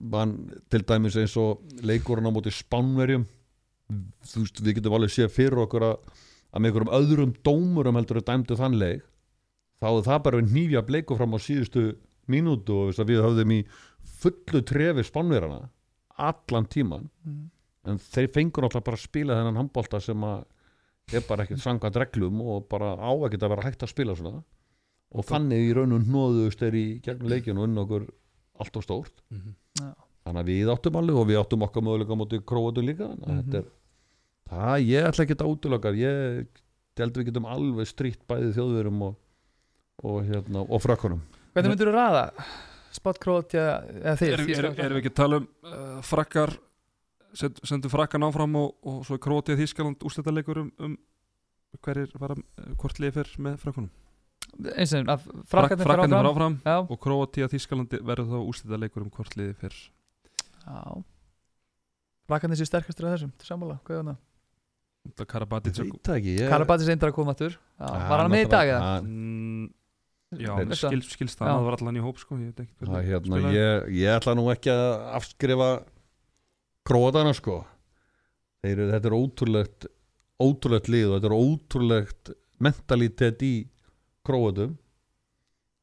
[0.00, 0.36] man
[0.70, 3.26] til dæmis eins og leikurinn á móti spánverjum
[4.24, 5.98] þú veist, við getum alveg séð fyrir okkur að,
[6.54, 9.02] að með einhverjum öðrum dómurum heldur að dæmdu þann leik
[9.84, 11.82] þá er það bara við nýfja bleiku fram á síðustu
[12.32, 13.60] mínútu og við höfðum í
[14.22, 15.68] fullu trefi spánverjana
[16.16, 17.50] allan tíman Mhm.
[17.84, 20.44] en þeir fengur náttúrulega bara að spila þennan handbolta sem að
[21.12, 24.42] er bara ekkert sangað reglum og bara á ekkert að vera hægt að spila svona
[25.14, 28.06] og þannig í raunum hnóðust þeir í gegnum leikinu og inn okkur
[28.60, 29.54] allt og stórt Mhm.
[30.24, 33.28] þannig að við áttum alveg og við áttum okkar möguleika á móti króatu líka þannig
[33.28, 33.44] að Mhm.
[33.44, 33.66] þetta er
[34.48, 36.46] það, ég ætla ekki að útilokar ég
[36.96, 39.16] held við getum alveg strítt bæði þjóðverum og,
[40.02, 41.22] og, hérna, og frökkunum.
[41.54, 42.24] Hvernig myndur þú ræða?
[42.94, 43.64] Spot Króatja,
[44.00, 44.32] eða þið?
[44.34, 46.54] Erum er, er við ekki að tala um uh, frakkar
[47.34, 50.96] send, sendum frakkan áfram og, og svo Krótið Þískaland úrslitaleikur um, um
[51.82, 52.44] hverjir var að,
[52.78, 53.90] hvort liði fyrr með frakkunum
[54.54, 56.58] eins og að Frak, frakkarnir var áfram.
[56.62, 60.78] Já, og Krótið Þískalandi verður þá úrslitaleikur um hvort liði fyrr já.
[62.28, 64.20] Frakkarnir séu sterkastur að þessum, til sammála, hvað er það?
[66.24, 67.34] Ég, Karabatis eindir að koma
[67.76, 68.92] Já, Var hann með í dag eða?
[70.40, 73.40] Já, skil, skilst það, var allan í hóp sko, ég veit ekki það, hvernig hérna,
[73.54, 74.86] ég, ég ætla nú ekki að
[75.18, 75.68] afskrifa
[76.88, 77.58] króatana sko.
[78.64, 79.86] Þeir, þetta er ótrúlegt
[80.44, 82.32] ótrúlegt lið og þetta er ótrúlegt
[82.64, 83.52] mentalitet í
[84.26, 84.74] króatum.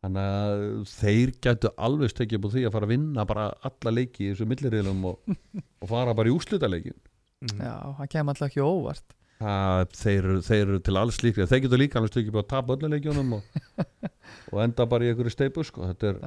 [0.01, 3.91] Þannig að þeir gætu alveg stekja upp á því að fara að vinna bara alla
[3.93, 5.35] leiki í þessu milliriðlum og,
[5.83, 6.97] og fara bara í úrslitaleikin
[7.41, 7.57] Mhm.
[7.57, 11.81] Já, það kemur alltaf ekki óvart það, þeir, þeir eru til alls líklega þeir getur
[11.81, 13.57] líka alveg stekja upp á að tapa öllu leikjunum og,
[14.53, 15.89] og enda bara í einhverju steipu sko.
[15.91, 16.21] þetta er,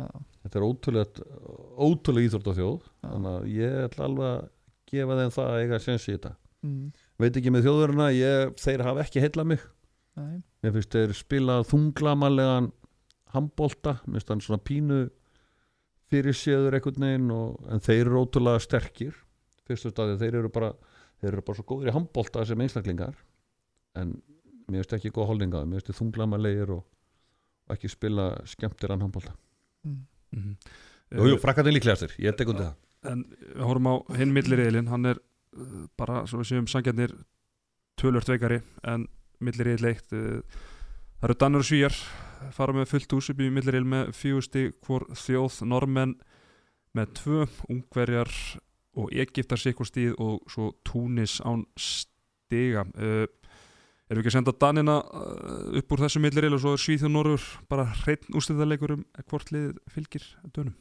[0.51, 3.09] er ótrúlega íþrótt á þjóð Já.
[3.09, 4.45] þannig að ég ætla alveg að
[4.95, 6.33] gefa þeim það að eiga sens í þetta.
[6.65, 6.87] Mm,
[7.21, 9.67] veit ekki með þjóðurina, ég, þeir hafa ekki heilla mig.
[10.15, 12.71] Nei, mér finnst þeir spila þunglamalegan
[13.35, 15.01] handbolta, mér finnst hann svona pínu
[16.13, 19.17] fyrir séður einhvern veginn og, en þeir eru ótrúlega sterkir.
[19.65, 20.75] Fyrstu staði, þeir eru bara
[21.25, 23.17] þeir eru bara svo góðir í handbolta sem einstaklingar
[24.01, 24.17] en
[24.69, 26.83] mér finnst ekki góð holdinga mér finnst þunglamalegir og,
[27.69, 29.35] og ekki spila skemmtir hann handbolta.
[29.85, 30.03] Mm,
[30.35, 30.57] Mhm.
[31.15, 32.77] Jú, jú, frakkarnir líklegastir, ég tek undir það.
[33.13, 34.89] En við horfum á hinn milliriðilinn.
[34.91, 37.13] Hann er uh, bara, svo við séum sangjarnir
[38.01, 39.05] tölvört veikari en
[39.45, 40.11] milliriðil eitt.
[40.11, 40.41] Uh,
[41.21, 41.99] það eru Danur og Svíjar
[42.57, 46.17] fara með fullt hús upp í milliriðil með fjögusti hvor þjóð, normenn
[46.99, 48.33] með tvö, ungverjar
[49.01, 52.85] og Egiptar sikkur stíð og svo Túnis án stiga.
[52.95, 53.27] Uh,
[54.11, 57.07] erum við ekki að senda Danina uh, upp úr þessu milliriðil og svo er Svíð
[57.09, 60.75] og Norður bara hreitn úrstæðarleikur um hvort lið fylgir dönum?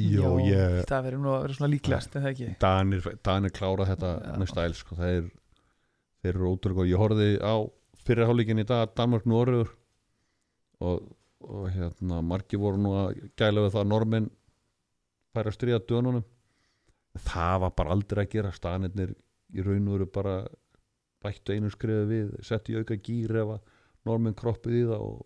[0.00, 2.50] Jó, ég, Það verður nú að vera svona líklegast, en það ekki?
[2.62, 4.96] Danir, Danir klára þetta með stæl sko.
[4.96, 5.26] þeir,
[6.22, 7.54] þeir eru ótrúlega ég horfði á
[8.06, 9.74] fyrirháleikin í dag Danmark Norður
[10.82, 11.10] og,
[11.44, 14.30] og hérna margi voru nú að gæla við það að normenn
[15.32, 16.24] færa að stríða dönunum
[17.18, 19.14] það var bara aldrei að gera stanirnir
[19.52, 20.36] í raun og veru bara
[21.22, 23.60] bættu einu skriðu við settu í auka gýr ef að
[24.08, 25.20] normenn kroppið í það og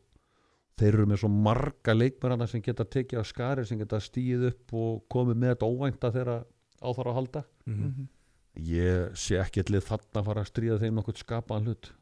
[0.77, 4.75] þeir eru með svo marga leikmærana sem geta tekið af skari sem geta stíð upp
[4.77, 7.87] og komið með þetta óvænta þegar á þarf að halda mm -hmm.
[7.87, 8.09] Mhm.
[8.57, 11.93] ég sé ekki allir þarna að fara að stríða þeim nokkuð skapaðan hlut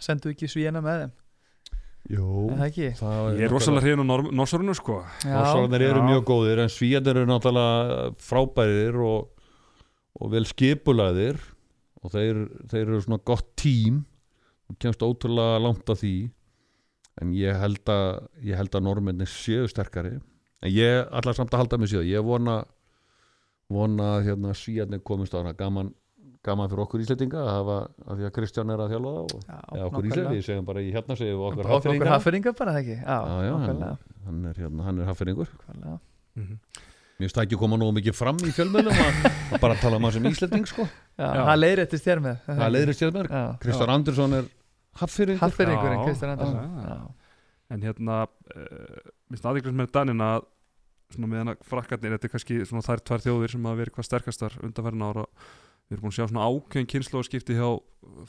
[0.00, 1.12] sendu ekki svíjana með þeim
[2.10, 2.88] Jú, er það ekki?
[2.98, 4.06] það Ég er rosalega hrifin á
[4.40, 4.96] Norsarunu sko.
[5.22, 9.28] Norsararnir eru mjög góðir en Svíjarnir eru náttúrulega frábærir og,
[10.18, 11.38] og vel skipulaðir
[12.02, 12.42] og þeir,
[12.72, 14.02] þeir eru svona gott tím.
[14.70, 16.16] Og kemst ótrúlega langt að því
[17.20, 18.10] en ég held að
[18.46, 20.16] ég held að normennir séu sterkari.
[20.60, 22.10] En ég ætla samt að halda mig síðan.
[22.10, 22.60] Ég vona
[23.70, 25.54] vona að hérna, Svíjarnir komist á hana.
[25.56, 25.92] Gaman,
[26.46, 27.76] gaman fyrir okkur íslendinga að hafa
[28.06, 30.80] að því að Kristján er að þjálfa það og Já, okkur íslendinga, ég segjum bara
[30.84, 33.66] í hérna segjum við okkur okkur hafnfyrringa hafferingar bara það ekki já, Já, já, hann,
[33.66, 35.98] nákvæmlega, hann er, hérna, hann er hafnfyrringur nákvæmlega.
[36.40, 36.54] Mhm.
[37.20, 39.16] Mér finnst það ekki koma nógu mikið fram í fjölmjölum að,
[39.52, 40.86] að bara tala um hann sem Íslanding sko.
[41.20, 43.34] það leiðréttist þér með Það leiðir stjórnberg.
[43.36, 44.46] Já, Kristján Andersson er
[45.02, 45.36] haffyrir.
[45.42, 47.10] Hafferingur en Já, Kristján Andersson.
[47.70, 50.48] En hérna uh, Minnst aðeinslega með Danina að
[51.10, 54.08] Svona með hana frakkarnir Þetta er kannski svona þær tvær þjóðir Sem hafa verið hvað
[54.08, 55.24] sterkastar undanferðin ára
[55.90, 57.68] Við erum búin að sjá svona ákveðin kynnslóðskipti hjá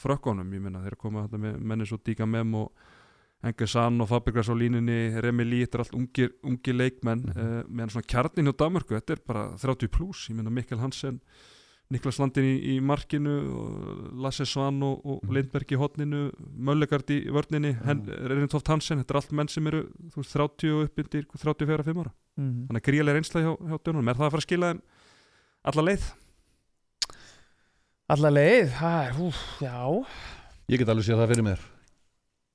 [0.01, 2.71] frökkunum, ég minna, þeir eru komið með menni svo Díka Mem og
[3.43, 7.71] Engesan og Fabregas á línunni, Remi Lí þetta er allt ungir, ungir leikmenn mm Mhm.
[7.73, 11.21] meðan svona kjarnin hjá Danmörku, þetta er bara 30 pluss, ég minna Mikkel Hansen
[11.91, 15.33] Niklas Landin í, í markinu Lasse Svan og, og Mhm.
[15.33, 18.05] Lindberg í hotninu, Möllegard í vörninni mm.
[18.29, 19.83] Reynintoft Hansen, þetta er allt menn sem eru
[20.13, 22.67] þú veist, 30 og upp undir 34-5 ára Mhm.
[22.67, 24.81] þannig að gríðlega reynsla hjá, hjá dönunum er það að fara að skila þeim
[25.65, 26.13] alla leið?
[28.15, 29.75] Alla leið, það er, úf, já
[30.71, 31.61] Ég get alveg séð það fyrir mér.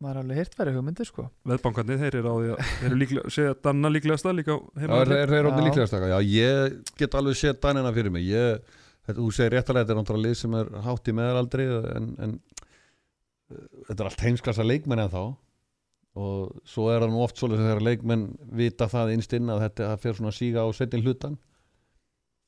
[0.03, 2.99] maður er alveg hirt verið hugmyndir sko Veðbankarnir, þeir eru á því að þeir eru
[3.03, 6.11] líklega, segja Danna líklegasta líka á Já, er, er þeir orðin líklegast taka?
[6.13, 8.27] Já, ég get alveg séð Danina fyrir mig.
[8.29, 8.61] Ég,
[9.09, 11.67] þetta, þú segir réttalega, þetta er náttúrulega lið sem er hátt í meðalaldri
[11.97, 12.37] en, en
[13.89, 15.23] þetta er allt heimsklassa leikmenn en þá
[16.17, 18.23] og svo er það nú oft svolítið þegar leikmenn
[18.57, 21.35] vita það innstinn að þetta fer svona að síga á setjum hlutan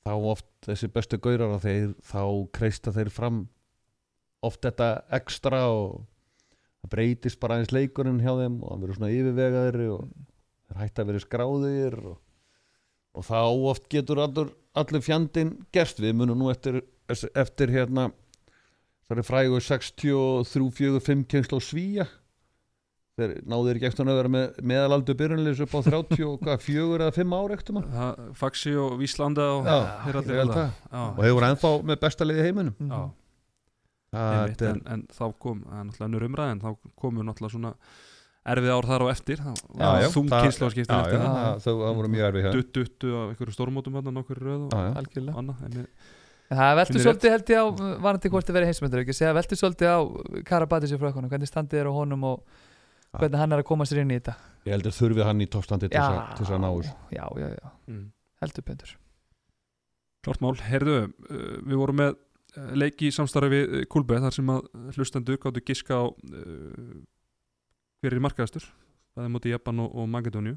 [0.07, 2.23] þá oft þessi bestu gaurar að þeir, þá
[2.55, 3.41] kreista þeir fram
[4.45, 6.05] oft þetta ekstra og
[6.83, 10.07] það breytist bara aðeins leikurinn hjá þeim og það verður svona yfirvegaðir og
[10.69, 12.17] þeir hætti að vera skráðir og,
[13.19, 13.41] og þá
[13.73, 16.01] oft getur allur, allur fjandinn gerst.
[16.03, 18.11] Við munum nú eftir, eftir hérna
[19.09, 22.09] það er frægur 63-45 kjensl á svíja
[23.19, 27.03] þeir náður ekki eftir að vera með meðalaldu byrjunleis upp á 30 og hvað, fjögur
[27.05, 30.67] eða 5 ár eftir maður Faxi og Víslanda og þeir allir þarna.
[30.93, 31.09] það.
[31.19, 32.77] Og hefur ennþá með besta liði í heiminum.
[32.79, 32.93] Mhm.
[34.09, 36.71] já, það einmitt, er, en, en þá kom, það er náttúrulega umræð en þá
[37.03, 37.73] komu náttúrulega svona
[38.49, 39.43] erfið ár þar á eftir.
[39.43, 43.35] Þung það- kynnslóðskipti já, eftir já, það það, voru mjög erfið hér dutt duttu af
[43.35, 45.43] einhverju stórmótum hann nokkur röð og algjörlega.
[46.49, 47.67] það Finnir svolítið held ég á
[48.01, 49.17] varandi hvort þið verið heimsmyndur ekki?
[49.19, 49.99] Segja veltur svolítið á
[50.49, 52.41] Karabatis í frökkunum hvernig standið er á honum og.
[53.17, 54.35] Hvernig hann er að koma sér inn í þetta?
[54.67, 56.95] Ég heldur þurfið hann í toppstandi til þess að- til þess að ná þessu.
[57.17, 58.07] Já, já, já, mm.
[58.43, 58.97] heldur betur.
[60.27, 60.97] Klart mál, heyrðu,
[61.31, 62.17] uh, við vorum með
[62.59, 64.67] uh, leiki í samstarfi við uh, Kulbe þar sem að
[64.97, 66.99] hlustendur gáttu giska á uh,
[68.03, 68.67] hver er markaðastur
[69.15, 70.57] það er móti Japan og, og Magadóniu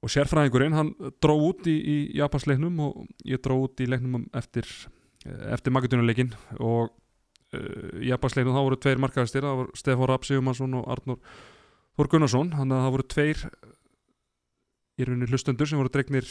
[0.00, 0.90] og sérfræðingurinn hann
[1.20, 4.64] dró út í, í Japans leiknum og ég dró út í leiknum eftir,
[5.26, 6.92] eftir Magadóniuleikin og
[7.56, 11.18] uh, leiknum þá voru tveir markaðastir, það voru Stefán Rapp Sigumansson og Arnur
[11.98, 12.52] Þór Gunnarsson.
[12.54, 13.40] Þannig að það voru tveir
[15.00, 16.28] í rauninni hlustendur sem voru dregnir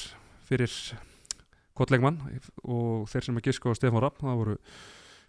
[0.49, 0.73] fyrir
[1.77, 2.17] Kottleikmann
[2.65, 4.55] og þeir sem að giska á Stefán Rapp það voru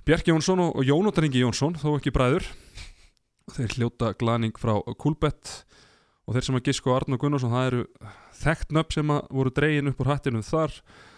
[0.09, 2.47] Bjarki Jónsson og og Jónatan Ingi Jónsson þó ekki bræður.
[3.51, 5.65] Þeir hljóta glaning frá Kulbett
[6.25, 7.85] og þeir sem að giska á Arnur Gunnarsson það eru
[8.41, 10.73] þekkt nöfn sem voru dregin upp úr hattinu þar.
[10.73, 11.10] uh,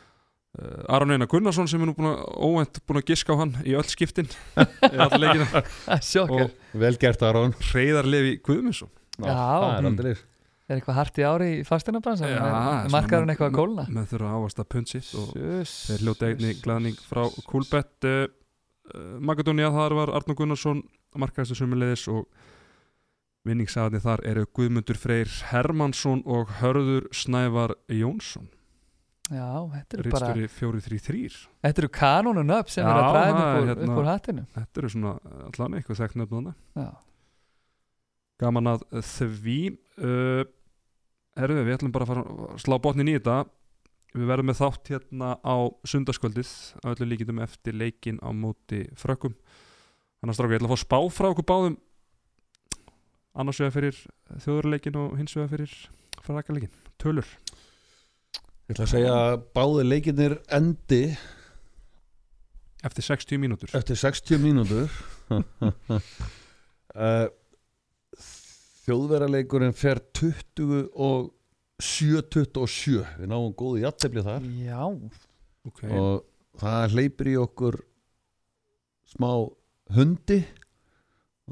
[0.92, 3.72] Aron Einar Gunnarsson sem er nú búin að óvænt búin að giska á hann í
[3.78, 4.26] öll skiptin.
[4.92, 5.62] Í alla leikina.
[6.10, 7.54] Sjokkar, og vel gert Aron.
[7.70, 8.90] Hreiðar Levi Guðmundsson.
[9.16, 9.32] Já.
[9.32, 9.88] það er Mm.
[9.92, 10.12] aldrei
[10.72, 12.44] er eitthvað hart í ári í fastinabransan Já,
[12.92, 13.82] markaður hann eitthvað að kólna?
[13.92, 15.32] menn þurfa að ávasta punsitt og.
[15.36, 18.22] Þeir hljóta einni glaðning frá Kulbett uh,
[18.94, 20.80] uh, Magadónia, þar var Arnur Gunnarsson
[21.20, 22.24] markaðistu sumulegis og
[23.48, 28.48] vinningsaðni þar eru Guðmundur Freyr Hermansson og Hörður Snævar Jónsson
[29.30, 33.32] já, þetta eru bara Ritstjóri 433 þetta eru kanónun upp sem Já, eru að er
[33.32, 34.44] upp úr, hérna- upp úr hattinu.
[34.56, 35.12] Þetta eru svona
[35.46, 36.88] allan eitthvað þekkt nöfnuna já,
[38.42, 39.58] Gaman að því
[40.02, 40.42] uh,
[41.38, 43.38] Herðu, við ætlum bara að fara að slá botnin í þetta.
[44.12, 45.56] Við verðum með þátt hérna á
[45.88, 46.50] sundarskvöldið
[46.84, 49.32] á öllu líkindum eftir leikin á móti frökkum.
[50.20, 51.78] Þannig að stráka, ég ætla að fá spá frá okkur báðum.
[53.32, 54.02] Annars vegar fyrir
[54.44, 55.72] þjóðurleikin og hins vegar fyrir
[56.20, 57.28] frakaleikin Tölur
[58.68, 61.02] ég ætla að segja að báði leikinnir endi
[62.86, 63.72] eftir 60 mínútur.
[63.78, 64.90] eftir 60 mínútur.
[66.92, 67.28] Uh,
[68.82, 71.30] þjóðveraleikurinn fer 20 og
[71.82, 74.46] 7-27 við náum góðu jættefli þar.
[74.62, 74.82] Já,
[75.62, 76.24] Ok, og
[76.58, 77.76] það hleypir í okkur
[79.12, 79.30] smá
[79.94, 80.40] hundi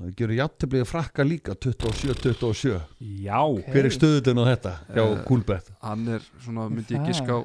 [0.01, 2.81] og það gerur jafntöflið frakka líka 27-27
[3.21, 7.37] Já, hver er stöðutinn á þetta hjá Eh, Kúlbett hann er svona, myndi ég giska
[7.37, 7.41] á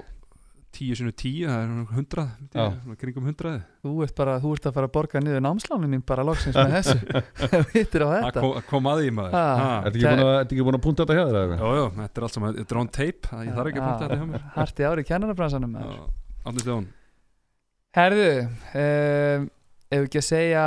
[0.75, 2.63] 10 sinu 10, það er svona 100 myndi Já.
[2.65, 3.51] ég, svona kringum 100
[3.85, 6.73] Þú ert bara, þú ert að fara að borga niður námslánin mín bara loksins með
[6.73, 6.97] þessu
[8.25, 9.43] þetta kom, kom að því maður Ha.
[9.59, 9.69] Ha.
[9.87, 11.39] Ertu ekki búin að, ertu ekki búin að punta þetta hjá þér?
[11.45, 11.59] eða?
[11.61, 13.87] Jó, jó, þetta er allt saman, þetta er on tape það- Ég þarf ekki að
[13.87, 15.77] punta þetta hjá mér Harti ári í kennarabransanum.
[16.45, 16.87] Átni Stjón
[17.95, 19.47] Herðu um,
[19.85, 20.65] Ef við ekki að segja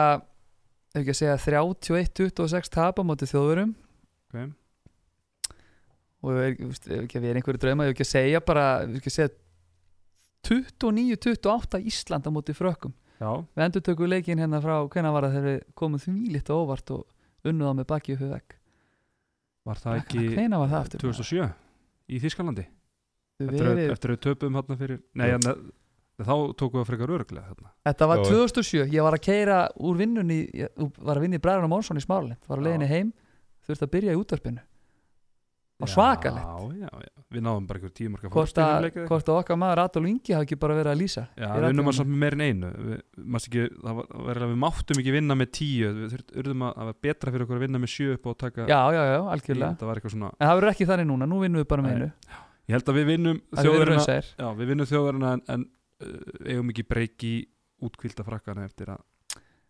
[0.89, 3.74] Ef við ekki að segja 31-26 tap á móti þjóðurum
[4.28, 4.47] okay.
[6.24, 8.65] og ef við við ekki að vera einhverju drauma ef við ekki að segja bara
[8.85, 9.35] ef við ekki að segja
[10.48, 12.94] 29-28 Ísland á móti frökkum.
[13.19, 16.55] Já, við endur tökum leikin hérna frá hvenær var það þegar við komum því lítið
[16.55, 18.59] óvart og unnuð á með baki upp við vegg.
[19.69, 21.02] Var það ekki hvenær var það aftur?
[21.05, 21.48] 2007
[22.09, 22.65] í Þískalandi
[23.39, 25.48] Við eftir, eftir að við töpum hérna fyrir Nei, en,
[26.27, 27.73] þá tókum við frekar örglega hérna.
[27.86, 28.31] þetta var Já.
[28.32, 32.01] 2007 ég var að keira úr vinnunni ég var að vinna í Bræðan og Mónsson
[32.01, 32.40] í Smáralind.
[32.49, 33.12] Var að leiðinni heim
[33.69, 34.65] þurfti að byrja í útvarpinu.
[35.78, 36.43] Og svakalegt.
[36.43, 40.09] Já, já, já, við náðum bara ykkur tíu marka hvort að, að okkar maður Adolf
[40.11, 41.23] Ingi hafi ekki bara verið að lýsa.
[41.39, 42.70] Já, við unnum að samt með meir en einu.
[42.89, 43.05] Við,
[43.39, 45.93] ekki, það var, var við máttum ekki vinna með tíu.
[46.01, 48.36] Við þurftum urðum að það var betra fyrir okkur að vinna með sjö upp og
[48.43, 49.78] taka já, já, já, tíu, algjörlega.
[49.78, 51.95] Það var eitthvað svona en það verður ekki þannig núna, nú vinnum við bara með
[51.95, 52.11] einu.
[52.69, 53.39] Ég held að við vinnum
[54.73, 55.69] vinnum þjóðurina en, en
[56.47, 57.33] eigum ekki breyki
[57.85, 59.01] útkvilda frakkana eftir að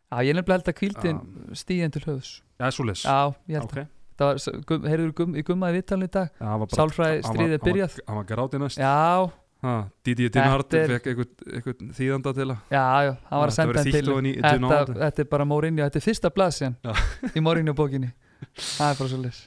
[0.09, 1.57] já, ég nefnilega held að kvíldin Já.
[1.63, 2.31] stíðin til höfus
[2.61, 3.19] já, svo les já,
[3.49, 3.79] ég held ok.
[3.83, 4.31] að það
[4.73, 6.31] var, heyrður gum, í gummaði vittalni í dag?
[6.43, 7.99] Var Sálfræði var- stríðið var- byrjað.
[8.09, 8.81] hann var gráti næst.
[8.83, 9.31] Já,
[9.63, 9.75] ha,
[10.05, 13.93] Didi Dinhard fekk einhvern þýðanda til að já, já, hann var að Þetta senda hann
[13.93, 16.93] til þetta, er bara Mourinho, þetta er fyrsta blað síðan Já.
[17.31, 18.11] í Mourinho bókinni.
[18.59, 19.41] Það er bara svo lis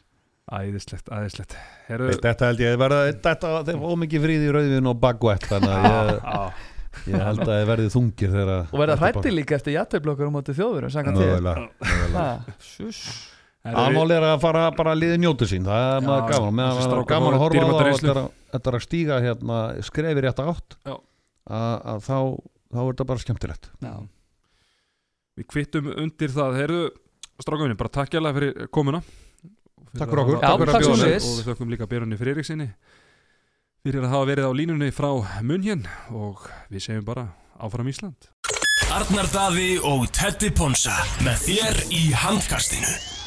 [0.52, 1.53] æðislegt, æðislegt
[1.88, 5.86] Heru, Þetta held ég að verða Þetta fá mikið fríði í rauðvin og bagvætt þannig
[5.88, 6.52] að
[7.07, 10.56] ég, held að þið verðið þungir þegar og verða hrætti líka eftir jættöflokkur á móti
[10.57, 12.22] þjóðurum samkvæmt þér Mögulega, mögulega.
[12.22, 13.02] Ha, sjúss.
[13.61, 16.95] Aðmál er að fara bara að liði njóti sín það er maður gaman, meðan það
[16.98, 20.41] er gaman að horfa á það og þetta er að- að stíga hérna, skrefi rétt
[20.41, 20.95] átt Já.
[21.45, 22.18] að, að þá,
[22.73, 23.94] þá er þetta bara skemmtilegt Já.
[25.38, 26.82] Við kvittum undir það Heyrðu,
[27.41, 29.03] strákuminni, bara takk hérlega fyrir komuna
[29.91, 30.38] Takk fyrir okkur.
[30.40, 31.26] Já, Takk að svo lis.
[31.28, 31.88] Og við þökkum líka
[32.22, 32.68] Friðriksinni
[33.82, 35.10] fyrir að hafa verið á línunni frá
[35.41, 37.24] Munhjen og við segjum bara
[37.58, 38.30] áfram Ísland.
[38.94, 40.94] Arnar Daði og Teddy Ponsa
[41.26, 43.20] með þér í handkastinu